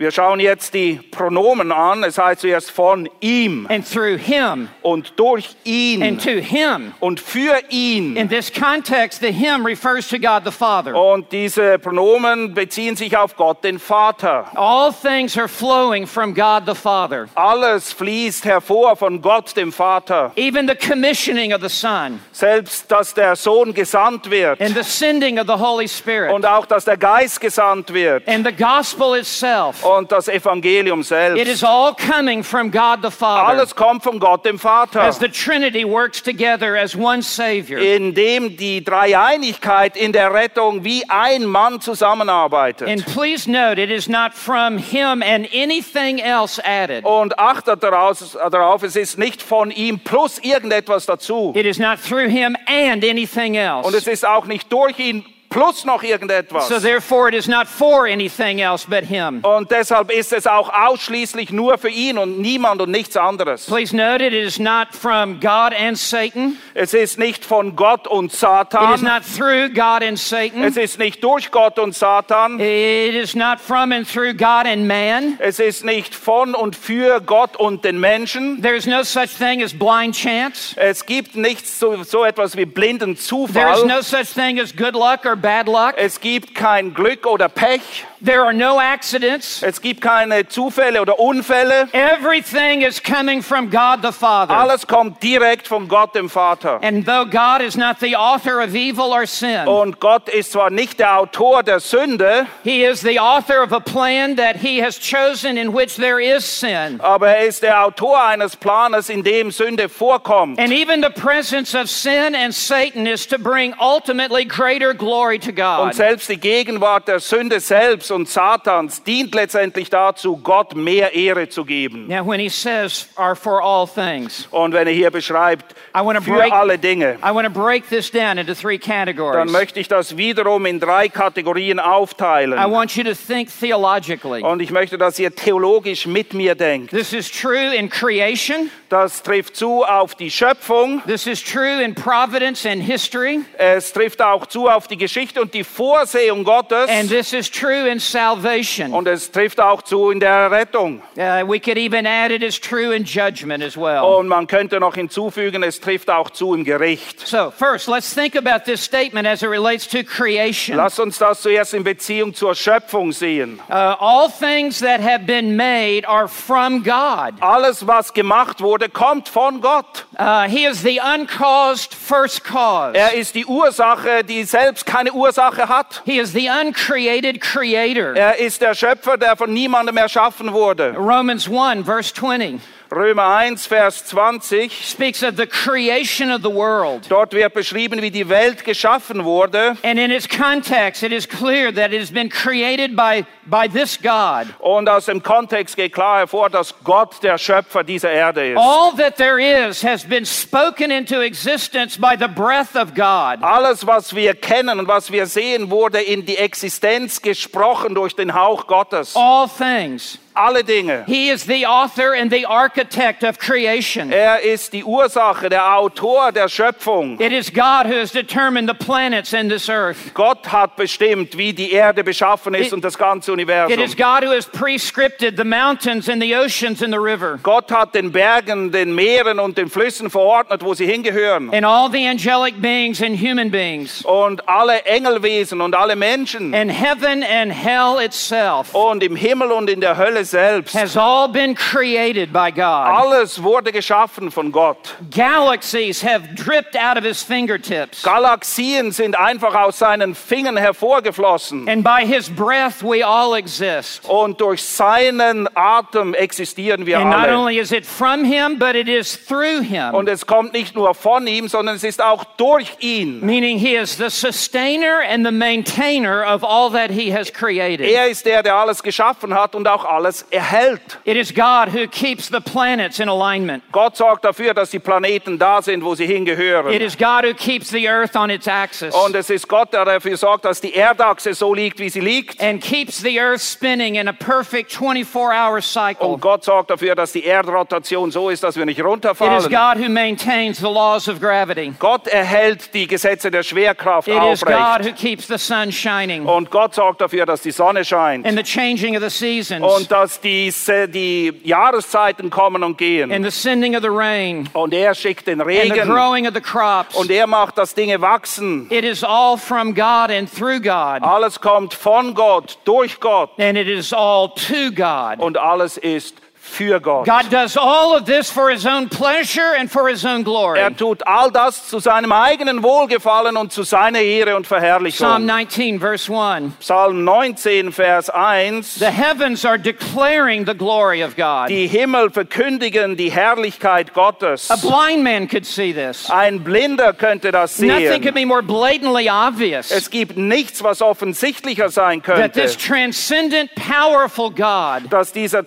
Wir 0.00 0.10
schauen 0.10 0.40
jetzt 0.40 0.72
die 0.72 0.94
Pronomen 0.94 1.70
an. 1.72 2.04
Es 2.04 2.16
heißt 2.16 2.40
zuerst 2.40 2.70
von 2.70 3.06
ihm 3.20 3.66
and 3.68 3.86
through 3.86 4.16
him, 4.16 4.70
und 4.80 5.12
durch 5.16 5.54
ihn 5.64 6.02
and 6.02 6.24
to 6.24 6.40
him. 6.40 6.94
und 7.00 7.20
für 7.20 7.58
ihn. 7.68 8.16
In 8.16 8.26
this 8.26 8.50
context, 8.50 9.20
the 9.20 9.30
him 9.30 9.62
refers 9.62 10.08
to 10.08 10.18
God 10.18 10.44
the 10.46 10.50
Father. 10.50 10.96
Und 10.96 11.30
diese 11.30 11.78
Pronomen 11.78 12.54
beziehen 12.54 12.96
sich 12.96 13.14
auf 13.14 13.36
Gott, 13.36 13.62
den 13.62 13.78
Vater. 13.78 14.46
All 14.54 14.90
things 14.90 15.36
are 15.36 15.48
flowing 15.48 16.06
from 16.06 16.32
God 16.32 16.62
the 16.64 16.74
Father. 16.74 17.28
Alles 17.34 17.92
fließt 17.92 18.46
hervor 18.46 18.96
von 18.96 19.20
Gott, 19.20 19.54
dem 19.54 19.70
Vater. 19.70 20.32
Even 20.36 20.66
the 20.66 20.76
commissioning 20.76 21.52
of 21.52 21.60
the 21.60 21.68
Son 21.68 22.20
Selbst, 22.32 22.90
dass 22.90 23.12
der 23.12 23.36
Sohn 23.36 23.74
gesandt 23.74 24.30
wird 24.30 24.62
and 24.62 24.74
the 24.74 24.82
sending 24.82 25.38
of 25.38 25.46
the 25.46 25.62
Holy 25.62 25.86
Spirit 25.86 26.32
und 26.32 26.46
auch, 26.46 26.64
dass 26.64 26.86
der 26.86 26.96
Geist 26.96 27.38
gesandt 27.38 27.92
wird 27.92 28.26
and 28.26 28.46
the 28.46 28.52
gospel 28.52 29.14
itself. 29.14 29.89
Und 29.96 30.10
das 30.12 30.28
Evangelium 30.28 31.00
It 31.00 31.06
selbst. 31.06 31.46
is 31.46 31.64
all 31.64 31.94
coming 31.94 32.42
from 32.44 32.70
God 32.70 32.98
the 33.02 33.10
Father 33.10 33.48
Alles 33.48 33.74
kommt 33.74 34.02
von 34.02 34.18
Gott, 34.18 34.44
dem 34.44 34.58
Vater. 34.58 35.02
as 35.02 35.18
the 35.18 35.28
Trinity 35.28 35.84
works 35.84 36.22
together 36.22 36.76
as 36.76 36.94
one 36.96 37.22
Savior. 37.22 37.78
in 37.80 38.14
dem 38.14 38.56
die 38.56 38.82
Dreieinigkeit 38.84 39.96
in 39.96 40.12
der 40.12 40.32
Rettung 40.32 40.84
wie 40.84 41.04
ein 41.08 41.44
Mann 41.46 41.80
zusammenarbeitet. 41.80 42.88
And 42.88 43.04
please 43.06 43.50
note, 43.50 43.80
it 43.80 43.90
is 43.90 44.08
not 44.08 44.32
from 44.34 44.78
Him 44.78 45.22
and 45.22 45.48
anything 45.54 46.18
else 46.20 46.60
added. 46.64 47.04
Und 47.04 47.38
achtet 47.38 47.82
daraus, 47.82 48.36
darauf, 48.50 48.82
es 48.82 48.96
ist 48.96 49.18
nicht 49.18 49.42
von 49.42 49.70
ihm 49.70 49.98
plus 50.00 50.38
irgendetwas 50.38 51.06
dazu. 51.06 51.52
It 51.56 51.66
is 51.66 51.78
not 51.78 51.98
through 52.02 52.28
Him 52.30 52.56
and 52.66 53.04
anything 53.04 53.56
Und 53.56 53.88
es 53.94 54.06
else. 54.06 54.10
ist 54.10 54.26
auch 54.26 54.46
nicht 54.46 54.72
durch 54.72 54.98
ihn 54.98 55.24
plus 55.50 55.84
noch 55.84 56.02
irgendetwas. 56.02 56.68
So 56.68 56.78
therefore, 56.78 57.28
it 57.28 57.34
is 57.34 57.48
not 57.48 57.66
for 57.66 58.06
anything 58.06 58.60
else 58.60 58.86
but 58.88 59.04
Him. 59.04 59.40
Und 59.42 59.70
deshalb 59.70 60.10
ist 60.10 60.32
es 60.32 60.46
auch 60.46 60.72
ausschließlich 60.72 61.50
nur 61.50 61.76
für 61.76 61.90
ihn 61.90 62.16
und 62.16 62.40
niemand 62.40 62.80
und 62.80 62.90
nichts 62.90 63.16
anderes. 63.16 63.66
Please 63.66 63.94
note, 63.94 64.24
it 64.24 64.32
is 64.32 64.58
not 64.58 64.94
from 64.94 65.40
God 65.40 65.74
and 65.74 65.98
Satan. 65.98 66.56
Es 66.74 66.94
ist 66.94 67.18
nicht 67.18 67.44
von 67.44 67.74
Gott 67.76 68.06
und 68.06 68.26
It 68.26 68.32
is 68.34 68.40
Satan. 68.40 69.02
not 69.02 69.22
through 69.36 69.68
God 69.74 70.02
and 70.02 70.18
Satan. 70.18 70.62
Es 70.64 70.76
ist 70.76 70.98
nicht 70.98 71.22
durch 71.24 71.50
Gott 71.50 71.78
und 71.78 71.94
Satan. 71.94 72.60
It 72.60 73.14
is 73.14 73.34
not 73.34 73.60
from 73.60 73.92
and 73.92 74.06
through 74.08 74.34
God 74.34 74.66
and 74.66 74.86
man. 74.86 75.36
Es 75.40 75.58
ist 75.58 75.84
nicht 75.84 76.14
von 76.14 76.54
und 76.54 76.76
für 76.76 77.20
Gott 77.20 77.56
und 77.56 77.84
den 77.84 77.98
Menschen. 77.98 78.62
There 78.62 78.76
is 78.76 78.86
no 78.86 79.02
such 79.02 79.36
thing 79.36 79.62
as 79.62 79.72
blind 79.76 80.14
chance. 80.14 80.74
Es 80.76 81.04
gibt 81.06 81.34
nichts 81.36 81.78
so, 81.78 82.02
so 82.04 82.24
etwas 82.24 82.56
wie 82.56 82.66
blinden 82.66 83.16
There 83.16 83.20
is 83.20 83.26
Zufall. 83.26 83.86
no 83.86 84.00
such 84.00 84.32
thing 84.34 84.60
as 84.60 84.74
good 84.74 84.94
luck 84.94 85.24
or 85.26 85.36
bad 85.36 85.66
luck. 85.66 85.94
Es 85.96 86.20
gibt 86.20 86.54
kein 86.54 86.94
Glück 86.94 87.26
oder 87.26 87.48
Pech. 87.48 87.80
There 88.22 88.44
are 88.44 88.52
no 88.52 88.78
accidents. 88.80 89.62
Es 89.62 89.80
gibt 89.80 90.02
keine 90.02 90.46
Zufälle 90.46 91.00
oder 91.00 91.18
Unfälle. 91.18 91.88
Everything 91.92 92.82
is 92.82 93.00
coming 93.02 93.42
from 93.42 93.70
God 93.70 94.00
the 94.02 94.12
Father. 94.12 94.54
Alles 94.54 94.86
kommt 94.86 95.22
direkt 95.22 95.66
von 95.66 95.88
Gott, 95.88 96.14
dem 96.14 96.28
Vater. 96.28 96.78
And 96.82 97.06
though 97.06 97.24
God 97.24 97.62
is 97.62 97.76
not 97.76 97.98
the 98.00 98.16
author 98.16 98.60
of 98.60 98.74
evil 98.74 99.12
or 99.12 99.26
sin, 99.26 99.66
Und 99.66 100.00
Gott 100.00 100.28
ist 100.28 100.52
zwar 100.52 100.68
nicht 100.70 100.98
der 100.98 101.18
Autor 101.18 101.62
der 101.62 101.80
Sünde, 101.80 102.46
He 102.62 102.84
is 102.84 103.00
the 103.00 103.18
author 103.18 103.62
of 103.62 103.72
a 103.72 103.80
plan 103.80 104.36
that 104.36 104.56
He 104.56 104.82
has 104.82 104.98
chosen 104.98 105.56
in 105.56 105.72
which 105.74 105.96
there 105.96 106.20
is 106.20 106.44
sin. 106.44 107.00
aber 107.00 107.28
er 107.28 107.46
ist 107.46 107.62
der 107.62 107.84
Autor 107.86 108.22
eines 108.22 108.54
Planes, 108.54 109.08
in 109.08 109.22
dem 109.22 109.50
Sünde 109.50 109.88
vorkommt. 109.88 110.58
And 110.58 110.72
even 110.72 111.02
the 111.02 111.08
presence 111.08 111.74
of 111.74 111.88
sin 111.88 112.34
and 112.34 112.54
Satan 112.54 113.06
is 113.06 113.26
to 113.28 113.38
bring 113.38 113.74
ultimately 113.80 114.44
greater 114.44 114.92
glory 114.92 115.38
to 115.38 115.52
God. 115.52 115.84
Und 115.84 115.94
selbst 115.94 116.28
die 116.28 116.36
Gegenwart 116.38 117.08
der 117.08 117.20
Sünde 117.20 117.60
selbst 117.60 118.09
und 118.10 118.28
Satans 118.28 119.02
dient 119.02 119.34
letztendlich 119.34 119.90
dazu, 119.90 120.36
Gott 120.36 120.74
mehr 120.74 121.14
Ehre 121.14 121.48
zu 121.48 121.64
geben. 121.64 122.06
Now, 122.08 122.26
when 122.26 122.40
He 122.40 122.48
says, 122.48 123.08
are 123.16 123.36
for 123.36 123.62
all 123.62 123.86
things, 123.86 124.48
Und 124.50 124.72
wenn 124.72 124.86
er 124.86 124.92
hier 124.92 125.10
beschreibt, 125.10 125.74
I 125.94 126.00
für 126.20 126.32
break, 126.32 126.52
alle 126.52 126.78
Dinge, 126.78 127.16
I 127.24 127.34
want 127.34 127.46
to 127.46 127.52
break 127.52 127.88
this 127.88 128.10
down 128.10 128.38
into 128.38 128.54
three 128.54 128.78
dann 128.78 129.06
categories. 129.06 129.50
möchte 129.52 129.80
ich 129.80 129.88
das 129.88 130.16
wiederum 130.16 130.66
in 130.66 130.80
drei 130.80 131.08
Kategorien 131.08 131.78
I 131.78 131.80
aufteilen. 131.82 132.58
want 132.70 132.96
you 132.96 133.04
to 133.04 133.14
think 133.14 133.48
theologically. 133.48 134.42
Und 134.42 134.60
ich 134.60 134.70
möchte, 134.70 134.98
dass 134.98 135.18
ihr 135.18 135.34
theologisch 135.34 136.06
mit 136.06 136.34
mir 136.34 136.54
denkt. 136.54 136.90
This 136.90 137.12
is 137.12 137.30
true 137.30 137.74
in 137.74 137.88
creation. 137.88 138.70
Das 138.88 139.22
trifft 139.22 139.56
zu 139.56 139.84
auf 139.84 140.16
die 140.16 140.30
Schöpfung. 140.30 141.00
This 141.06 141.26
is 141.26 141.42
true 141.42 141.80
in 141.82 141.94
providence 141.94 142.66
and 142.66 142.82
history. 142.82 143.40
Es 143.56 143.92
trifft 143.92 144.20
auch 144.20 144.46
zu 144.46 144.68
auf 144.68 144.88
die 144.88 144.96
Geschichte 144.96 145.40
und 145.40 145.54
die 145.54 145.62
Vorsehung 145.62 146.42
Gottes. 146.44 146.88
And 146.88 147.08
this 147.08 147.32
is 147.32 147.48
true 147.50 147.88
in 147.88 147.99
salvation. 148.00 148.92
Und 148.92 149.06
es 149.06 149.30
trifft 149.30 149.60
auch 149.60 149.82
zu 149.82 150.10
in 150.10 150.20
der 150.20 150.50
Rettung. 150.50 151.02
Uh, 151.16 151.44
we 151.46 151.60
could 151.60 151.76
even 151.78 152.06
add 152.06 152.32
it 152.32 152.42
as 152.42 152.58
true 152.60 152.94
in 152.94 153.04
judgment 153.04 153.62
as 153.62 153.76
well. 153.76 154.02
Und 154.02 154.28
man 154.28 154.46
könnte 154.46 154.80
noch 154.80 154.94
hinzufügen, 154.94 155.62
es 155.62 155.80
trifft 155.80 156.10
auch 156.10 156.30
zu 156.30 156.54
im 156.54 156.64
Gericht. 156.64 157.26
So, 157.26 157.50
first, 157.50 157.88
let's 157.88 158.14
think 158.14 158.36
about 158.36 158.64
this 158.64 158.82
statement 158.82 159.26
as 159.26 159.42
it 159.42 159.48
relates 159.48 159.86
to 159.88 160.02
creation. 160.02 160.76
Uh, 160.76 160.82
Lass 160.82 160.98
uns 160.98 161.18
das 161.18 161.42
zuerst 161.42 161.74
in 161.74 161.84
Beziehung 161.84 162.34
zur 162.34 162.54
Schöpfung 162.54 163.12
sehen. 163.12 163.60
all 163.68 164.28
things 164.28 164.80
that 164.80 165.00
have 165.00 165.26
been 165.26 165.56
made 165.56 166.06
are 166.06 166.28
from 166.28 166.82
God. 166.82 167.34
Alles, 167.40 167.86
was 167.86 168.12
gemacht 168.12 168.60
wurde, 168.60 168.88
kommt 168.88 169.28
von 169.28 169.60
Gott. 169.60 170.06
Uh, 170.18 170.48
he 170.48 170.64
is 170.64 170.82
the 170.82 171.00
uncaused 171.00 171.94
first 171.94 172.44
cause. 172.44 172.96
Er 172.96 173.14
ist 173.14 173.34
die 173.34 173.46
Ursache, 173.46 174.24
die 174.24 174.44
selbst 174.44 174.86
keine 174.86 175.12
Ursache 175.12 175.68
hat. 175.68 176.02
He 176.04 176.18
is 176.18 176.32
the 176.32 176.48
uncreated 176.48 177.40
creator. 177.40 177.89
Er 177.96 178.38
ist 178.38 178.62
der 178.62 178.74
Schöpfer, 178.74 179.16
der 179.16 179.36
von 179.36 179.52
niemandem 179.52 179.96
erschaffen 179.96 180.52
wurde. 180.52 180.94
Romans 180.96 181.48
1, 181.50 181.84
verse 181.84 182.14
20, 182.14 182.60
Römer 182.92 183.36
1, 183.36 183.66
Vers 183.66 184.04
20. 184.06 184.68
speaks 184.68 185.22
of 185.22 185.36
the 185.36 185.46
creation 185.46 186.32
of 186.32 186.42
the 186.42 186.50
world. 186.50 187.08
Dort 187.08 187.32
wird 187.32 187.54
beschrieben, 187.54 188.02
wie 188.02 188.10
die 188.10 188.28
Welt 188.28 188.64
geschaffen 188.64 189.24
wurde. 189.24 189.76
And 189.84 189.96
in 189.96 190.10
its 190.10 190.28
context, 190.28 191.04
it 191.04 191.12
is 191.12 191.28
clear 191.28 191.72
that 191.72 191.92
it 191.92 192.00
has 192.00 192.10
been 192.10 192.28
created 192.28 192.96
by, 192.96 193.24
by 193.46 193.68
this 193.68 193.96
God. 193.96 194.48
Und 194.58 194.88
aus 194.88 195.04
dem 195.06 195.22
Kontext 195.22 195.76
geht 195.76 195.92
klar 195.92 196.18
hervor, 196.18 196.50
dass 196.50 196.74
Gott 196.82 197.22
der 197.22 197.38
Schöpfer 197.38 197.84
dieser 197.84 198.10
Erde 198.10 198.54
ist. 198.54 198.58
All 198.58 198.92
that 198.96 199.16
there 199.16 199.38
is 199.38 199.84
has 199.84 200.02
been 200.02 200.26
spoken 200.26 200.90
into 200.90 201.20
existence 201.20 201.96
by 201.96 202.16
the 202.18 202.26
breath 202.26 202.74
of 202.74 202.94
God. 202.96 203.40
Alles, 203.42 203.86
was 203.86 204.16
wir 204.16 204.34
kennen 204.34 204.80
und 204.80 204.88
was 204.88 205.12
wir 205.12 205.26
sehen, 205.26 205.70
wurde 205.70 206.00
in 206.00 206.26
die 206.26 206.38
Existenz 206.38 207.22
gesprochen 207.22 207.94
durch 207.94 208.16
den 208.16 208.34
Hauch 208.34 208.66
Gottes. 208.66 209.14
All 209.14 209.48
things. 209.48 210.18
Alle 210.40 210.64
Dinge. 210.64 211.04
He 211.06 211.28
is 211.28 211.44
the 211.44 211.66
author 211.66 212.14
and 212.14 212.30
the 212.30 212.46
architect 212.46 213.22
of 213.22 213.38
creation. 213.38 214.10
Er 214.10 214.40
ist 214.40 214.72
die 214.72 214.82
Ursache, 214.82 215.50
der 215.50 215.76
Autor 215.76 216.32
der 216.32 216.48
Schöpfung. 216.48 217.20
It 217.20 217.30
is 217.30 217.52
God 217.52 217.84
who 217.86 218.00
has 218.00 218.10
determined 218.10 218.66
the 218.66 218.74
planets 218.74 219.34
in 219.34 219.50
this 219.50 219.68
earth. 219.68 220.14
Gott 220.14 220.50
hat 220.50 220.76
bestimmt, 220.76 221.36
wie 221.36 221.52
die 221.52 221.72
Erde 221.72 222.02
beschaffen 222.02 222.54
ist 222.54 222.68
It- 222.68 222.72
und 222.72 222.82
das 222.82 222.96
ganze 222.96 223.32
It 223.32 223.38
is 223.38 223.44
Universum. 223.44 223.96
God 223.96 224.24
who 224.24 224.34
has 224.34 224.46
prescripted 224.46 225.36
the 225.36 225.44
mountains 225.44 226.08
and 226.08 226.22
the 226.22 226.34
oceans 226.34 226.82
and 226.82 226.90
the 226.94 226.98
river. 226.98 227.38
Gott 227.42 227.70
hat 227.70 227.94
den 227.94 228.10
Bergen, 228.10 228.72
den 228.72 228.94
Meeren 228.94 229.38
und 229.38 229.58
den 229.58 229.68
Flüssen 229.68 230.08
verordnet, 230.08 230.64
wo 230.64 230.72
sie 230.72 230.86
hingehören. 230.86 231.52
And 231.52 231.66
all 231.66 231.90
the 231.90 232.06
angelic 232.06 232.62
beings 232.62 233.02
and 233.02 233.14
human 233.20 233.50
beings. 233.50 234.02
Und 234.06 234.48
alle 234.48 234.86
Engelwesen 234.86 235.60
und 235.60 235.74
alle 235.74 235.96
Menschen. 235.96 236.54
And 236.54 236.72
heaven 236.72 237.22
and 237.22 237.52
hell 237.52 238.02
itself. 238.02 238.74
Und 238.74 239.02
im 239.02 239.16
Himmel 239.16 239.52
und 239.52 239.68
in 239.68 239.82
der 239.82 239.98
Hölle 239.98 240.24
selbst. 240.30 240.74
has 240.74 240.96
all 240.96 241.28
been 241.28 241.54
created 241.54 242.32
by 242.32 242.50
God. 242.50 242.88
Alles 242.88 243.42
wurde 243.42 243.72
geschaffen 243.72 244.30
von 244.30 244.50
Gott. 244.52 244.94
Galaxies 245.10 246.02
have 246.02 246.34
dripped 246.34 246.76
out 246.76 246.96
of 246.96 247.04
his 247.04 247.22
fingertips. 247.22 248.02
Galaxien 248.02 248.92
sind 248.92 249.18
einfach 249.18 249.54
aus 249.54 249.78
seinen 249.78 250.14
Fingern 250.14 250.56
hervorgeflossen. 250.56 251.68
And 251.68 251.84
by 251.84 252.04
his 252.04 252.28
breath, 252.28 252.82
we 252.82 253.04
all 253.04 253.34
exist. 253.36 254.08
Und 254.08 254.40
durch 254.40 254.62
seinen 254.62 255.48
Atem 255.54 256.14
existieren 256.14 256.86
wir 256.86 256.98
And 256.98 257.10
not 257.10 257.28
alle. 257.28 257.36
only 257.36 257.58
is 257.58 257.72
it 257.72 257.86
from 257.86 258.24
him, 258.24 258.58
but 258.58 258.74
it 258.74 258.88
is 258.88 259.18
through 259.26 259.62
him. 259.62 259.94
Und 259.94 260.08
es 260.08 260.26
kommt 260.26 260.52
nicht 260.52 260.74
nur 260.74 260.94
von 260.94 261.26
ihm, 261.26 261.48
sondern 261.48 261.76
es 261.76 261.84
ist 261.84 262.02
auch 262.02 262.24
durch 262.36 262.76
ihn. 262.80 263.20
Meaning 263.24 263.58
he 263.58 263.74
is 263.76 263.96
the 263.96 264.08
sustainer 264.10 265.00
and 265.08 265.24
the 265.26 265.32
maintainer 265.32 266.24
of 266.26 266.44
all 266.44 266.70
that 266.70 266.90
he 266.90 267.12
has 267.12 267.32
created. 267.32 267.80
Er 267.80 268.08
ist 268.08 268.26
der, 268.26 268.42
der 268.42 268.54
alles 268.54 268.82
geschaffen 268.82 269.34
hat 269.34 269.54
und 269.54 269.66
auch 269.68 269.84
alles 269.84 270.19
erhält. 270.30 270.98
It 271.04 271.16
is 271.16 271.32
God 271.34 271.68
who 271.74 271.86
keeps 271.88 272.28
the 272.28 272.40
planets 272.40 272.98
in 273.00 273.08
alignment. 273.08 273.62
Gott 273.72 273.96
sorgt 273.96 274.24
dafür, 274.24 274.54
dass 274.54 274.70
die 274.70 274.78
Planeten 274.78 275.38
da 275.38 275.62
sind, 275.62 275.84
wo 275.84 275.94
sie 275.94 276.04
It 276.04 276.10
hingehören. 276.10 276.72
is 276.72 276.96
God 276.96 277.24
who 277.24 277.34
keeps 277.34 277.70
the 277.70 277.88
earth 277.88 278.16
on 278.16 278.30
its 278.30 278.46
axis 278.48 278.94
Und 278.94 279.14
es 279.14 279.30
ist 279.30 279.48
Gott, 279.48 279.72
der 279.72 279.84
dafür 279.84 280.16
sorgt, 280.16 280.44
dass 280.44 280.60
die 280.60 280.74
Erdachse 280.74 281.34
so 281.34 281.54
liegt, 281.54 281.78
wie 281.78 281.88
sie 281.88 282.00
liegt. 282.00 282.40
and 282.42 282.60
keeps 282.62 282.98
the 283.00 283.18
earth 283.20 283.40
spinning 283.40 283.96
in 283.96 284.08
a 284.08 284.12
perfect 284.12 284.72
24-hour 284.72 285.60
cycle. 285.62 286.06
Und 286.06 286.20
Gott 286.20 286.44
sorgt 286.44 286.70
dafür, 286.70 286.94
dass 286.94 287.12
die 287.12 287.24
Erdrotation 287.24 288.10
so 288.10 288.30
ist, 288.30 288.42
dass 288.42 288.56
wir 288.56 288.64
nicht 288.66 288.78
It 288.78 288.84
is 288.84 288.90
runterfallen. 288.90 289.42
God 289.50 289.78
who 289.82 289.88
maintains 289.90 290.58
the 290.58 290.64
laws 290.66 291.08
of 291.08 291.20
gravity. 291.20 291.72
Gott 291.78 292.06
erhält 292.08 292.72
die 292.74 292.86
Gesetze 292.86 293.30
der 293.30 293.42
Schwerkraft 293.42 294.08
It 294.08 294.14
is 294.32 294.40
God 294.44 294.54
aufrecht. 294.54 294.84
who 294.90 294.92
keeps 294.94 295.26
the 295.28 295.38
sun 295.38 295.70
shining 295.72 296.26
Und 296.26 296.50
Gott 296.50 296.74
sorgt 296.74 297.00
dafür, 297.00 297.26
dass 297.26 297.42
die 297.42 297.50
Sonne 297.50 297.84
scheint. 297.84 298.26
and 298.26 298.36
the 298.36 298.42
changing 298.44 298.96
of 298.96 299.02
the 299.02 299.10
seasons 299.10 299.64
Und 299.64 299.90
dass 300.00 300.20
diese, 300.20 300.88
die 300.88 301.32
Jahreszeiten 301.44 302.30
kommen 302.30 302.62
und 302.64 302.78
gehen. 302.78 303.12
and 303.12 303.24
the 303.24 303.30
sending 303.30 303.76
of 303.76 303.82
the 303.82 303.88
rain 303.90 304.48
Und 304.54 304.72
er 304.72 304.94
schickt 304.94 305.26
den 305.26 305.40
and 305.40 305.48
the 305.50 305.56
Regen. 305.58 305.88
growing 305.88 306.26
of 306.26 306.32
the 306.34 306.40
crops. 306.40 306.94
Und 306.96 307.10
er 307.10 307.26
macht, 307.26 307.58
dass 307.58 307.74
Dinge 307.74 308.00
wachsen. 308.00 308.66
It 308.70 308.84
is 308.84 309.04
all 309.04 309.36
from 309.36 309.74
God 309.74 310.10
and 310.10 310.28
through 310.32 310.60
God, 310.62 311.02
Alles 311.02 311.40
kommt 311.40 311.74
von 311.74 312.14
Gott, 312.14 312.58
durch 312.64 312.98
Gott. 313.00 313.30
and 313.38 313.58
it 313.58 313.68
is 313.68 313.92
all 313.92 314.28
to 314.34 314.70
God. 314.74 315.18
Und 315.18 315.36
alles 315.36 315.76
ist 315.76 316.16
für 316.50 316.80
Gott. 316.80 317.06
God 317.06 317.30
does 317.30 317.56
all 317.56 317.96
of 317.96 318.04
this 318.04 318.30
for 318.30 318.50
his 318.50 318.66
own 318.66 318.88
pleasure 318.88 319.54
and 319.58 319.70
for 319.70 319.88
his 319.88 320.04
own 320.04 320.24
glory. 320.24 320.60
Er 320.60 320.76
tut 320.76 321.02
all 321.06 321.30
das 321.30 321.68
zu 321.68 321.78
seinem 321.78 322.12
eigenen 322.12 322.62
Wohlgefallen 322.62 323.36
und 323.36 323.52
zu 323.52 323.62
seiner 323.62 324.00
Ehre 324.00 324.36
und 324.36 324.46
Psalm 324.46 324.60
Verherrlichung. 324.60 325.26
19, 325.26 325.80
verse 325.80 326.08
1. 326.10 326.52
Psalm 326.60 327.04
19, 327.04 327.72
Vers 327.72 328.10
1. 328.10 328.78
The 328.78 328.90
heavens 328.90 329.44
are 329.44 329.58
declaring 329.58 330.44
the 330.44 330.54
glory 330.54 331.02
of 331.02 331.16
God. 331.16 331.48
Die 331.48 331.66
Himmel 331.66 332.10
verkündigen 332.10 332.96
die 332.96 333.10
Herrlichkeit 333.10 333.94
Gottes. 333.94 334.50
A 334.50 334.56
blind 334.56 335.02
man 335.02 335.28
could 335.28 335.46
see 335.46 335.72
this. 335.72 336.10
Ein 336.10 336.42
Blinder 336.42 336.92
könnte 336.92 337.30
das 337.32 337.58
Nothing 337.58 338.02
could 338.02 338.14
sehen. 338.14 338.14
be 338.14 338.24
more 338.26 338.42
blatantly 338.42 339.08
obvious 339.08 339.70
Es 339.70 339.90
gibt 339.90 340.16
nichts, 340.16 340.62
was 340.62 340.82
offensichtlicher 340.82 341.68
sein 341.68 342.02
that 342.02 342.16
könnte, 342.16 342.40
this 342.40 342.56
transcendent, 342.56 343.50
powerful 343.54 344.30
God 344.30 344.90
dass 344.90 345.12
dieser 345.12 345.42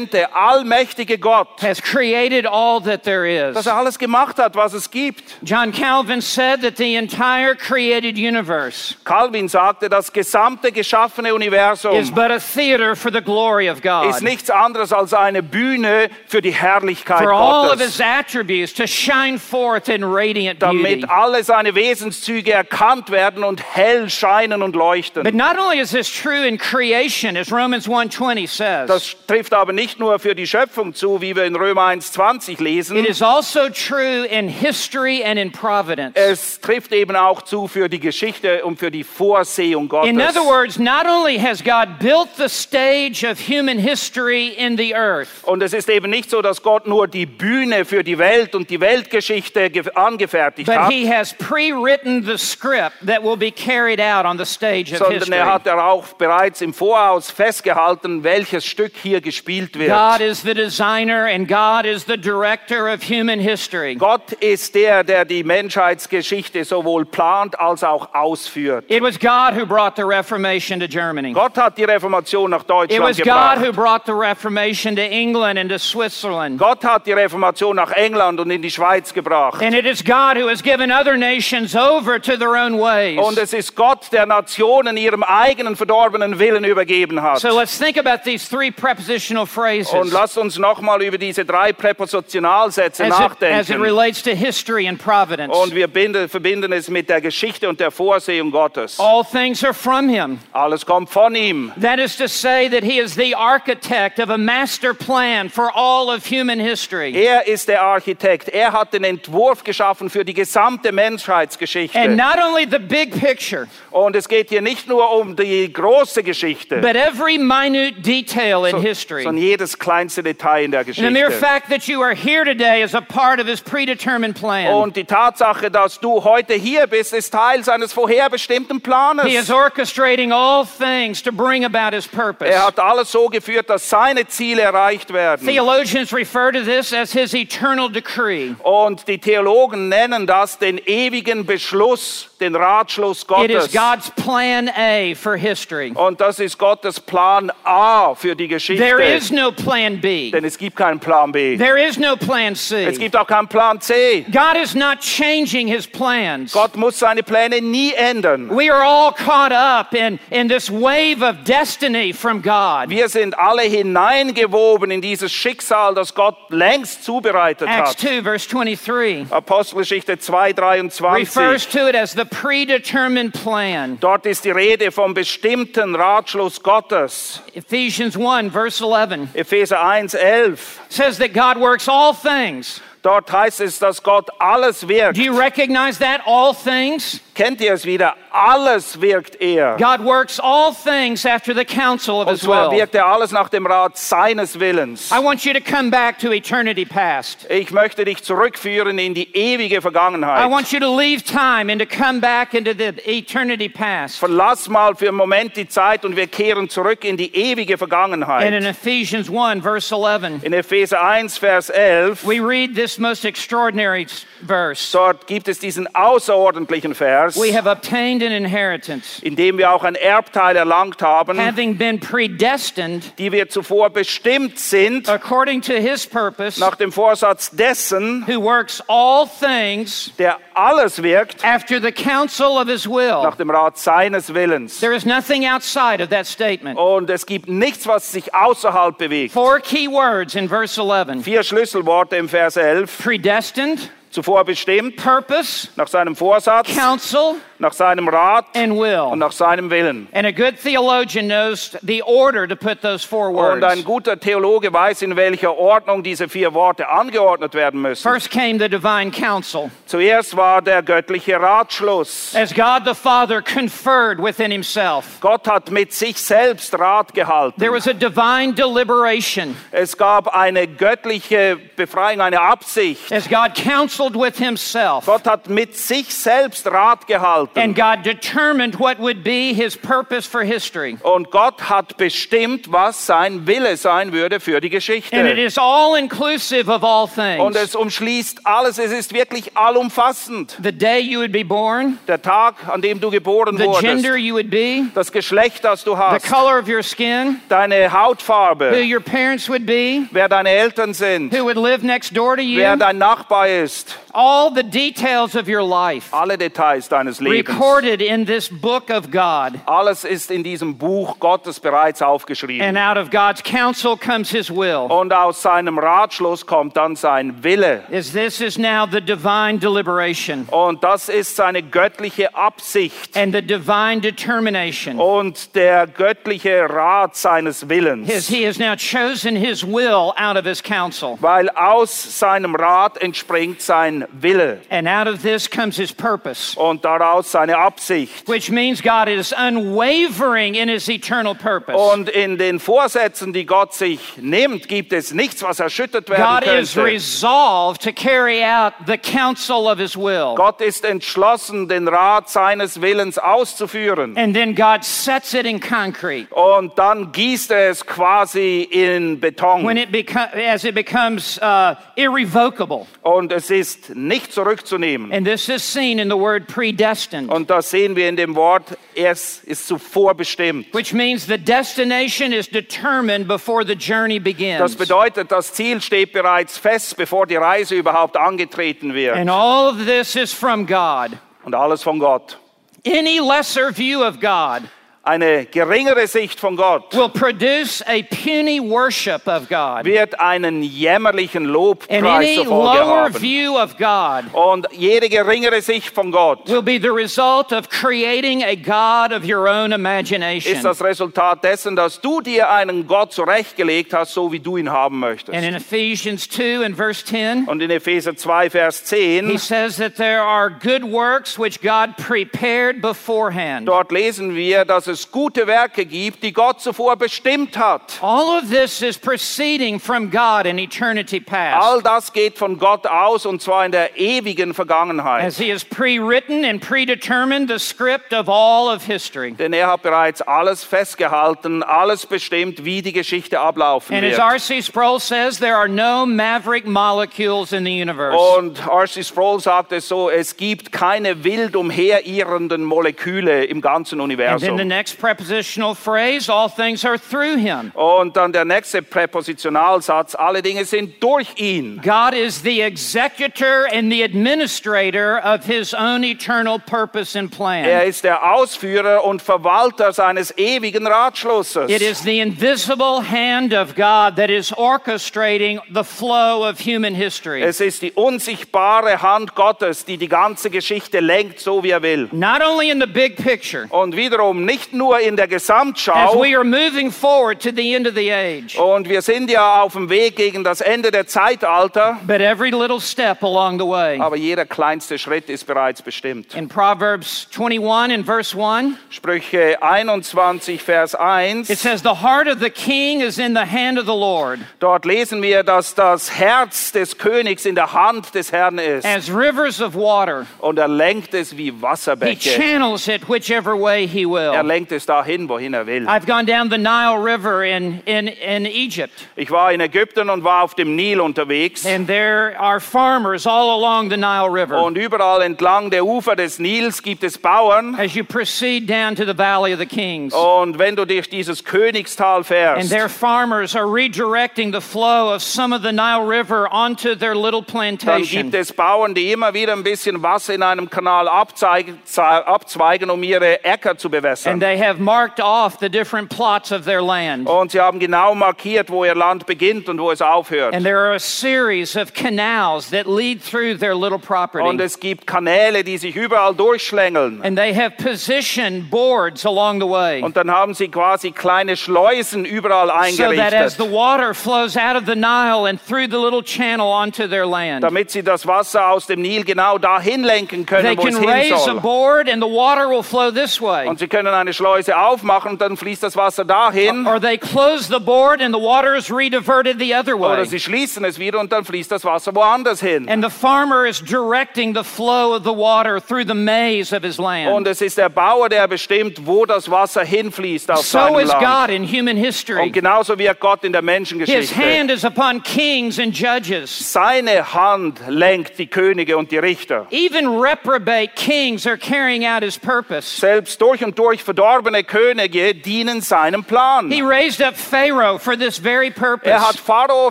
transzendente, 0.00 0.34
allmächtige 0.34 1.18
Gott, 1.18 1.60
has 1.62 1.80
created 1.80 2.46
all 2.46 2.80
that 2.82 3.02
there 3.04 3.26
dass 3.52 3.60
is. 3.60 3.66
er 3.66 3.76
alles 3.76 3.98
gemacht 3.98 4.38
hat, 4.38 4.54
was 4.54 4.72
es 4.74 4.90
gibt. 4.90 5.22
John 5.42 5.72
Calvin 5.72 6.20
said 6.20 6.62
that 6.62 6.76
the 6.76 6.96
entire 6.96 7.54
created 7.54 8.16
universe 8.16 8.94
Calvin 9.04 9.48
sagte, 9.48 9.88
das 9.88 10.12
gesamte 10.12 10.72
geschaffene 10.72 11.34
Universum 11.34 11.94
is 11.94 12.10
but 12.10 12.30
a 12.30 12.38
theater 12.38 12.94
for 12.96 13.10
the 13.10 13.20
glory 13.20 13.68
of 13.68 13.78
ist 13.78 13.82
God. 13.82 14.22
nichts 14.22 14.50
anderes 14.50 14.92
als 14.92 15.12
eine 15.14 15.42
Bühne 15.42 16.08
für 16.26 16.40
die 16.40 16.52
Herrlichkeit 16.52 17.18
For 17.22 17.32
all 17.32 17.66
of 17.66 17.78
Gottes. 17.78 17.96
his 17.96 18.00
attributes 18.00 18.74
to 18.74 18.86
shine 18.86 19.38
forth 19.38 19.88
in 19.88 20.02
radiant 20.04 20.58
beauty. 20.60 20.82
Damit 21.00 21.10
alle 21.10 21.42
seine 21.44 21.74
Wesenszüge 21.74 22.52
erkannt 22.52 23.10
werden 23.10 23.44
und 23.44 23.62
hell 23.62 24.08
scheinen 24.08 24.62
und 24.62 24.72
But 24.72 24.80
leuchten. 24.80 25.36
not 25.36 25.58
only 25.58 25.78
is 25.80 25.90
this 25.90 26.08
true 26.10 26.46
in 26.46 26.56
creation, 26.58 27.36
as 27.36 27.50
Romans 27.52 27.88
1:20 27.88 28.48
says, 28.48 28.86
Das 28.88 29.14
trifft 29.26 29.52
aber 29.54 29.72
nicht 29.72 29.89
nur 29.98 30.18
für 30.18 30.34
die 30.34 30.46
Schöpfung 30.46 30.94
zu, 30.94 31.20
wie 31.20 31.34
wir 31.34 31.44
in 31.44 31.56
Römer 31.56 31.86
1,20 31.88 32.62
lesen. 32.62 32.96
it 32.96 33.06
is 33.08 33.22
also 33.22 33.68
true 33.68 34.24
in 34.26 34.48
history 34.48 35.22
and 35.24 35.38
in 35.38 35.50
providence. 35.50 36.12
Es 36.14 36.60
trifft 36.60 36.92
eben 36.92 37.16
auch 37.16 37.42
zu 37.42 37.66
für 37.68 37.88
die 37.88 38.00
Geschichte 38.00 38.64
und 38.64 38.78
für 38.78 38.90
die 38.90 39.04
Vorsehung 39.04 39.88
Gottes. 39.88 40.10
In 40.10 40.20
other 40.20 40.44
words, 40.44 40.78
not 40.78 41.06
only 41.06 41.38
has 41.38 41.62
God 41.62 41.98
built 41.98 42.28
the 42.36 42.48
stage 42.48 43.24
of 43.24 43.38
human 43.40 43.78
history 43.78 44.48
in 44.48 44.76
the 44.76 44.94
earth, 44.94 45.28
Und 45.42 45.62
es 45.62 45.72
ist 45.72 45.88
eben 45.88 46.10
nicht 46.10 46.30
so, 46.30 46.42
dass 46.42 46.62
Gott 46.62 46.86
nur 46.86 47.08
die 47.08 47.26
Bühne 47.26 47.84
für 47.84 48.04
die 48.04 48.18
Welt 48.18 48.54
und 48.54 48.70
die 48.70 48.80
Weltgeschichte 48.80 49.70
ge- 49.70 49.90
angefertigt 49.94 50.66
but 50.66 50.76
hat, 50.76 50.92
he 50.92 51.06
has 51.10 51.34
pre-written 51.34 52.24
the 52.24 52.36
script 52.38 52.92
that 53.06 53.22
will 53.22 53.36
be 53.36 53.50
carried 53.50 54.00
out 54.00 54.24
on 54.24 54.38
the 54.38 54.44
stage 54.44 54.92
of 54.92 54.98
sondern 54.98 55.18
history. 55.20 55.36
er 55.38 55.46
hat 55.52 55.68
auch 55.68 56.06
bereits 56.14 56.60
im 56.60 56.72
Voraus 56.74 57.30
festgehalten, 57.30 58.22
welches 58.24 58.64
Stück 58.66 58.92
hier 59.02 59.20
gespielt 59.20 59.78
wird. 59.80 59.90
God 59.90 60.20
is 60.20 60.42
the 60.42 60.54
designer 60.54 61.26
and 61.26 61.48
God 61.48 61.86
is 61.86 62.04
the 62.04 62.16
director 62.16 62.88
of 62.88 63.02
human 63.02 63.40
history. 63.40 63.96
Gott 63.96 64.32
ist 64.40 64.74
der, 64.74 65.02
der 65.02 65.24
die 65.24 65.42
Menschheitsgeschichte 65.42 66.64
sowohl 66.64 67.04
plant 67.04 67.58
als 67.58 67.82
auch 67.82 68.14
ausführt. 68.14 68.84
It 68.88 69.02
was 69.02 69.18
God 69.18 69.54
who 69.54 69.66
brought 69.66 69.96
the 69.96 70.04
Reformation 70.04 70.78
to 70.80 70.86
Germany. 70.86 71.32
Gott 71.32 71.56
hat 71.56 71.76
die 71.76 71.84
Reformation 71.84 72.50
nach 72.50 72.62
Deutschland 72.62 72.92
It 72.92 72.98
Deutschland 72.98 73.26
was 73.26 73.58
God 73.58 73.66
who 73.66 73.72
brought 73.72 74.06
the 74.06 74.14
Reformation 74.14 74.94
to 74.96 75.02
England 75.02 75.58
and 75.58 75.70
to 75.70 75.78
Switzerland. 75.78 76.58
Gott 76.58 76.84
hat 76.84 77.06
die 77.06 77.12
Reformation 77.12 77.76
nach 77.76 77.92
England 77.92 78.38
und 78.38 78.50
in 78.50 78.62
die 78.62 78.70
Schweiz 78.70 79.12
gebracht. 79.12 79.62
And 79.62 79.74
it 79.74 79.86
is 79.86 80.02
God 80.02 80.36
who 80.36 80.48
has 80.48 80.62
given 80.62 80.92
other 80.92 81.16
nations 81.16 81.74
over 81.74 82.20
to 82.20 82.36
their 82.36 82.56
own 82.56 82.78
ways. 82.78 83.18
Und 83.18 83.38
es 83.38 83.52
ist 83.52 83.74
Gott, 83.74 84.12
der 84.12 84.26
Nationen 84.26 84.96
ihrem 84.96 85.22
eigenen 85.22 85.74
verdorbenen 85.74 86.38
Willen 86.38 86.64
übergeben 86.64 87.22
hat. 87.22 87.38
So 87.40 87.58
let's 87.58 87.78
think 87.78 87.96
about 87.96 88.24
these 88.24 88.48
three 88.48 88.70
prepositional 88.70 89.46
phrases 89.46 89.69
Und 89.92 90.12
lasst 90.12 90.36
uns 90.38 90.58
nochmal 90.58 91.02
über 91.02 91.18
diese 91.18 91.44
drei 91.44 91.72
Präpositionalsätze 91.72 93.04
as 93.04 93.08
it, 93.08 93.14
as 93.14 93.20
it 93.20 93.30
nachdenken. 93.78 93.82
relates 93.82 94.22
to 94.22 94.30
history 94.30 94.86
and 94.88 94.98
providence. 95.02 95.54
Und 95.54 95.74
wir 95.74 95.88
binden, 95.88 96.28
verbinden 96.28 96.72
es 96.72 96.88
mit 96.88 97.08
der 97.08 97.20
Geschichte 97.20 97.68
und 97.68 97.80
der 97.80 97.90
Vorsehung 97.90 98.50
Gottes. 98.50 98.98
All 98.98 99.24
things 99.24 99.64
are 99.64 99.74
from 99.74 100.08
Him. 100.08 100.38
Alles 100.52 100.84
kommt 100.84 101.10
von 101.10 101.34
ihm. 101.34 101.72
That 101.80 101.98
is 101.98 102.16
to 102.16 102.26
say 102.26 102.68
that 102.68 102.82
He 102.84 102.98
is 102.98 103.14
the 103.14 103.34
architect 103.34 104.18
of 104.18 104.30
a 104.30 104.38
master 104.38 104.94
plan 104.94 105.48
for 105.50 105.70
all 105.74 106.08
of 106.08 106.24
human 106.30 106.58
history. 106.60 107.12
Er 107.14 107.46
ist 107.46 107.68
der 107.68 107.82
Architekt. 107.82 108.48
Er 108.48 108.72
hat 108.72 108.92
den 108.92 109.04
Entwurf 109.04 109.64
geschaffen 109.64 110.10
für 110.10 110.24
die 110.24 110.34
gesamte 110.34 110.92
Menschheitsgeschichte. 110.92 111.98
And 111.98 112.16
not 112.16 112.36
only 112.42 112.66
the 112.70 112.78
big 112.78 113.12
picture, 113.18 113.66
Und 113.90 114.16
es 114.16 114.28
geht 114.28 114.48
hier 114.50 114.62
nicht 114.62 114.88
nur 114.88 115.10
um 115.18 115.36
die 115.36 115.72
große 115.72 116.22
Geschichte, 116.22 116.78
but 116.78 116.96
every 116.96 117.38
minute 117.38 118.00
detail 118.00 118.64
in 118.66 118.80
history. 118.80 119.22
sondern 119.24 119.42
jedes 119.60 119.78
kleinste 119.78 120.22
Detail 120.22 120.64
in 120.64 120.70
der 120.70 120.80
And 120.80 120.94
the 120.94 121.10
mere 121.10 121.26
Geschichte. 121.28 121.46
fact 121.46 121.68
that 121.68 121.86
you 121.86 122.02
are 122.02 122.14
here 122.14 122.44
today 122.44 122.82
is 122.82 122.94
a 122.94 123.00
part 123.00 123.40
of 123.40 123.46
His 123.46 123.60
predetermined 123.60 124.34
plan. 124.34 124.72
Und 124.72 124.96
die 124.96 125.04
Tatsache, 125.04 125.70
dass 125.70 126.00
du 126.00 126.24
heute 126.24 126.54
hier 126.54 126.86
bist, 126.86 127.12
ist 127.12 127.30
Teil 127.30 127.62
seines 127.62 127.92
vorherbestimmten 127.92 128.80
Planes. 128.80 129.24
He 129.24 129.36
is 129.36 129.50
orchestrating 129.50 130.32
all 130.32 130.64
things 130.66 131.22
to 131.22 131.30
bring 131.30 131.64
about 131.64 131.94
His 131.94 132.08
purpose. 132.08 132.50
Er 132.50 132.66
hat 132.66 132.78
alles 132.78 133.12
so 133.12 133.28
geführt, 133.28 133.68
dass 133.68 133.88
seine 133.88 134.26
Ziele 134.26 134.62
erreicht 134.62 135.12
werden. 135.12 135.46
Theologians 135.46 136.12
refer 136.12 136.52
to 136.52 136.62
this 136.62 136.92
as 136.92 137.12
His 137.12 137.34
eternal 137.34 137.90
decree. 137.90 138.54
Und 138.62 139.06
die 139.08 139.18
Theologen 139.18 139.88
nennen 139.88 140.26
das 140.26 140.58
den 140.58 140.78
ewigen 140.78 141.44
Beschluss, 141.44 142.29
den 142.40 142.54
Ratschluss 142.56 143.24
It 143.42 143.50
is 143.50 143.72
God's 143.72 144.10
plan 144.10 144.68
A 144.68 145.14
for 145.14 145.36
history. 145.36 145.92
Und 145.94 146.20
das 146.20 146.38
ist 146.38 146.58
Gottes 146.58 146.98
Plan 146.98 147.52
A 147.64 148.14
für 148.14 148.34
die 148.34 148.48
Geschichte. 148.48 148.82
There 148.82 149.02
is 149.02 149.30
no 149.30 149.52
plan 149.52 150.00
B. 150.00 150.30
Denn 150.30 150.44
es 150.44 150.56
gibt 150.58 150.76
keinen 150.76 150.98
Plan 150.98 151.32
B. 151.32 151.56
There 151.56 151.78
is 151.78 151.98
no 151.98 152.16
plan 152.16 152.52
Es 152.52 152.68
C. 152.68 152.92
gibt 152.92 153.16
auch 153.16 153.26
keinen 153.26 153.48
Plan 153.48 153.80
C. 153.80 154.24
God 154.30 154.56
is 154.56 154.74
not 154.74 155.00
changing 155.00 155.68
his 155.68 155.86
plans. 155.86 156.52
Gott 156.52 156.76
muss 156.76 156.98
seine 156.98 157.22
Pläne 157.22 157.60
nie 157.60 157.92
ändern. 157.92 158.48
We 158.50 158.72
are 158.72 158.82
all 158.82 159.12
caught 159.12 159.52
up 159.52 159.94
in, 159.94 160.18
in 160.30 160.48
this 160.48 160.70
wave 160.70 161.22
of 161.22 161.44
destiny 161.44 162.12
from 162.12 162.42
God. 162.42 162.88
Wir 162.88 163.08
sind 163.08 163.38
alle 163.38 163.62
hineingewoben 163.62 164.90
in 164.90 165.00
dieses 165.00 165.32
Schicksal, 165.32 165.94
das 165.94 166.14
Gott 166.14 166.36
längst 166.50 167.04
zubereitet 167.04 167.68
Acts 167.68 167.90
hat. 167.90 167.98
2, 167.98 168.22
verse 168.22 168.48
23, 168.48 169.26
Apostelgeschichte 169.30 170.18
2, 170.18 170.52
23. 170.52 171.20
refers 171.20 171.66
to 171.66 171.88
it 171.88 171.94
as 171.94 172.12
the 172.12 172.24
predetermined 172.30 173.34
plan. 173.34 173.98
Dort 174.00 174.26
ist 174.26 174.44
die 174.44 174.50
Rede 174.50 174.90
vom 174.90 175.14
bestimmten 175.14 175.94
Ratschluss 175.94 176.62
Gottes. 176.62 177.42
Ephesians 177.54 178.16
1, 178.16 178.52
verse 178.52 178.82
11, 178.82 179.34
Epheser 179.34 179.82
1, 179.82 180.14
11. 180.14 180.80
says 180.88 181.18
that 181.18 181.32
God 181.32 181.58
works 181.58 181.88
all 181.88 182.14
things. 182.14 182.80
Dort 183.02 183.32
heißt 183.32 183.60
es, 183.62 183.78
dass 183.78 184.02
Gott 184.02 184.28
alles 184.38 184.86
wirkt. 184.86 185.16
Do 185.16 185.22
you 185.22 185.38
recognize 185.38 185.98
that? 185.98 186.20
All 186.26 186.54
things? 186.54 187.20
Kennt 187.40 187.62
ihr 187.62 187.72
es 187.72 187.86
wieder, 187.86 188.16
alles 188.30 189.00
wirkt 189.00 189.40
er. 189.40 189.76
God 189.78 190.04
works 190.04 190.38
all 190.38 190.74
things 190.74 191.24
after 191.24 191.54
the 191.54 191.64
counsel 191.64 192.16
of 192.20 192.26
Und 192.28 192.34
his 192.34 192.46
will. 192.46 192.70
wirkt 192.70 192.94
er 192.94 193.06
alles 193.06 193.32
nach 193.32 193.48
dem 193.48 193.64
Rat 193.64 193.96
seines 193.96 194.60
Willens. 194.60 195.10
I 195.10 195.24
want 195.24 195.46
you 195.46 195.54
to 195.54 195.60
come 195.60 195.90
back 195.90 196.18
to 196.18 196.32
eternity 196.32 196.84
past. 196.84 197.46
Ich 197.48 197.70
möchte 197.70 198.04
dich 198.04 198.22
zurückführen 198.22 198.98
in 198.98 199.14
die 199.14 199.34
ewige 199.34 199.78
I 199.78 199.80
Vergangenheit. 199.80 200.50
want 200.50 200.70
you 200.70 200.80
to 200.80 200.94
leave 200.94 201.22
time 201.24 201.72
and 201.72 201.80
to 201.80 201.86
come 201.86 202.20
back 202.20 202.52
into 202.52 202.72
the 202.76 202.92
eternity 203.06 203.70
past. 203.70 204.18
Verlass 204.18 204.68
mal 204.68 204.94
für 204.94 205.08
einen 205.08 205.16
Moment 205.16 205.56
die 205.56 205.66
Zeit 205.66 206.04
und 206.04 206.16
wir 206.16 206.26
kehren 206.26 206.68
zurück 206.68 207.04
in 207.06 207.16
die 207.16 207.34
ewige 207.34 207.72
And 207.74 207.78
Vergangenheit. 207.78 208.52
in 208.52 208.66
Ephesians 208.66 209.30
1, 209.30 209.62
verse 209.62 209.94
11, 209.94 210.44
In 210.44 210.52
Epheser 210.52 211.02
1, 211.02 211.38
Vers 211.38 211.70
11, 211.70 212.22
we 212.26 212.38
read 212.38 212.74
this 212.74 212.98
most 212.98 213.24
extraordinary 213.24 214.06
verse. 214.46 214.92
dort 214.92 215.26
gibt 215.26 215.48
es 215.48 215.58
diesen 215.58 215.88
außerordentlichen 215.94 216.94
Vers, 216.94 217.29
We 217.36 217.54
have 217.56 217.66
obtained 217.70 218.22
an 218.22 218.32
inheritance, 218.32 219.20
in 219.22 219.36
dem 219.36 219.58
wir 219.58 219.72
auch 219.72 219.84
ein 219.84 219.94
Erbteil 219.94 220.56
erlangt 220.56 221.02
haben, 221.02 221.38
having 221.38 221.76
been 221.76 221.98
predestined 222.00 223.12
die 223.18 223.32
wir 223.32 223.48
zuvor 223.48 223.90
bestimmt 223.90 224.58
sind, 224.58 225.08
according 225.08 225.62
to 225.62 225.74
his 225.74 226.06
purpose, 226.06 226.58
nach 226.60 226.76
dem 226.76 226.92
Vorsatz 226.92 227.50
dessen, 227.50 228.24
who 228.26 228.40
works 228.40 228.82
all 228.88 229.26
things 229.26 230.12
der 230.18 230.38
alles 230.54 231.02
wirkt, 231.02 231.44
after 231.44 231.80
the 231.80 231.92
counsel 231.92 232.56
of 232.58 232.68
his 232.68 232.86
will. 232.86 233.22
nach 233.22 233.36
dem 233.36 233.50
Rat 233.50 233.78
seines 233.78 234.32
Willens. 234.32 234.80
There 234.80 234.94
is 234.94 235.04
nothing 235.04 235.46
outside 235.46 236.02
of 236.02 236.10
that 236.10 236.26
statement. 236.26 236.78
Und 236.78 237.10
es 237.10 237.26
gibt 237.26 237.48
nichts, 237.48 237.86
was 237.86 238.10
sich 238.12 238.34
außerhalb 238.34 238.96
bewegt. 238.98 239.32
Four 239.32 239.60
key 239.60 239.88
words 239.88 240.34
in 240.34 240.48
verse 240.48 240.80
11 240.80 241.22
Vier 241.24 241.42
Schlüsselworte 241.42 242.16
im 242.16 242.28
Vers 242.28 242.56
11. 242.56 242.90
predestined, 243.02 243.90
Zuvor 244.10 244.44
bestimmt, 244.44 244.96
purpose, 244.96 245.68
nach 245.76 245.86
seinem 245.86 246.16
Vorsatz, 246.16 246.68
counsel, 246.76 247.36
nach 247.60 247.72
seinem 247.72 248.08
Rat 248.08 248.46
and 248.56 248.72
und 248.72 248.80
will. 248.80 249.16
nach 249.16 249.30
seinem 249.30 249.70
Willen. 249.70 250.08
And 250.12 250.26
a 250.26 250.32
good 250.32 250.56
theologian 250.60 251.28
knows 251.28 251.76
the 251.82 252.02
order 252.02 252.48
to 252.48 252.56
put 252.56 252.80
those 252.82 253.04
four 253.06 253.28
Und 253.30 253.62
ein 253.62 253.78
words. 253.78 253.84
guter 253.84 254.18
Theologe 254.18 254.72
weiß, 254.72 255.02
in 255.02 255.14
welcher 255.14 255.56
Ordnung 255.56 256.02
diese 256.02 256.28
vier 256.28 256.52
Worte 256.54 256.88
angeordnet 256.88 257.54
werden 257.54 257.80
müssen. 257.82 258.02
First 258.02 258.32
came 258.32 258.58
the 258.58 258.68
divine 258.68 259.12
counsel, 259.12 259.70
Zuerst 259.86 260.36
war 260.36 260.60
der 260.60 260.82
göttliche 260.82 261.38
Ratschluss. 261.40 262.34
as 262.34 262.52
God 262.52 262.82
the 262.86 262.94
Father 262.94 263.40
conferred 263.40 264.18
within 264.20 264.50
himself. 264.50 265.20
Gott 265.20 265.46
hat 265.46 265.70
mit 265.70 265.92
sich 265.92 266.20
selbst 266.20 266.76
Rat 266.76 267.14
gehalten. 267.14 267.60
There 267.60 267.70
was 267.72 267.86
a 267.86 267.92
divine 267.92 268.54
deliberation 268.54 269.56
Es 269.70 269.96
gab 269.96 270.34
eine 270.34 270.66
göttliche 270.66 271.56
Befreiung, 271.76 272.20
eine 272.20 272.40
Absicht. 272.40 273.12
as 273.12 273.28
God 273.28 273.54
counseled 273.54 273.99
with 274.00 274.38
himself. 274.38 275.04
Gott 275.06 275.26
hat 275.26 275.48
mit 275.48 275.76
sich 275.76 276.14
selbst 276.14 276.66
Rat 276.66 277.06
gehalten. 277.06 277.58
And 277.58 277.76
God 277.76 278.04
determined 278.04 278.78
what 278.80 278.98
would 278.98 279.22
be 279.22 279.52
his 279.54 279.76
purpose 279.76 280.28
for 280.28 280.42
history. 280.42 280.96
Und 281.02 281.30
Gott 281.30 281.68
hat 281.68 281.96
bestimmt, 281.96 282.72
was 282.72 283.06
sein 283.06 283.46
Wille 283.46 283.76
sein 283.76 284.12
würde 284.12 284.40
für 284.40 284.60
die 284.60 284.66
And 284.66 284.66
it 284.66 284.70
Geschichte. 284.72 285.16
is 285.40 285.58
all 285.58 285.96
inclusive 285.98 286.68
of 286.70 286.82
all 286.82 287.04
Und 287.38 287.54
things. 287.54 287.56
es 287.70 287.74
umschließt 287.74 288.46
alles. 288.46 288.78
Es 288.78 288.92
ist 288.92 289.12
wirklich 289.12 289.56
allumfassend. 289.56 290.56
The 290.62 290.72
day 290.72 291.00
you 291.00 291.20
would 291.20 291.32
be 291.32 291.44
born, 291.44 291.98
Der 292.08 292.20
Tag, 292.22 292.54
an 292.68 292.80
dem 292.80 293.00
du 293.00 293.10
geboren 293.10 293.56
the 293.56 293.64
gender 293.80 294.10
wurdest, 294.12 294.18
you 294.18 294.34
would 294.34 294.50
be, 294.50 294.84
das 294.94 295.12
Geschlecht, 295.12 295.64
das 295.64 295.84
du 295.84 295.92
the 295.94 295.98
hast, 295.98 296.28
color 296.30 296.58
of 296.60 296.68
your 296.68 296.82
skin, 296.82 297.40
deine 297.48 297.90
who 297.90 297.98
Hautfarbe, 297.98 298.72
your 298.84 299.00
parents 299.00 299.48
would 299.48 299.66
be, 299.66 300.02
wer 300.12 300.28
deine 300.28 300.50
Eltern 300.50 300.94
sind, 300.94 301.32
who 301.32 301.44
would 301.44 301.56
live 301.56 301.82
next 301.82 302.16
door 302.16 302.36
to 302.36 302.42
wer 302.42 302.72
you, 302.72 302.78
dein 302.78 302.98
Nachbar 302.98 303.48
ist, 303.48 303.89
all 304.12 304.52
the 304.54 304.62
details 304.62 305.34
of 305.34 305.48
your 305.48 305.62
life 305.62 306.08
alle 306.12 306.36
Details 306.38 306.88
deines 306.88 307.20
Lebens. 307.20 307.48
recorded 307.48 308.00
in 308.02 308.24
this 308.26 308.48
book 308.48 308.90
of 308.90 309.10
God. 309.10 309.60
Alles 309.66 310.04
ist 310.04 310.30
in 310.30 310.42
diesem 310.42 310.76
Buch 310.76 311.18
Gottes 311.18 311.60
bereits 311.60 312.02
aufgeschrieben. 312.02 312.66
And 312.66 312.76
out 312.78 312.96
of 312.96 313.10
God's 313.10 313.42
counsel 313.42 313.96
comes 313.96 314.30
his 314.30 314.50
will. 314.50 314.86
Und 314.90 315.12
aus 315.12 315.42
seinem 315.42 315.78
Ratschluss 315.78 316.46
kommt 316.46 316.76
dann 316.76 316.96
sein 316.96 317.42
Wille. 317.42 317.82
As 317.92 318.12
this 318.12 318.40
is 318.40 318.58
now 318.58 318.86
the 318.90 319.00
divine 319.00 319.58
deliberation 319.58 320.46
Und 320.50 320.82
das 320.84 321.08
ist 321.08 321.36
seine 321.36 321.62
göttliche 321.62 322.34
Absicht 322.34 323.16
and 323.16 323.34
the 323.34 323.42
divine 323.42 324.00
determination. 324.00 324.98
und 324.98 325.54
der 325.54 325.86
göttliche 325.86 326.68
Rat 326.68 327.16
seines 327.16 327.60
His, 327.60 327.68
Willens. 327.68 328.28
he 328.28 328.44
has 328.46 328.58
now 328.58 328.74
chosen 328.76 329.36
his 329.36 329.64
will 329.64 330.12
out 330.16 330.36
of 330.36 330.44
his 330.44 330.62
counsel. 330.62 331.16
Weil 331.20 331.48
aus 331.50 332.18
seinem 332.18 332.54
Rat 332.54 332.96
entspringt 332.98 333.60
sein 333.60 333.79
Wille 334.12 334.58
And 334.70 334.86
out 334.88 335.06
of 335.06 335.22
this 335.22 335.48
comes 335.48 335.76
his 335.76 335.92
purpose, 335.92 336.56
und 336.58 336.84
daraus 336.84 337.30
seine 337.32 337.56
Absicht. 337.56 338.28
which 338.28 338.50
means 338.50 338.82
God 338.82 339.08
is 339.08 339.32
unwavering 339.32 340.54
in 340.54 340.68
his 340.68 340.88
eternal 340.88 341.34
purpose. 341.34 341.76
Und 341.76 342.08
in 342.08 342.38
den 342.38 342.58
Vorsätzen, 342.60 343.32
die 343.32 343.46
Gott 343.46 343.74
sich 343.74 344.00
nimmt, 344.18 344.68
gibt 344.68 344.92
es 344.92 345.12
nichts, 345.12 345.42
was 345.42 345.60
erschüttert 345.60 346.08
werden 346.08 346.24
God 346.24 346.42
is 346.60 346.74
könnte. 346.74 346.90
resolved 346.92 347.82
to 347.82 347.92
carry 347.92 348.42
out 348.42 348.72
the 348.86 348.98
counsel 348.98 349.66
of 349.66 349.78
his 349.78 349.96
will. 349.96 350.34
Gott 350.36 350.60
ist 350.60 350.84
entschlossen, 350.84 351.68
den 351.68 351.88
Rat 351.88 352.28
seines 352.28 352.80
Willens 352.80 353.18
auszuführen. 353.18 354.16
And 354.16 354.34
then 354.34 354.54
God 354.54 354.84
sets 354.84 355.34
it 355.34 355.46
in 355.46 355.60
concrete. 355.60 356.32
Und 356.34 356.78
dann 356.78 357.12
gießt 357.12 357.50
er 357.50 357.70
es 357.70 357.84
quasi 357.84 358.62
in 358.70 359.20
Beton. 359.20 359.64
When 359.64 359.76
it 359.76 359.88
as 360.34 360.64
it 360.64 360.74
becomes 360.74 361.38
uh, 361.42 361.74
irrevocable. 361.96 362.86
Und 363.02 363.32
es 363.32 363.50
ist 363.50 363.69
nicht 363.94 364.32
zurückzunehmen. 364.32 365.12
And 365.12 365.26
this 365.26 365.48
is 365.48 365.62
seen 365.62 365.98
in 365.98 366.08
the 366.10 366.16
word 366.16 366.46
predestined, 366.46 367.30
Und 367.30 367.50
das 367.50 367.70
sehen 367.70 367.96
wir 367.96 368.08
in 368.08 368.16
dem 368.16 368.34
Wort, 368.34 368.76
es 368.94 369.42
ist 369.44 369.66
zuvor 369.66 370.14
bestimmt. 370.14 370.72
which 370.72 370.92
means 370.92 371.26
the 371.26 371.38
destination 371.38 372.32
is 372.32 372.48
determined 372.48 373.26
before 373.28 373.64
the 373.64 373.74
journey 373.74 374.18
begins. 374.18 374.58
Das 374.58 374.72
begins. 374.72 374.88
bedeutet, 374.88 375.30
das 375.32 375.52
Ziel 375.52 375.80
steht 375.80 376.12
bereits 376.12 376.58
fest, 376.58 376.96
bevor 376.96 377.26
die 377.26 377.36
Reise 377.36 377.74
überhaupt 377.74 378.16
angetreten 378.16 378.94
wird. 378.94 379.16
And 379.16 379.30
all 379.30 379.68
of 379.68 379.86
this 379.86 380.16
is 380.16 380.32
from 380.32 380.66
God. 380.66 381.10
Und 381.44 381.54
alles 381.54 381.82
von 381.82 381.98
Gott. 381.98 382.38
Any 382.86 383.18
lesser 383.20 383.72
view 383.72 384.02
of 384.02 384.20
God 384.20 384.62
Eine 385.10 385.44
geringere 385.44 386.06
Sicht 386.06 386.38
von 386.38 386.54
Gott 386.54 386.94
will 386.94 387.08
produce 387.08 387.82
a 387.84 388.00
puny 388.02 388.60
worship 388.60 389.26
of 389.26 389.48
God. 389.48 389.84
wird 389.84 390.20
einen 390.20 390.62
jämmerlichen 390.62 391.46
Lobpreis 391.46 392.36
zur 392.36 392.44
Folge 392.44 392.84
haben. 392.84 394.30
Und 394.32 394.68
jede 394.70 395.08
geringere 395.08 395.62
Sicht 395.62 395.92
von 395.92 396.12
Gott 396.12 396.48
will 396.48 396.62
be 396.62 396.78
the 396.80 396.92
result 396.92 397.50
of 397.52 397.68
creating 397.68 398.44
a 398.44 398.54
God 398.54 399.12
of 399.12 399.28
your 399.28 399.48
own 399.48 399.72
imagination. 399.72 400.54
ist 400.54 400.64
das 400.64 400.80
Resultat 400.80 401.42
dessen, 401.42 401.74
dass 401.74 402.00
du 402.00 402.20
dir 402.20 402.48
einen 402.48 402.86
Gott 402.86 403.12
zurechtgelegt 403.12 403.92
hast, 403.92 404.14
so 404.14 404.30
wie 404.30 404.38
du 404.38 404.58
ihn 404.58 404.70
haben 404.70 405.00
möchtest. 405.00 405.36
And 405.36 405.44
in 405.44 405.56
Ephesians 405.56 406.28
2 406.28 406.64
and 406.64 406.76
verse 406.76 407.04
10, 407.04 407.48
Und 407.48 407.60
in 407.60 407.70
Epheser 407.72 408.14
2, 408.16 408.48
Vers 408.50 408.84
10, 408.84 409.28
he 409.28 409.38
says 409.38 409.76
that 409.78 409.96
there 409.96 410.22
are 410.22 410.50
good 410.50 410.84
works 410.84 411.36
which 411.36 411.60
God 411.60 411.96
prepared 411.96 412.80
beforehand. 412.80 413.66
dort 413.66 413.90
lesen 413.90 414.36
wir, 414.36 414.64
dass 414.64 414.86
es 414.86 414.99
gute 415.08 415.46
Werke 415.46 415.86
gibt, 415.86 416.22
die 416.22 416.32
Gott 416.32 416.60
zuvor 416.60 416.96
bestimmt 416.96 417.56
hat. 417.56 417.98
All 418.00 418.38
of 418.38 418.50
this 418.50 418.82
is 418.82 418.98
proceeding 418.98 419.78
from 419.78 420.10
God 420.10 420.46
in 420.46 420.58
eternity 420.58 421.20
past. 421.20 421.64
All 421.64 421.82
das 421.82 422.12
geht 422.12 422.38
von 422.38 422.58
Gott 422.58 422.86
aus 422.86 423.26
und 423.26 423.40
zwar 423.40 423.64
in 423.66 423.72
der 423.72 423.96
ewigen 423.98 424.54
Vergangenheit. 424.54 425.24
As 425.24 425.38
he 425.38 425.52
has 425.52 425.64
pre-written 425.64 426.44
and 426.44 426.60
predetermined 426.60 427.48
the 427.48 427.58
script 427.58 428.12
of 428.12 428.28
all 428.28 428.68
of 428.74 428.84
history. 428.84 429.32
Denn 429.32 429.52
er 429.52 429.68
hat 429.68 429.82
bereits 429.82 430.20
alles 430.22 430.64
festgehalten, 430.64 431.62
alles 431.62 432.06
bestimmt, 432.06 432.64
wie 432.64 432.82
die 432.82 432.92
Geschichte 432.92 433.38
ablaufen 433.38 433.94
And 433.94 434.04
as 434.04 434.12
wird. 434.12 434.20
R.C. 434.20 434.62
Sproul 434.62 434.98
says, 434.98 435.38
there 435.38 435.56
are 435.56 435.68
no 435.68 436.04
maverick 436.06 436.66
molecules 436.66 437.52
in 437.52 437.64
the 437.64 437.70
universe. 437.70 438.16
Und 438.16 438.66
R.C. 438.66 439.04
Sproul 439.04 439.40
sagt 439.40 439.72
es 439.72 439.88
so, 439.88 440.10
es 440.10 440.36
gibt 440.36 440.72
keine 440.72 441.24
wild 441.24 441.56
umherirrenden 441.56 442.64
Moleküle 442.64 443.44
im 443.44 443.60
ganzen 443.60 444.00
And 444.00 444.04
Universum. 444.10 444.56
Next 444.80 444.98
prepositional 444.98 445.74
phrase, 445.74 446.30
all 446.30 446.48
things 446.48 446.86
are 446.86 446.96
through 446.96 447.36
him. 447.36 447.70
Und 447.74 448.16
dann 448.16 448.32
der 448.32 448.46
nächste 448.46 448.80
Präpositionalsatz, 448.80 450.14
alle 450.14 450.40
Dinge 450.40 450.64
sind 450.64 451.02
durch 451.02 451.28
ihn. 451.36 451.82
God 451.82 452.14
is 452.14 452.42
the 452.42 452.62
executor 452.62 453.66
and 453.70 453.92
the 453.92 454.02
administrator 454.02 455.20
of 455.22 455.44
his 455.44 455.74
own 455.74 456.02
eternal 456.02 456.58
purpose 456.58 457.14
and 457.18 457.30
Er 457.30 457.36
plan. 457.36 457.88
ist 457.88 458.04
der 458.04 458.32
Ausführer 458.32 459.04
und 459.04 459.20
Verwalter 459.20 459.92
seines 459.92 460.32
ewigen 460.38 460.86
Ratschlusses. 460.86 461.70
It 461.70 461.82
is 461.82 462.02
the 462.02 462.18
invisible 462.18 463.02
hand 463.02 463.52
of 463.52 463.74
God 463.74 464.16
that 464.16 464.30
is 464.30 464.50
orchestrating 464.56 465.60
the 465.74 465.84
flow 465.84 466.48
of 466.48 466.58
human 466.58 466.94
history. 466.94 467.42
Es 467.42 467.60
ist 467.60 467.82
die 467.82 467.92
unsichtbare 467.92 469.02
Hand 469.02 469.34
Gottes, 469.34 469.84
die 469.84 469.98
die 469.98 470.08
ganze 470.08 470.48
Geschichte 470.48 471.00
lenkt, 471.00 471.38
so 471.40 471.62
wie 471.62 471.70
er 471.70 471.82
will. 471.82 472.08
Not 472.12 472.40
only 472.42 472.70
in 472.70 472.80
the 472.80 472.86
big 472.86 473.16
picture, 473.16 473.66
Und 473.68 473.94
wiederum 473.94 474.46
nicht 474.46 474.69
nicht 474.70 474.72
nur 474.78 474.98
in 475.00 475.16
der 475.16 475.28
Gesamtschau. 475.28 476.20
we 476.20 476.34
are 476.34 476.44
moving 476.44 476.90
forward 476.90 477.40
to 477.40 477.50
the 477.54 477.74
end 477.74 477.86
of 477.86 477.94
the 477.94 478.10
age, 478.12 478.56
Und 478.58 478.88
wir 478.88 479.02
sind 479.02 479.30
ja 479.30 479.62
auf 479.62 479.72
dem 479.72 479.88
Weg 479.90 480.16
gegen 480.16 480.44
das 480.44 480.60
Ende 480.60 480.90
der 480.90 481.06
Zeitalter. 481.06 481.98
but 482.06 482.20
every 482.20 482.50
little 482.50 482.80
step 482.80 483.22
along 483.22 483.58
the 483.58 483.66
way. 483.66 483.98
Aber 484.00 484.16
jeder 484.16 484.44
kleinste 484.46 484.98
Schritt 484.98 485.28
ist 485.28 485.46
bereits 485.46 485.82
bestimmt. 485.82 486.34
In 486.34 486.48
Proverbs 486.48 487.28
21 487.36 487.92
and 487.94 488.06
verse 488.06 488.34
1, 488.36 488.74
Sprüche 488.90 489.60
21, 489.62 490.62
Vers 490.62 490.94
1. 490.94 491.50
it 491.50 491.58
says, 491.58 491.82
The 491.82 491.96
heart 492.02 492.28
of 492.28 492.40
the 492.40 492.50
king 492.50 493.00
is 493.00 493.18
in 493.18 493.34
the 493.34 493.44
hand 493.46 493.78
of 493.78 493.86
the 493.86 493.94
Lord, 493.94 494.38
Dort 494.60 494.84
lesen 494.84 495.22
wir, 495.22 495.42
dass 495.42 495.74
das 495.74 496.10
Herz 496.18 496.72
des 496.72 496.96
Königs 496.98 497.44
in 497.46 497.54
der 497.54 497.72
Hand 497.72 498.14
des 498.14 498.32
Herrn 498.32 498.58
ist. 498.58 498.84
as 498.86 499.10
rivers 499.10 499.60
of 499.60 499.74
water. 499.74 500.26
Und 500.38 500.58
er 500.58 500.68
lenkt 500.68 501.14
es 501.14 501.36
wie 501.36 501.50
He 501.50 501.62
Wasserbäche. 501.62 502.30
channels 502.38 502.86
it 502.88 503.08
whichever 503.08 503.58
way 503.58 503.86
he 503.86 504.04
Er 504.10 504.42
lenkt 504.60 504.72
es 504.72 504.84
dahin, 504.86 505.28
wohin 505.28 505.54
er 505.54 505.66
will. 505.66 505.88
I've 505.88 506.06
gone 506.06 506.26
down 506.26 506.50
the 506.50 506.58
Nile 506.58 506.98
River 506.98 507.42
in, 507.44 507.80
in, 507.86 508.08
in 508.08 508.44
Egypt, 508.46 508.92
Ich 509.16 509.30
war 509.30 509.52
in 509.52 509.60
Ägypten 509.60 510.10
und 510.10 510.22
war 510.22 510.42
auf 510.42 510.54
dem 510.54 510.76
Nil 510.76 511.00
unterwegs. 511.00 511.64
and 511.64 511.86
there 511.86 512.38
are 512.38 512.60
farmers 512.60 513.26
all 513.26 513.50
along 513.50 513.88
the 513.90 513.96
Nile 513.96 514.28
River. 514.30 514.62
Und 514.62 514.76
überall 514.76 515.22
entlang 515.22 515.70
der 515.70 515.84
Ufer 515.84 516.14
des 516.16 516.38
Nils 516.38 516.82
gibt 516.82 517.02
es 517.04 517.16
Bauern. 517.16 517.74
As 517.76 517.94
you 517.94 518.04
proceed 518.04 518.68
down 518.68 518.94
to 518.94 519.04
the 519.06 519.16
Valley 519.16 519.52
of 519.54 519.58
the 519.58 519.66
Kings. 519.66 520.12
Und 520.14 520.58
wenn 520.58 520.76
du 520.76 520.84
durch 520.84 521.08
dieses 521.08 521.42
Königstal 521.44 522.18
And 522.18 522.26
fährst, 522.26 522.70
their 522.70 522.88
farmers 522.88 523.56
are 523.56 523.66
redirecting 523.66 524.52
the 524.52 524.60
flow 524.60 525.14
of 525.14 525.22
some 525.22 525.54
of 525.54 525.62
the 525.62 525.72
Nile 525.72 526.06
River 526.06 526.48
onto 526.52 526.94
their 526.94 527.14
little 527.14 527.40
dann 527.40 527.46
plantation. 527.46 528.22
gibt 528.24 528.34
es 528.34 528.52
Bauern, 528.52 528.94
die 528.94 529.10
immer 529.12 529.32
wieder 529.32 529.54
ein 529.54 529.62
bisschen 529.62 530.02
Wasser 530.02 530.34
in 530.34 530.42
einem 530.42 530.68
Kanal 530.68 531.08
abzweigen, 531.08 532.90
um 532.90 533.02
ihre 533.02 533.42
Äcker 533.44 533.78
zu 533.78 533.88
And 533.88 533.92
bewässern. 533.92 534.40
They 534.50 534.58
have 534.58 534.80
marked 534.80 535.20
off 535.20 535.60
the 535.60 535.68
different 535.68 536.10
plots 536.10 536.50
of 536.50 536.64
their 536.64 536.82
land. 536.82 537.28
Und 537.28 537.52
sie 537.52 537.60
haben 537.60 537.78
genau 537.78 538.14
markiert, 538.14 538.70
wo 538.70 538.84
ihr 538.84 538.94
Land 538.94 539.26
beginnt 539.26 539.68
und 539.68 539.80
wo 539.80 539.90
es 539.90 540.02
aufhört. 540.02 540.54
And 540.54 540.64
there 540.64 540.78
are 540.78 540.94
a 540.94 541.00
series 541.00 541.76
of 541.76 541.94
canals 541.94 542.70
that 542.70 542.86
lead 542.86 543.22
through 543.22 543.58
their 543.58 543.74
little 543.74 543.98
property. 543.98 544.48
Und 544.48 544.60
es 544.60 544.80
gibt 544.80 545.06
Kanäle, 545.06 545.62
die 545.62 545.78
sich 545.78 545.94
überall 545.94 546.34
durchschlängeln. 546.34 547.22
And 547.22 547.36
they 547.36 547.54
have 547.54 547.76
positioned 547.76 548.70
boards 548.70 549.24
along 549.24 549.60
the 549.60 549.68
way. 549.68 550.02
Und 550.02 550.16
dann 550.16 550.30
haben 550.30 550.54
sie 550.54 550.68
quasi 550.68 551.12
kleine 551.12 551.56
Schleusen 551.56 552.24
überall 552.24 552.70
eingerichtet. 552.70 553.30
So 553.30 553.30
that 553.30 553.34
as 553.34 553.56
the 553.56 553.70
water 553.70 554.14
flows 554.14 554.56
out 554.56 554.76
of 554.76 554.86
the 554.86 554.96
Nile 554.96 555.46
and 555.46 555.60
through 555.60 555.88
the 555.88 555.98
little 555.98 556.22
channel 556.22 556.66
onto 556.72 557.06
their 557.06 557.26
land, 557.26 557.62
damit 557.62 557.90
sie 557.90 558.02
das 558.02 558.26
Wasser 558.26 558.68
aus 558.70 558.86
dem 558.86 559.00
Nil 559.02 559.24
genau 559.24 559.58
dahin 559.58 560.02
lenken 560.02 560.44
they 560.46 560.62
können, 560.62 560.78
wo 560.78 560.86
es 560.86 560.96
can 560.96 561.06
raise 561.06 561.48
a 561.48 561.54
board 561.54 562.08
and 562.08 562.20
the 562.22 562.28
water 562.28 562.68
will 562.68 562.82
flow 562.82 563.10
this 563.12 563.40
way. 563.40 563.68
Und 563.68 563.78
sie 563.78 563.86
können 563.86 564.12
eine 564.12 564.32
Schleuse 564.40 564.74
aufmachen 564.78 565.32
und 565.32 565.40
dann 565.42 565.54
fließt 565.58 565.82
das 565.82 565.96
Wasser 565.96 566.24
dahin. 566.24 566.86
Or 566.86 566.98
they 566.98 567.18
close 567.18 567.64
the 567.70 567.78
board 567.78 568.22
and 568.22 568.34
the 568.34 568.40
water 568.40 568.74
is 568.74 568.90
rediverted 568.90 569.58
the 569.58 569.74
other 569.74 569.94
Oder 569.98 570.24
sie 570.24 570.40
schließen 570.40 570.82
es 570.84 570.98
wieder 570.98 571.20
und 571.20 571.30
dann 571.30 571.44
fließt 571.44 571.70
das 571.70 571.84
Wasser 571.84 572.14
woanders 572.14 572.60
hin. 572.60 572.88
And 572.88 573.04
the 573.04 573.10
farmer 573.10 573.66
is 573.66 573.80
directing 573.84 574.54
the 574.54 574.64
flow 574.64 575.14
of 575.14 575.24
the 575.24 575.30
water 575.36 575.78
through 575.78 576.06
the 576.06 576.14
maze 576.14 576.74
of 576.74 576.82
his 576.82 576.98
Und 576.98 577.04
land. 577.04 577.46
es 577.48 577.60
ist 577.60 577.76
der 577.76 577.90
Bauer, 577.90 578.30
der 578.30 578.48
bestimmt, 578.48 579.06
wo 579.06 579.26
das 579.26 579.50
Wasser 579.50 579.84
hinfließt 579.84 580.50
auf 580.50 580.60
So 580.64 580.78
seinem 580.78 581.00
is 581.00 581.08
Land. 581.10 581.20
God 581.48 581.54
in 581.54 581.64
human 581.64 581.96
history. 581.98 582.42
Und 582.44 582.52
genauso 582.52 582.98
wirkt 582.98 583.20
Gott 583.20 583.44
in 583.44 583.52
der 583.52 583.60
His 583.60 583.66
Menschengeschichte. 583.66 584.34
hand 584.36 584.70
is 584.70 584.84
upon 584.86 585.22
kings 585.22 585.78
and 585.78 585.94
judges. 585.94 586.72
Seine 586.72 587.34
Hand 587.34 587.78
lenkt 587.88 588.38
die 588.38 588.46
Könige 588.46 588.96
und 588.96 589.10
die 589.12 589.18
Richter. 589.18 589.66
Even 589.70 590.08
reprobate 590.18 590.94
kings 590.94 591.46
are 591.46 591.58
carrying 591.58 592.06
out 592.06 592.22
his 592.22 592.38
purpose. 592.38 592.98
Selbst 592.98 593.38
durch 593.42 593.62
und 593.62 593.78
durch 593.78 594.02
verdorbene 594.30 594.64
Könige 594.64 595.34
dienen 595.34 595.80
seinem 595.80 596.24
Plan. 596.24 596.70
He 596.70 596.82
raised 596.82 597.20
up 597.20 597.36
Pharaoh 597.36 597.98
for 597.98 598.16
this 598.16 598.38
very 598.38 598.70
purpose. 598.70 599.10
Er 599.10 599.20
hat. 599.20 599.36
Pharao 599.36 599.90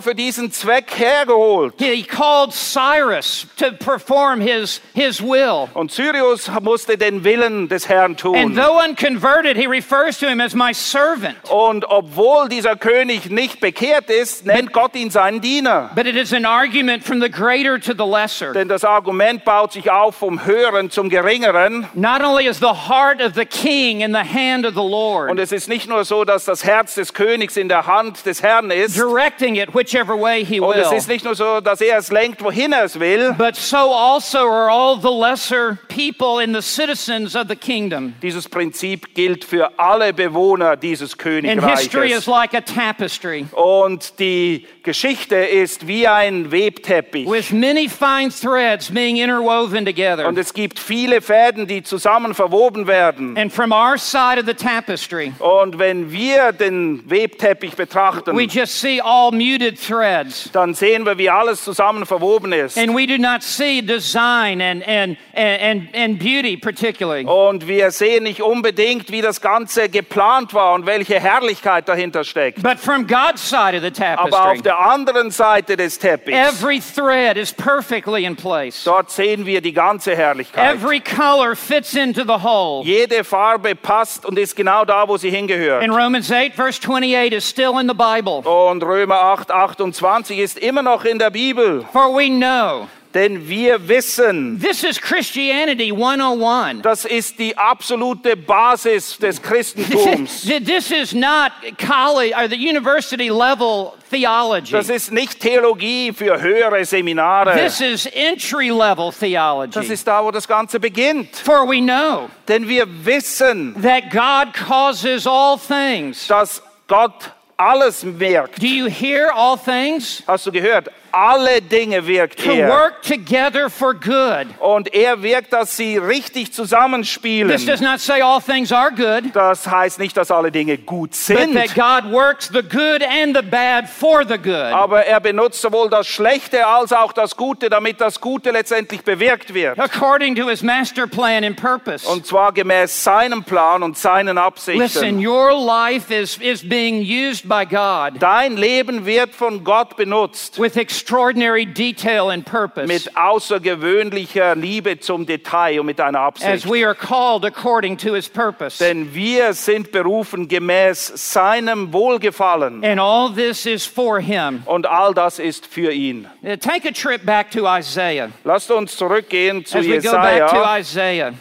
für 0.00 0.14
diesen 0.14 0.50
Zweck 0.50 0.90
hergeholt. 0.98 1.74
He 1.78 2.02
called 2.02 2.52
Cyrus 2.52 3.46
to 3.56 3.72
perform 3.72 4.40
his, 4.40 4.80
his 4.94 5.20
will. 5.20 5.68
Und 5.74 5.92
Syrius 5.92 6.50
musste 6.62 6.96
den 6.96 7.24
Willen 7.24 7.68
des 7.68 7.88
Herrn 7.88 8.16
tun. 8.16 8.36
And 8.36 8.56
though 8.56 8.80
unconverted, 8.82 9.56
he 9.56 9.66
refers 9.66 10.18
to 10.18 10.28
him 10.28 10.40
as 10.40 10.54
my 10.54 10.72
servant. 10.72 11.36
Und 11.50 11.84
obwohl 11.84 12.48
dieser 12.48 12.76
König 12.76 13.30
nicht 13.30 13.60
bekehrt 13.60 14.08
ist, 14.08 14.46
nennt 14.46 14.72
Gott 14.72 14.94
ihn 14.94 15.10
seinen 15.10 15.40
Diener. 15.40 15.90
But 15.94 16.06
it 16.06 16.16
is 16.16 16.32
an 16.32 16.46
argument 16.46 17.04
from 17.04 17.20
the 17.20 17.28
greater 17.28 17.78
to 17.78 17.92
the 17.92 18.06
lesser. 18.06 18.52
Denn 18.52 18.68
das 18.68 18.84
Argument 18.84 19.44
baut 19.44 19.72
sich 19.72 19.90
auf 19.90 20.16
vom 20.16 20.44
Höheren 20.44 20.90
zum 20.90 21.10
Geringeren. 21.10 21.86
Not 21.94 22.22
only 22.22 22.46
is 22.46 22.58
the 22.58 22.88
heart 22.88 23.20
of 23.20 23.34
the 23.34 23.44
king 23.44 24.00
in 24.00 24.12
the 24.12 24.29
hand 24.32 24.64
of 24.66 24.74
the 24.74 24.80
Und 24.80 24.90
Lord, 24.90 25.38
es 25.38 25.52
ist 25.52 25.68
nicht 25.68 25.88
nur 25.88 26.04
so, 26.04 26.24
dass 26.24 26.44
das 26.44 26.64
Herz 26.64 26.94
des 26.94 27.12
Königs 27.14 27.56
in 27.56 27.68
der 27.68 27.86
Hand 27.86 28.24
des 28.26 28.42
Herrn 28.42 28.70
ist. 28.70 28.96
directing 28.96 29.56
it 29.56 29.74
whichever 29.74 30.18
way 30.20 30.44
he 30.44 30.60
Und 30.60 30.76
es 30.76 30.90
will, 30.90 30.98
ist 30.98 31.08
nicht 31.08 31.24
nur 31.24 31.34
so, 31.34 31.60
dass 31.60 31.80
er 31.80 31.98
es 31.98 32.10
lenkt, 32.10 32.42
wohin 32.42 32.72
er 32.72 32.84
es 32.84 32.98
will. 32.98 33.34
but 33.36 33.56
so 33.56 33.76
also 33.94 34.38
are 34.38 34.70
all 34.70 34.96
the 35.00 35.08
lesser 35.10 35.78
people 35.88 36.42
and 36.42 36.54
the 36.54 36.62
citizens 36.62 37.34
of 37.34 37.48
the 37.48 37.56
kingdom. 37.56 38.14
Dieses 38.22 38.48
Prinzip 38.48 39.14
gilt 39.14 39.44
für 39.44 39.78
alle 39.78 40.12
Bewohner 40.12 40.76
dieses 40.76 41.12
And 41.12 41.44
history 41.64 42.12
is 42.12 42.24
Königreiches. 42.24 42.26
like 42.26 42.54
a 42.54 42.60
tapestry 42.60 43.46
Und 43.52 44.18
die 44.18 44.66
Geschichte 44.82 45.36
ist 45.36 45.86
wie 45.86 46.06
ein 46.06 46.50
Webteppich. 46.52 47.28
with 47.28 47.50
many 47.52 47.88
fine 47.88 48.30
threads 48.30 48.90
being 48.90 49.16
interwoven 49.16 49.84
together. 49.84 50.26
Und 50.26 50.38
es 50.38 50.52
gibt 50.54 50.78
viele 50.78 51.20
Fäden, 51.20 51.66
die 51.66 51.82
zusammen 51.82 52.34
verwoben 52.34 52.86
werden. 52.86 53.36
And 53.36 53.52
from 53.52 53.72
our 53.72 53.98
side 53.98 54.19
of 54.38 54.46
the 54.46 54.54
tapestry, 54.54 55.32
Und 55.38 55.78
wenn 55.78 56.10
wir 56.12 56.52
den 56.52 57.02
Webteppich 57.08 57.74
betrachten, 57.76 58.36
we 58.36 58.44
just 58.44 58.80
see 58.80 59.00
all 59.00 59.30
muted 59.30 59.78
threads. 59.80 60.50
dann 60.52 60.74
sehen 60.74 61.06
wir, 61.06 61.16
wie 61.18 61.30
alles 61.30 61.64
zusammen 61.64 62.06
verwoben 62.06 62.52
ist. 62.52 62.76
And 62.78 62.94
we 62.94 63.06
do 63.06 63.18
not 63.18 63.42
see 63.42 63.82
design 63.82 64.60
and, 64.60 64.86
and, 64.86 65.16
and, 65.34 65.94
and 65.94 66.18
beauty 66.18 66.56
particularly. 66.56 67.24
Und 67.24 67.66
wir 67.66 67.90
sehen 67.90 68.24
nicht 68.24 68.42
unbedingt, 68.42 69.10
wie 69.10 69.22
das 69.22 69.40
Ganze 69.40 69.88
geplant 69.88 70.52
war 70.54 70.74
und 70.74 70.86
welche 70.86 71.18
Herrlichkeit 71.18 71.88
dahinter 71.88 72.24
steckt. 72.24 72.62
But 72.62 72.78
from 72.78 73.06
God's 73.06 73.48
side 73.48 73.74
of 73.76 73.82
the 73.82 74.02
Aber 74.04 74.24
auf 74.24 74.30
tapestry, 74.30 74.62
der 74.62 74.78
anderen 74.80 75.30
Seite 75.30 75.76
des 75.76 75.98
Teppichs, 75.98 76.36
every 76.36 76.80
thread 76.80 77.36
is 77.36 77.52
perfectly 77.52 78.24
in 78.24 78.36
place. 78.36 78.84
dort 78.84 79.10
sehen 79.10 79.46
wir 79.46 79.60
die 79.60 79.72
ganze 79.72 80.14
Herrlichkeit. 80.16 80.74
Every 80.74 81.00
color 81.00 81.54
fits 81.54 81.94
into 81.94 82.22
the 82.22 82.42
whole. 82.42 82.84
Jede 82.84 83.24
Farbe 83.24 83.74
passt 83.74 83.99
und 84.24 84.38
ist 84.38 84.56
genau 84.56 84.84
da, 84.84 85.06
wo 85.08 85.16
sie 85.16 85.30
hingehört. 85.30 85.82
And 85.82 85.92
Romans 85.92 86.30
8, 86.30 86.54
verse 86.54 86.80
28 86.80 87.32
is 87.32 87.48
still 87.48 87.78
in 87.80 87.88
the 87.88 87.94
Bible. 87.94 88.48
Und 88.48 88.82
Römer 88.82 89.20
8, 89.20 89.50
28 89.50 90.38
ist 90.38 90.58
immer 90.58 90.82
noch 90.82 91.04
in 91.04 91.18
der 91.18 91.30
Bibel. 91.30 91.84
For 91.92 92.14
we 92.14 92.28
know 92.28 92.88
Denn 93.12 93.48
wir 93.48 93.88
wissen, 93.88 94.60
this 94.60 94.84
is 94.84 95.00
Christianity 95.00 95.90
101. 95.92 96.82
das 96.82 97.04
ist 97.04 97.40
die 97.40 97.56
absolute 97.58 98.36
Basis 98.36 99.18
des 99.18 99.42
Christentums. 99.42 100.42
This 100.64 100.92
is 100.92 101.12
not 101.12 101.50
college 101.76 102.32
or 102.36 102.48
the 102.48 102.56
university 102.56 103.28
level 103.28 103.94
theology. 104.10 104.70
Das 104.70 104.88
ist 104.88 105.10
nicht 105.10 105.40
Theologie 105.40 106.12
für 106.12 106.40
höhere 106.40 106.84
Seminare. 106.84 107.54
This 107.54 107.80
is 107.80 108.06
entry 108.14 108.70
level 108.70 109.06
Das 109.10 109.18
theology. 109.18 109.92
ist 109.92 110.06
da, 110.06 110.22
wo 110.24 110.30
das 110.30 110.46
Ganze 110.46 110.78
beginnt. 110.78 111.34
For 111.34 111.66
we 111.66 111.80
know 111.80 112.30
Denn 112.46 112.68
wir 112.68 112.86
wissen, 113.04 113.74
that 113.82 114.10
God 114.12 114.54
causes 114.54 115.26
all 115.26 115.58
things. 115.58 116.28
dass 116.28 116.62
Gott 116.86 117.32
alles 117.56 118.04
wirkt. 118.04 118.62
Do 118.62 118.66
you 118.66 118.86
hear 118.86 119.32
all 119.34 119.58
things? 119.58 120.22
Hast 120.28 120.46
du 120.46 120.52
gehört? 120.52 120.88
Alle 121.12 121.60
Dinge 121.62 122.06
wirkt 122.06 122.42
To 122.44 122.50
er. 122.52 122.68
work 122.68 123.02
together 123.02 123.68
for 123.70 123.94
good. 123.94 124.46
Und 124.58 124.92
er 124.94 125.22
wirkt, 125.22 125.52
dass 125.52 125.76
sie 125.76 125.96
richtig 125.98 126.48
This 126.48 126.56
zusammenspielen. 126.56 127.50
does 127.66 127.80
not 127.80 128.00
say 128.00 128.20
all 128.22 128.40
things 128.40 128.72
are 128.72 128.90
good, 128.90 129.34
Das 129.34 129.66
heißt 129.66 129.98
nicht, 129.98 130.16
dass 130.16 130.30
alle 130.30 130.50
Dinge 130.52 130.78
gut 130.78 131.10
but 131.10 131.14
sind. 131.14 131.54
that 131.54 131.74
God 131.74 132.12
works 132.12 132.48
the 132.48 132.62
good 132.62 133.02
and 133.02 133.36
the 133.36 133.42
bad 133.42 133.88
for 133.88 134.24
the 134.26 134.38
good. 134.38 134.54
Aber 134.72 135.04
er 135.04 135.20
benutzt 135.20 135.60
sowohl 135.60 135.88
das 135.90 136.06
Schlechte 136.06 136.66
als 136.66 136.92
auch 136.92 137.12
das 137.12 137.36
Gute, 137.36 137.68
damit 137.70 138.00
das 138.00 138.20
Gute 138.20 138.50
letztendlich 138.50 139.02
bewirkt 139.02 139.52
wird. 139.54 139.78
According 139.78 140.34
to 140.36 140.48
his 140.48 140.62
master 140.62 141.06
plan 141.06 141.44
and 141.44 141.56
purpose. 141.56 142.06
Und 142.08 142.26
zwar 142.26 142.52
gemäß 142.52 143.02
seinem 143.04 143.42
Plan 143.44 143.82
und 143.82 143.98
seinen 143.98 144.36
Listen, 144.36 144.38
Absichten. 144.38 145.26
your 145.26 145.52
life 145.52 146.12
is, 146.14 146.36
is 146.38 146.66
being 146.68 147.00
used 147.02 147.48
by 147.48 147.64
God 147.66 148.20
Dein 148.20 148.56
Leben 148.56 149.04
wird 149.06 149.34
von 149.34 149.64
Gott 149.64 149.96
benutzt 149.96 150.58
with 150.60 150.76
extraordinary 151.00 151.64
detail 151.64 152.30
and 152.30 152.44
purpose 152.44 152.86
mit 152.86 153.16
außergewöhnlicher 153.16 154.54
Liebe 154.54 155.00
zum 155.00 155.24
Detail 155.24 155.80
und 155.80 155.86
mit 155.86 156.00
einer 156.00 156.20
as 156.20 156.42
Absicht. 156.42 156.66
we 156.66 156.84
are 156.84 156.94
called 156.94 157.44
according 157.44 157.96
to 157.96 158.12
his 158.12 158.28
purpose. 158.28 158.78
Denn 158.78 159.14
wir 159.14 159.54
sind 159.54 159.92
berufen 159.92 160.46
gemäß 160.46 161.12
seinem 161.32 161.92
Wohlgefallen. 161.92 162.84
And 162.84 163.00
all 163.00 163.30
this 163.32 163.66
is 163.66 163.86
for 163.86 164.20
him. 164.20 164.62
Und 164.66 164.86
all 164.86 165.14
das 165.14 165.38
ist 165.38 165.66
für 165.66 165.92
ihn. 165.92 166.26
Take 166.60 166.86
a 166.88 166.92
trip 166.92 167.24
back 167.24 167.50
to 167.50 167.66
Isaiah. 167.66 168.30
Lasst 168.44 168.70
uns 168.70 168.96
zurückgehen 168.96 169.64
zu 169.64 169.78
As 169.78 169.86
we 169.86 170.00
go 170.00 170.12
back 170.12 170.50
to 170.50 170.56
Jesaja. 170.56 170.78
Isaiah, 170.78 171.34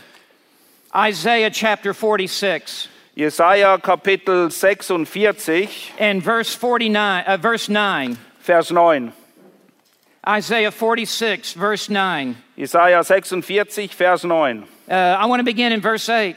Isaiah 0.95 1.51
chapter 1.51 1.93
46. 1.93 2.89
Jesaja 3.17 3.77
Kapitel 3.81 4.49
46, 4.49 5.91
and 5.99 6.23
verse 6.23 6.55
49, 6.55 7.25
uh, 7.27 7.35
verse 7.35 7.67
9. 7.67 8.17
Vers 8.39 8.71
9. 8.71 9.11
Isaiah 10.27 10.71
46, 10.71 11.53
verse 11.53 11.89
9. 11.89 12.35
Jesaja 12.57 13.05
46, 13.05 13.93
Vers 13.93 14.25
9. 14.25 14.67
Uh, 14.89 14.93
I 14.93 15.25
want 15.27 15.39
to 15.39 15.45
begin 15.45 15.71
in 15.71 15.79
verse 15.79 16.09
8. 16.09 16.35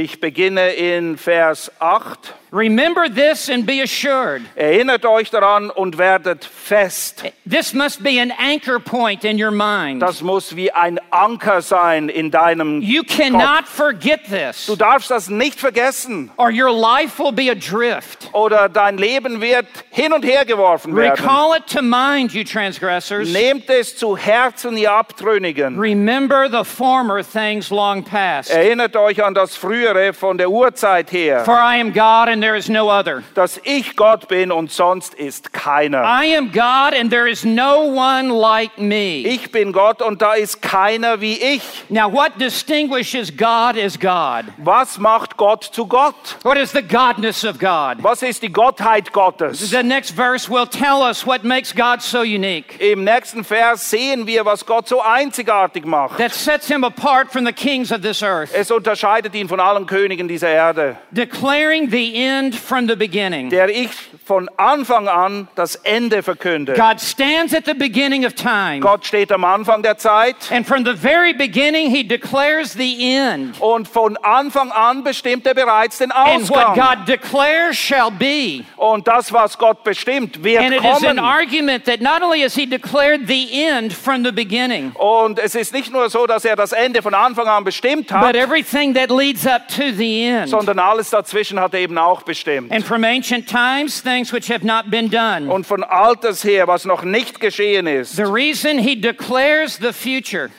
Ich 0.00 0.20
beginne 0.20 0.74
in 0.74 1.16
Vers 1.18 1.72
8. 1.80 2.32
Remember 2.50 3.08
this 3.10 3.50
and 3.50 3.66
be 3.66 3.82
assured. 3.82 4.40
Erinnert 4.54 5.04
euch 5.04 5.28
daran 5.28 5.68
und 5.70 5.98
werdet 5.98 6.44
fest. 6.46 7.24
This 7.44 7.74
must 7.74 8.02
be 8.02 8.18
an 8.22 8.32
anchor 8.38 8.78
point 8.78 9.22
in 9.24 9.38
your 9.42 9.50
mind. 9.50 10.00
Das 10.00 10.22
muss 10.22 10.56
wie 10.56 10.70
ein 10.72 10.98
Anker 11.10 11.60
sein 11.60 12.08
in 12.08 12.30
deinem 12.30 12.80
You 12.80 13.02
Kopf. 13.02 13.16
cannot 13.18 13.66
forget 13.68 14.20
this, 14.30 14.64
Du 14.66 14.76
darfst 14.76 15.10
das 15.10 15.28
nicht 15.28 15.60
vergessen. 15.60 16.30
or 16.38 16.50
your 16.50 16.70
life 16.72 17.18
will 17.22 17.32
be 17.32 17.50
adrift. 17.50 18.30
Oder 18.32 18.70
dein 18.70 18.96
Leben 18.96 19.42
wird 19.42 19.66
hin 19.90 20.14
und 20.14 20.24
her 20.24 20.46
geworfen 20.46 20.96
werden. 20.96 21.20
Recall 21.22 21.54
it 21.58 21.66
to 21.66 21.82
mind, 21.82 22.32
you 22.32 22.44
transgressors. 22.44 23.28
Nehmt 23.30 23.68
es 23.68 23.94
zu 23.96 24.16
Herzen, 24.16 24.76
ihr 24.78 24.92
Abtrünnigen. 24.92 25.78
Remember 25.78 26.48
the 26.48 26.64
former 26.64 27.22
things 27.22 27.68
long 27.68 28.02
past. 28.04 28.50
Erinnert 28.50 28.96
euch 28.96 29.22
an 29.22 29.34
das 29.34 29.54
Frühere 29.54 29.87
von 30.14 30.38
der 30.38 30.50
Urzeit 30.50 31.10
her, 31.12 31.44
For 31.44 31.54
I 31.54 31.80
am 31.80 31.92
God 31.92 32.28
and 32.28 32.42
there 32.42 32.56
is 32.56 32.68
no 32.68 32.88
other. 32.90 33.22
dass 33.34 33.60
ich 33.64 33.96
Gott 33.96 34.28
bin 34.28 34.50
und 34.52 34.70
sonst 34.70 35.14
ist 35.14 35.52
keiner. 35.52 36.02
I 36.02 36.36
am 36.36 36.50
God 36.52 36.94
and 36.98 37.10
there 37.10 37.28
is 37.28 37.44
no 37.44 37.80
one 37.84 38.28
like 38.28 38.78
me. 38.78 39.22
Ich 39.26 39.50
bin 39.50 39.72
Gott 39.72 40.02
und 40.02 40.20
da 40.22 40.34
ist 40.34 40.60
keiner 40.62 41.20
wie 41.20 41.34
ich. 41.34 41.62
Now, 41.88 42.12
what 42.12 42.38
distinguishes 42.38 43.30
God 43.36 43.76
as 43.76 43.98
God? 43.98 44.44
Was 44.58 44.98
macht 44.98 45.36
Gott 45.36 45.64
zu 45.64 45.86
Gott? 45.86 46.36
What 46.42 46.56
is 46.56 46.72
the 46.72 46.82
godness 46.82 47.44
of 47.44 47.58
God? 47.58 48.02
Was 48.02 48.22
ist 48.22 48.42
die 48.42 48.52
Gottheit 48.52 49.12
Gottes? 49.12 49.70
The 49.70 49.82
next 49.82 50.10
verse 50.14 50.48
will 50.48 50.66
tell 50.66 51.02
us 51.02 51.26
what 51.26 51.44
makes 51.44 51.72
God 51.74 52.02
so 52.02 52.20
unique, 52.22 52.80
Im 52.80 53.04
nächsten 53.04 53.44
Vers 53.44 53.88
sehen 53.90 54.26
wir, 54.26 54.44
was 54.44 54.64
Gott 54.66 54.88
so 54.88 55.00
einzigartig 55.02 55.84
macht. 55.84 56.18
that 56.18 56.32
sets 56.32 56.68
him 56.68 56.84
apart 56.84 57.30
from 57.32 57.44
the 57.46 57.52
kings 57.52 57.90
of 57.92 58.02
this 58.02 58.22
earth, 58.22 58.50
Es 58.54 58.70
unterscheidet 58.70 59.34
ihn 59.34 59.48
von 59.48 59.60
allen 59.68 59.86
Königen 59.86 60.28
dieser 60.28 60.48
Erde, 60.48 60.96
declaring 61.10 61.90
the 61.90 62.14
end 62.14 62.54
from 62.54 62.88
the 62.88 62.96
beginning. 62.96 63.50
der 63.50 63.68
ich 63.68 63.90
von 64.24 64.48
Anfang 64.56 65.08
an 65.08 65.48
das 65.54 65.76
Ende 65.76 66.22
verkünde. 66.22 66.74
God 66.74 67.00
stands 67.00 67.54
at 67.54 67.64
the 67.66 67.74
beginning 67.74 68.24
of 68.26 68.34
time, 68.34 68.80
Gott 68.80 69.06
steht 69.06 69.30
am 69.32 69.44
Anfang 69.44 69.82
der 69.82 69.96
Zeit 69.98 70.36
and 70.50 70.66
from 70.66 70.84
the 70.84 70.94
very 70.94 71.32
beginning, 71.32 71.90
he 71.90 72.02
declares 72.06 72.72
the 72.72 73.14
end. 73.16 73.60
und 73.60 73.86
von 73.88 74.16
Anfang 74.18 74.70
an 74.72 75.02
bestimmt 75.04 75.46
er 75.46 75.54
bereits 75.54 75.98
den 75.98 76.10
And 76.12 76.48
what 76.50 76.58
Ausgang. 76.58 76.74
God 76.74 77.08
declares 77.08 77.76
shall 77.76 78.10
be. 78.10 78.64
Und 78.76 79.06
das, 79.06 79.32
was 79.32 79.56
Gott 79.58 79.84
bestimmt, 79.84 80.42
wird 80.42 80.62
And 80.62 80.72
it 80.74 80.80
is 80.84 81.04
an 81.04 81.16
kommen. 81.16 81.18
argument 81.18 81.84
that 81.84 82.00
not 82.00 82.22
only 82.22 82.40
has 82.42 82.54
he 82.54 82.66
declared 82.66 83.26
the 83.26 83.48
end 83.66 83.92
from 83.92 84.24
the 84.24 84.32
beginning, 84.32 84.92
Und 84.94 85.38
es 85.38 85.54
ist 85.54 85.72
nicht 85.72 85.92
nur 85.92 86.08
so, 86.10 86.26
dass 86.26 86.44
er 86.44 86.56
das 86.56 86.72
Ende 86.72 87.02
von 87.02 87.14
Anfang 87.14 87.46
an 87.48 87.64
bestimmt 87.64 88.08
but 88.08 88.18
hat, 88.18 88.36
everything 88.36 88.94
that 88.94 89.10
leads 89.10 89.46
up 89.46 89.57
to 89.66 89.92
the 89.96 90.26
end. 90.26 90.48
sondern 90.48 90.78
alles 90.78 91.10
dazwischen 91.10 91.58
hat 91.58 91.74
er 91.74 91.80
eben 91.80 91.98
auch 91.98 92.22
bestimmt. 92.22 92.70
And 92.70 92.84
from 92.84 93.02
ancient 93.04 93.48
times, 93.48 94.02
things 94.02 94.32
which 94.32 94.50
have 94.50 94.64
not 94.64 94.90
been 94.90 95.10
done. 95.10 95.50
Und 95.50 95.66
von 95.66 95.82
Alters 95.82 96.44
her, 96.44 96.66
was 96.66 96.84
noch 96.84 97.02
nicht 97.02 97.40
geschehen 97.40 97.86
ist, 97.86 98.16
The 98.16 98.22
reason 98.22 98.78
he 98.78 98.94
declares 99.00 99.78
the 99.78 99.92
future 99.92 100.50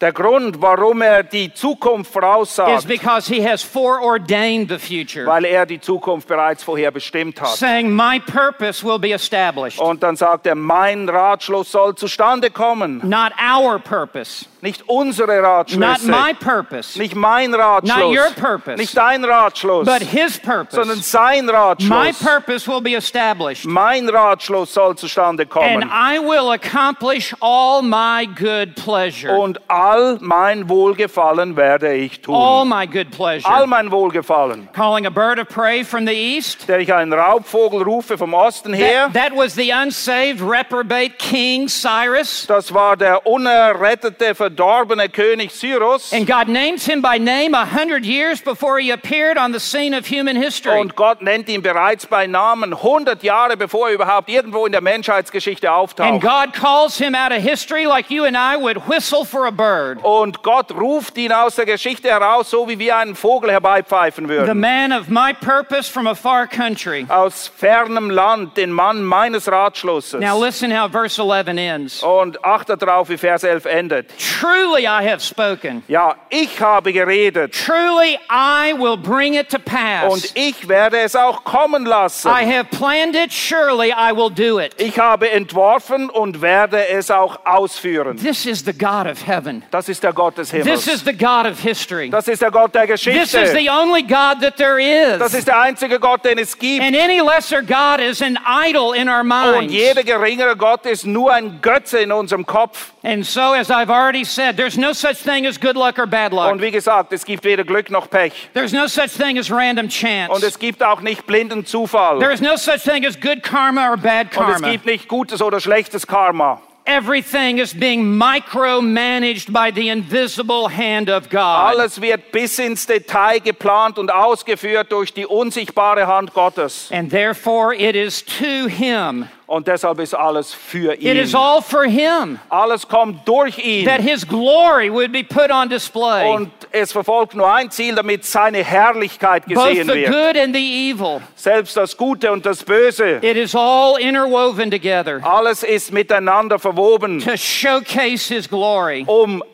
der 0.00 0.12
Grund, 0.12 0.60
warum 0.60 1.00
er 1.00 1.22
die 1.22 1.54
Zukunft 1.54 2.10
is 2.10 2.12
voraussagt, 2.12 2.86
because 2.86 3.26
he 3.26 3.40
has 3.42 3.62
foreordained 3.62 4.68
the 4.68 4.78
future, 4.78 5.24
weil 5.26 5.46
er 5.46 5.64
die 5.64 5.80
Zukunft 5.80 6.28
bereits 6.28 6.62
vorher 6.62 6.90
bestimmt 6.90 7.40
hat. 7.40 7.56
saying, 7.56 7.90
My 7.90 8.18
purpose 8.20 8.84
will 8.84 8.98
be 8.98 9.12
established, 9.12 9.78
Und 9.80 10.02
dann 10.02 10.16
sagt 10.16 10.46
er, 10.46 10.54
mein 10.54 11.08
Ratschluss 11.08 11.72
soll 11.72 11.94
zustande 11.94 12.50
kommen. 12.50 13.00
not 13.08 13.32
our 13.40 13.78
purpose, 13.78 14.44
Nicht 14.60 14.82
unsere 14.88 15.36
not 15.40 15.44
Ratschlüsse, 15.70 16.10
my 16.10 16.34
purpose, 16.34 16.98
nicht 16.98 17.14
mein 17.14 17.52
Not 17.52 17.60
Ratschluss, 17.60 18.16
your 18.18 18.30
purpose. 18.34 18.76
nicht 18.76 18.94
dein 18.96 19.24
Ratschluss, 19.24 19.86
but 19.86 20.02
his 20.02 20.34
sondern 20.42 20.66
purpose. 20.66 21.02
sein 21.02 21.46
My 21.46 21.52
Ratschluss. 21.52 22.18
purpose 22.22 22.66
will 22.70 22.82
be 22.82 22.94
established, 22.96 23.64
Mein 23.64 24.08
Ratschluss 24.10 24.74
soll 24.74 24.94
zustande 24.96 25.44
and 25.44 25.50
kommen. 25.50 25.82
I 25.90 26.18
will 26.18 26.50
accomplish 26.50 27.34
all 27.40 27.80
my 27.80 28.26
good 28.26 28.74
pleasure. 28.74 29.38
Und 29.38 29.58
all 29.70 29.85
mein 30.20 30.68
Wohlgefallen 30.68 31.56
werde 31.56 31.94
ich 31.94 32.20
All 32.28 32.62
tun. 32.62 32.68
my 32.68 32.86
good 32.86 33.06
All 33.12 33.16
pleasure. 33.40 33.66
mein 33.66 33.90
Wohlgefallen. 33.90 34.68
Calling 34.72 35.06
a 35.06 35.10
bird 35.10 35.38
of 35.38 35.48
prey 35.48 35.84
from 35.84 36.06
the 36.06 36.12
east. 36.12 36.68
Der 36.68 36.78
ich 36.80 36.92
einen 36.92 37.12
Raubvogel 37.12 37.82
rufe 37.82 38.16
vom 38.18 38.34
Osten 38.34 38.72
her. 38.72 39.08
That, 39.12 39.32
that 39.32 39.36
was 39.36 39.54
the 39.54 39.70
unsaved, 39.72 40.40
reprobate 40.40 41.18
King 41.18 41.68
Cyrus. 41.68 42.46
Das 42.46 42.72
war 42.72 42.96
der 42.96 43.26
unerrettete, 43.26 44.34
verdorbene 44.34 45.08
König 45.08 45.50
Cyrus. 45.52 46.12
And 46.12 46.26
God 46.26 46.48
names 46.48 46.86
him 46.86 47.00
by 47.02 47.18
name 47.18 47.54
a 47.54 47.64
hundred 47.66 48.04
years 48.04 48.40
before 48.40 48.78
he 48.78 48.90
appeared 48.90 49.38
on 49.38 49.52
the 49.52 49.60
scene 49.60 49.94
of 49.96 50.06
human 50.06 50.36
history. 50.36 50.78
Und 50.80 50.96
Gott 50.96 51.22
nennt 51.22 51.48
ihn 51.48 51.62
bereits 51.62 52.06
bei 52.06 52.26
Namen 52.26 52.72
100 52.74 53.22
Jahre 53.22 53.56
bevor 53.56 53.88
er 53.88 53.94
überhaupt 53.94 54.28
irgendwo 54.28 54.66
in 54.66 54.72
der 54.72 54.80
Menschheitsgeschichte 54.82 55.68
And 55.70 55.76
auftaucht. 55.76 56.20
God 56.20 56.52
calls 56.52 56.98
him 56.98 57.14
out 57.14 57.32
of 57.32 57.42
history 57.42 57.86
like 57.86 58.10
you 58.10 58.24
and 58.24 58.36
I 58.36 58.56
would 58.56 58.88
whistle 58.88 59.24
for 59.24 59.46
a 59.46 59.50
bird. 59.50 59.75
Und 60.02 60.42
Gott 60.42 60.72
ruft 60.72 61.16
ihn 61.18 61.32
aus 61.32 61.56
der 61.56 61.66
Geschichte 61.66 62.08
heraus, 62.08 62.50
so 62.50 62.68
wie 62.68 62.78
wir 62.78 62.96
einen 62.96 63.14
Vogel 63.14 63.50
herbeipfeifen 63.50 64.26
The 64.26 64.30
würden. 64.30 64.60
man 64.60 64.92
of 64.92 65.08
my 65.08 65.32
purpose 65.32 65.90
from 65.90 66.06
a 66.06 66.14
far 66.14 66.46
country. 66.46 67.06
Aus 67.08 67.50
fernem 67.54 68.10
Land, 68.10 68.56
den 68.56 68.72
Mann 68.72 69.02
meines 69.02 69.50
Ratschlusses. 69.50 70.20
Now 70.20 70.38
listen 70.42 70.70
how 70.72 70.90
verse 70.90 71.20
11 71.20 71.48
ends. 71.48 72.02
Und 72.02 72.44
achtet 72.44 72.82
darauf, 72.82 73.08
wie 73.08 73.18
Vers 73.18 73.44
11 73.44 73.64
endet. 73.66 74.10
Truly 74.18 74.84
I 74.84 75.08
have 75.08 75.20
spoken. 75.20 75.82
Ja, 75.88 76.16
ich 76.30 76.60
habe 76.60 76.92
geredet 76.92 77.54
Truly 77.54 78.18
I 78.30 78.72
will 78.76 78.96
bring 78.96 79.34
it 79.34 79.48
to 79.50 79.56
und 79.56 79.64
pass. 79.64 80.32
ich 80.34 80.68
werde 80.68 80.98
es 80.98 81.14
auch 81.16 81.44
kommen 81.44 81.86
lassen. 81.86 82.28
I 82.28 82.44
have 82.44 82.64
planned 82.76 83.14
it, 83.16 83.32
surely 83.32 83.90
I 83.90 84.12
will 84.14 84.30
do 84.30 84.58
it. 84.60 84.74
Ich 84.80 84.98
habe 84.98 85.30
entworfen 85.30 86.10
und 86.10 86.40
werde 86.40 86.88
es 86.88 87.10
auch 87.10 87.38
ausführen. 87.44 88.16
This 88.16 88.46
is 88.46 88.64
the 88.64 88.72
God 88.72 89.06
of 89.06 89.26
heaven. 89.26 89.62
Das 89.70 89.88
ist 89.88 90.02
der 90.02 90.12
Gott 90.12 90.38
des 90.38 90.50
This 90.50 90.62
Himmels. 90.64 90.86
is 90.86 91.04
the 91.04 91.12
God 91.12 91.46
of 91.46 91.60
history. 91.60 92.08
Das 92.10 92.28
ist 92.28 92.40
der 92.42 92.50
Gott 92.50 92.74
der 92.74 92.86
This 92.86 93.00
is 93.06 93.14
Geschichte. 93.32 93.56
the 93.58 93.68
only 93.70 94.02
God 94.02 94.40
that 94.40 94.56
there 94.56 94.78
Das 95.18 95.32
is. 95.32 95.38
ist 95.40 95.48
der 95.48 95.60
einzige 95.60 95.98
Gott, 95.98 96.24
den 96.24 96.38
es 96.38 96.56
gibt. 96.58 96.82
And 96.84 96.96
any 96.96 97.20
lesser 97.20 97.62
God 97.62 98.00
is 98.00 98.22
an 98.22 98.38
idol 98.46 98.94
in 98.94 99.08
our 99.08 99.20
Und 99.20 99.28
minds. 99.28 99.72
jeder 99.72 100.02
geringere 100.04 100.56
Gott 100.56 100.86
ist 100.86 101.04
nur 101.06 101.32
ein 101.32 101.60
Götze 101.60 101.98
in 101.98 102.12
unserem 102.12 102.46
Kopf. 102.46 102.92
And 103.02 103.24
so, 103.24 103.52
as 103.52 103.70
I've 103.70 103.90
already 103.90 104.24
said, 104.24 104.56
there's 104.56 104.76
no 104.76 104.92
such 104.92 105.16
thing 105.22 105.46
as 105.46 105.58
good 105.60 105.76
luck 105.76 105.98
or 105.98 106.06
bad 106.06 106.32
luck. 106.32 106.50
Und 106.52 106.62
wie 106.62 106.70
gesagt, 106.70 107.12
es 107.12 107.24
gibt 107.24 107.44
weder 107.44 107.64
Glück 107.64 107.90
noch 107.90 108.08
Pech. 108.10 108.32
There's 108.54 108.72
no 108.72 108.86
such 108.86 109.10
thing 109.16 109.38
as 109.38 109.50
random 109.50 109.86
Und 109.86 109.92
chance. 109.92 110.46
es 110.46 110.58
gibt 110.58 110.82
auch 110.82 111.00
nicht 111.00 111.26
blinden 111.26 111.64
Zufall. 111.66 112.18
There 112.18 112.32
is 112.32 112.40
no 112.40 112.56
such 112.56 112.82
thing 112.82 113.04
as 113.06 113.18
good 113.20 113.42
karma 113.42 113.90
or 113.90 113.96
bad 113.96 114.36
Und 114.36 114.48
es 114.48 114.52
karma. 114.54 114.70
gibt 114.70 114.86
nicht 114.86 115.08
gutes 115.08 115.42
oder 115.42 115.60
schlechtes 115.60 116.06
Karma. 116.06 116.60
Everything 116.86 117.58
is 117.58 117.74
being 117.74 118.04
micromanaged 118.04 119.52
by 119.52 119.72
the 119.72 119.88
invisible 119.88 120.68
hand 120.68 121.10
of 121.10 121.28
God. 121.28 121.74
Alles 121.74 122.00
wird 122.00 122.30
bis 122.30 122.60
ins 122.60 122.86
Detail 122.86 123.40
geplant 123.40 123.98
und 123.98 124.10
ausgeführt 124.12 124.92
durch 124.92 125.12
die 125.12 125.26
unsichtbare 125.26 126.06
Hand 126.06 126.32
Gottes. 126.32 126.88
And 126.92 127.10
therefore, 127.10 127.74
it 127.74 127.96
is 127.96 128.22
to 128.22 128.68
Him. 128.68 129.28
Und 129.48 129.68
deshalb 129.68 130.00
ist 130.00 130.12
alles 130.12 130.52
für 130.52 130.94
It 130.94 131.02
is 131.16 131.30
ihn. 131.32 131.36
all 131.36 131.62
for 131.62 131.84
Him 131.84 132.40
Alles 132.48 132.86
kommt 132.88 133.26
durch 133.28 133.58
ihn. 133.58 133.84
that 133.86 134.00
His 134.00 134.26
glory 134.26 134.92
would 134.92 135.12
be 135.12 135.22
put 135.22 135.52
on 135.52 135.68
display. 135.68 136.28
Und 136.34 136.50
es 136.72 136.90
verfolgt 136.90 137.34
nur 137.36 137.48
ein 137.52 137.70
Ziel, 137.70 137.94
damit 137.94 138.24
seine 138.24 138.64
Herrlichkeit 138.64 139.44
Both 139.46 139.68
gesehen 139.68 139.86
the 139.88 139.94
wird. 139.94 140.06
good 140.12 140.36
and 140.42 140.54
the 140.54 140.90
evil. 140.90 141.20
Selbst 141.36 141.76
das 141.76 141.96
Gute 141.96 142.32
und 142.32 142.44
das 142.44 142.64
Böse. 142.64 143.18
It 143.22 143.36
is 143.36 143.54
all 143.54 143.98
interwoven 144.00 144.68
together 144.70 145.20
Alles 145.22 145.62
ist 145.62 145.92
miteinander 145.92 146.58
verwoben, 146.58 147.20
to 147.20 147.36
showcase 147.36 148.32
His 148.34 148.48
glory, 148.48 149.04
um 149.06 149.44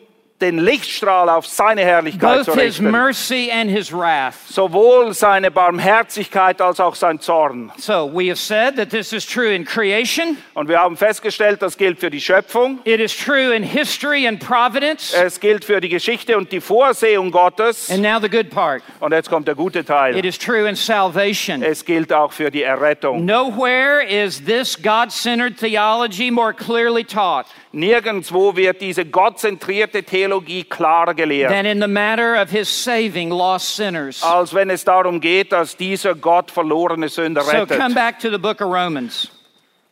den 0.43 0.59
Lichtstrahl 0.59 1.29
auf 1.29 1.47
seine 1.47 1.81
Herrlichkeit 1.81 2.45
zu 2.45 2.51
both 2.51 2.59
His 2.59 2.79
richten. 2.79 2.91
mercy 2.91 3.49
and 3.51 3.71
His 3.71 3.91
wrath. 3.91 4.35
Sowohl 4.49 5.13
seine 5.13 5.49
Barmherzigkeit 5.49 6.61
als 6.61 6.79
auch 6.79 6.95
sein 6.95 7.19
Zorn. 7.19 7.71
So 7.77 8.09
we 8.13 8.29
have 8.29 8.37
said 8.39 8.75
that 8.75 8.89
this 8.89 9.13
is 9.13 9.25
true 9.25 9.53
in 9.53 9.63
creation, 9.65 10.37
Und 10.53 10.67
wir 10.67 10.79
haben 10.79 10.97
festgestellt, 10.97 11.61
das 11.61 11.77
gilt 11.77 11.99
für 11.99 12.09
die 12.09 12.21
Schöpfung. 12.21 12.79
it 12.83 12.99
is 12.99 13.15
true 13.15 13.53
in 13.55 13.63
history 13.63 14.27
and 14.27 14.39
providence, 14.39 15.13
Es 15.13 15.39
gilt 15.39 15.65
für 15.65 15.79
die 15.81 15.89
Geschichte 15.89 16.37
und 16.37 16.51
die 16.51 16.61
Vorsehung 16.61 17.31
Gottes. 17.31 17.89
and 17.89 18.01
now 18.01 18.19
the 18.21 18.29
good 18.29 18.49
part. 18.49 18.83
Und 18.99 19.11
jetzt 19.13 19.29
kommt 19.29 19.47
der 19.47 19.55
gute 19.55 19.79
It 19.79 19.87
Teil. 19.87 20.25
is 20.25 20.37
true 20.37 20.67
in 20.67 20.75
salvation. 20.75 21.63
Es 21.63 21.85
gilt 21.85 22.11
auch 22.11 22.31
für 22.33 22.51
die 22.51 22.63
Errettung. 22.63 23.25
Nowhere 23.25 24.03
is 24.03 24.43
this 24.43 24.75
God 24.81 25.11
centered 25.11 25.57
theology 25.57 26.29
more 26.31 26.53
clearly 26.53 27.03
taught 27.03 27.45
Nirgendwo 27.75 28.55
wird 28.55 28.81
diese 28.81 29.03
gottzentrierte 29.03 30.03
Theologie 30.03 30.63
klarer 30.63 31.15
gelehrt, 31.15 31.51
than 31.51 31.65
in 31.65 31.81
the 31.81 31.87
matter 31.87 32.39
of 32.39 32.51
his 32.51 32.69
saving 32.69 33.31
lost 33.31 33.75
sinners. 33.75 34.21
als 34.21 34.53
wenn 34.53 34.69
es 34.69 34.83
darum 34.83 35.19
geht, 35.19 35.51
dass 35.51 35.75
dieser 35.75 36.13
Gott 36.13 36.51
verlorene 36.51 37.09
Sünder 37.09 37.41
So 37.41 37.49
come 37.51 37.61
rettet. 37.63 37.95
back 37.95 38.19
to 38.19 38.29
the 38.29 38.37
book 38.37 38.61
of 38.61 38.67
Romans. 38.71 39.29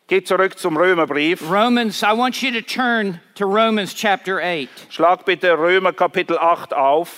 Geht 0.08 0.28
zurück 0.28 0.60
zum 0.60 0.78
Römerbrief. 0.78 1.42
Romans, 1.50 2.04
I 2.04 2.16
want 2.16 2.44
you 2.44 2.52
to 2.52 2.62
turn 2.62 3.20
to 3.34 3.46
Romans 3.46 3.96
chapter 3.96 4.40
8. 4.40 4.70
Schlag 4.90 5.26
bitte 5.26 5.58
Römer 5.58 5.94
Kapitel 5.94 6.38
8 6.38 6.74
auf. 6.76 7.10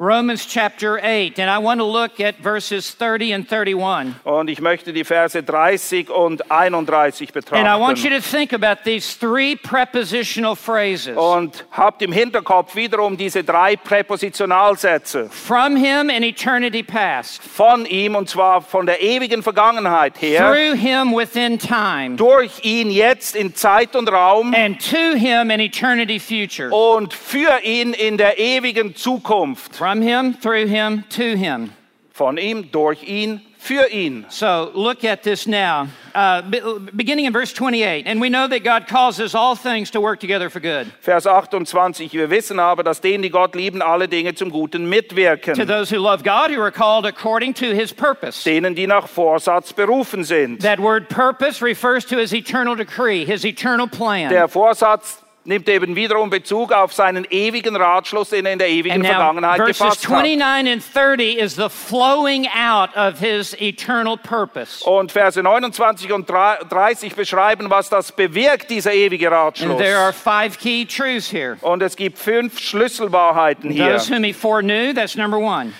Romans 0.00 0.46
chapter 0.46 1.00
8, 1.02 1.40
and 1.40 1.50
I 1.50 1.58
want 1.58 1.80
to 1.80 1.84
look 1.84 2.20
at 2.20 2.36
verses 2.36 2.88
30 2.92 3.32
and 3.32 3.48
31. 3.52 4.14
Und 4.22 4.48
ich 4.48 4.60
möchte 4.60 4.92
die 4.92 5.02
Verse 5.02 5.42
30 5.42 6.08
und 6.08 6.52
31 6.52 7.30
And 7.50 7.66
I 7.66 7.74
want 7.74 7.98
you 7.98 8.08
betrachten. 8.08 8.10
to 8.10 8.20
think 8.20 8.52
about 8.52 8.84
these 8.84 9.18
three 9.18 9.56
prepositional 9.56 10.54
phrases. 10.54 11.16
Und 11.16 11.64
habt 11.72 12.00
im 12.02 12.12
Hinterkopf 12.12 12.76
wiederum 12.76 13.16
diese 13.16 13.42
drei 13.42 13.74
Präpositionalsätze. 13.74 15.28
From 15.30 15.74
him 15.74 16.10
in 16.10 16.22
eternity 16.22 16.84
past, 16.84 17.42
Von 17.42 17.84
ihm, 17.84 18.14
und 18.14 18.28
zwar 18.28 18.62
von 18.62 18.86
der 18.86 19.02
ewigen 19.02 19.42
Vergangenheit 19.42 20.22
her, 20.22 20.52
through 20.52 20.78
him 20.78 21.12
within 21.12 21.58
time, 21.58 22.14
durch 22.14 22.64
ihn 22.64 22.92
jetzt 22.92 23.34
in 23.34 23.52
Zeit 23.56 23.96
und 23.96 24.08
Raum 24.12 24.54
and 24.54 24.78
to 24.80 25.16
him 25.18 25.50
in 25.50 25.58
eternity 25.58 26.20
future. 26.20 26.70
und 26.70 27.12
für 27.12 27.64
ihn 27.64 27.94
in 27.94 28.16
der 28.16 28.38
ewigen 28.38 28.94
Zukunft. 28.94 29.74
From 29.74 29.87
him, 30.02 30.34
through 30.34 30.66
him, 30.66 31.04
to 31.10 31.36
him. 31.36 31.72
Von 32.12 32.36
ihm, 32.36 32.70
durch 32.72 33.02
ihn, 33.04 33.40
für 33.58 33.88
ihn. 33.92 34.24
So 34.28 34.70
look 34.74 35.04
at 35.04 35.22
this 35.22 35.46
now, 35.46 35.86
uh, 36.16 36.42
be- 36.42 36.80
beginning 36.96 37.26
in 37.26 37.32
verse 37.32 37.52
28. 37.52 38.06
And 38.06 38.20
we 38.20 38.28
know 38.28 38.48
that 38.48 38.64
God 38.64 38.88
causes 38.88 39.34
all 39.36 39.54
things 39.54 39.90
to 39.92 40.00
work 40.00 40.18
together 40.18 40.48
for 40.50 40.58
good 40.58 40.86
Vers 41.00 41.26
28. 41.26 42.12
Wir 42.12 42.28
wissen 42.28 42.58
aber, 42.58 42.82
dass 42.82 43.00
denen, 43.00 43.22
die 43.22 43.30
Gott 43.30 43.54
lieben, 43.54 43.80
alle 43.82 44.08
Dinge 44.08 44.34
zum 44.34 44.50
Guten 44.50 44.82
to 44.82 44.88
mitwirken. 44.88 45.66
those 45.66 45.90
who 45.90 45.98
love 45.98 46.24
God, 46.24 46.50
who 46.50 46.60
are 46.60 46.72
called 46.72 47.06
according 47.06 47.54
to 47.54 47.72
his 47.72 47.92
purpose. 47.92 48.42
Denen, 48.42 48.74
die 48.74 48.86
nach 48.86 49.06
Vorsatz 49.08 49.72
berufen 49.72 50.24
sind. 50.24 50.62
That 50.62 50.80
word 50.80 51.08
purpose 51.08 51.62
refers 51.62 52.04
to 52.06 52.18
his 52.18 52.32
eternal 52.32 52.74
decree, 52.74 53.24
his 53.24 53.44
eternal 53.44 53.86
plan. 53.86 54.30
Der 54.30 54.48
Vorsatz 54.48 55.22
nimmt 55.48 55.68
eben 55.68 55.96
wiederum 55.96 56.28
Bezug 56.28 56.72
auf 56.72 56.92
seinen 56.92 57.26
ewigen 57.30 57.74
Ratschluss, 57.74 58.28
den 58.28 58.44
er 58.44 58.52
in 58.52 58.58
der 58.58 58.68
ewigen 58.68 59.02
Vergangenheit 59.02 59.64
gefasst 59.64 60.06
hat. 60.06 60.10
29 60.10 60.72
and 60.72 60.94
30 60.94 61.38
is 61.38 61.56
the 61.56 61.70
flowing 61.70 62.46
out 62.48 62.94
of 62.94 63.18
his 63.18 63.54
eternal 63.58 64.16
purpose. 64.16 64.84
Und 64.84 65.10
Verse 65.10 65.42
29 65.42 66.12
und 66.12 66.28
30 66.28 67.14
beschreiben, 67.14 67.70
was 67.70 67.88
das 67.88 68.12
bewirkt, 68.12 68.68
dieser 68.68 68.92
ewige 68.92 69.30
Ratschluss. 69.30 69.70
And 69.70 69.78
there 69.78 69.98
are 69.98 70.12
five 70.12 70.58
key 70.58 70.84
truths 70.84 71.32
here. 71.32 71.56
Und 71.62 71.82
es 71.82 71.96
gibt 71.96 72.18
fünf 72.18 72.60
Schlüsselwahrheiten 72.60 73.70
hier. 73.70 73.94
Those 73.94 74.14
whom 74.14 74.24
he 74.24 74.34
foreknew, 74.34 74.92
that's 74.92 75.16
number 75.16 75.38
one. 75.38 75.72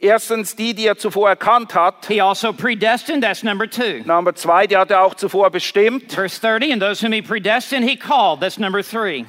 Erstens 0.00 0.54
die, 0.54 0.74
die 0.74 0.86
er 0.86 0.96
zuvor 0.96 1.28
erkannt 1.28 1.74
hat. 1.74 2.06
He 2.06 2.20
also 2.20 2.52
predestined, 2.52 3.24
that's 3.24 3.42
number 3.42 3.66
two. 3.66 4.04
Nummer 4.04 4.32
zwei, 4.32 4.68
die 4.68 4.76
hat 4.76 4.92
er 4.92 5.02
auch 5.02 5.14
zuvor 5.14 5.50
bestimmt. 5.50 6.12
Verse 6.12 6.38
30, 6.38 6.72
and 6.72 6.80
those 6.80 7.00
whom 7.00 7.12
he 7.12 7.20
predestined, 7.20 7.84
he 7.84 7.96
called, 7.96 8.40
that's 8.40 8.58
number 8.58 8.80
three. 8.80 9.26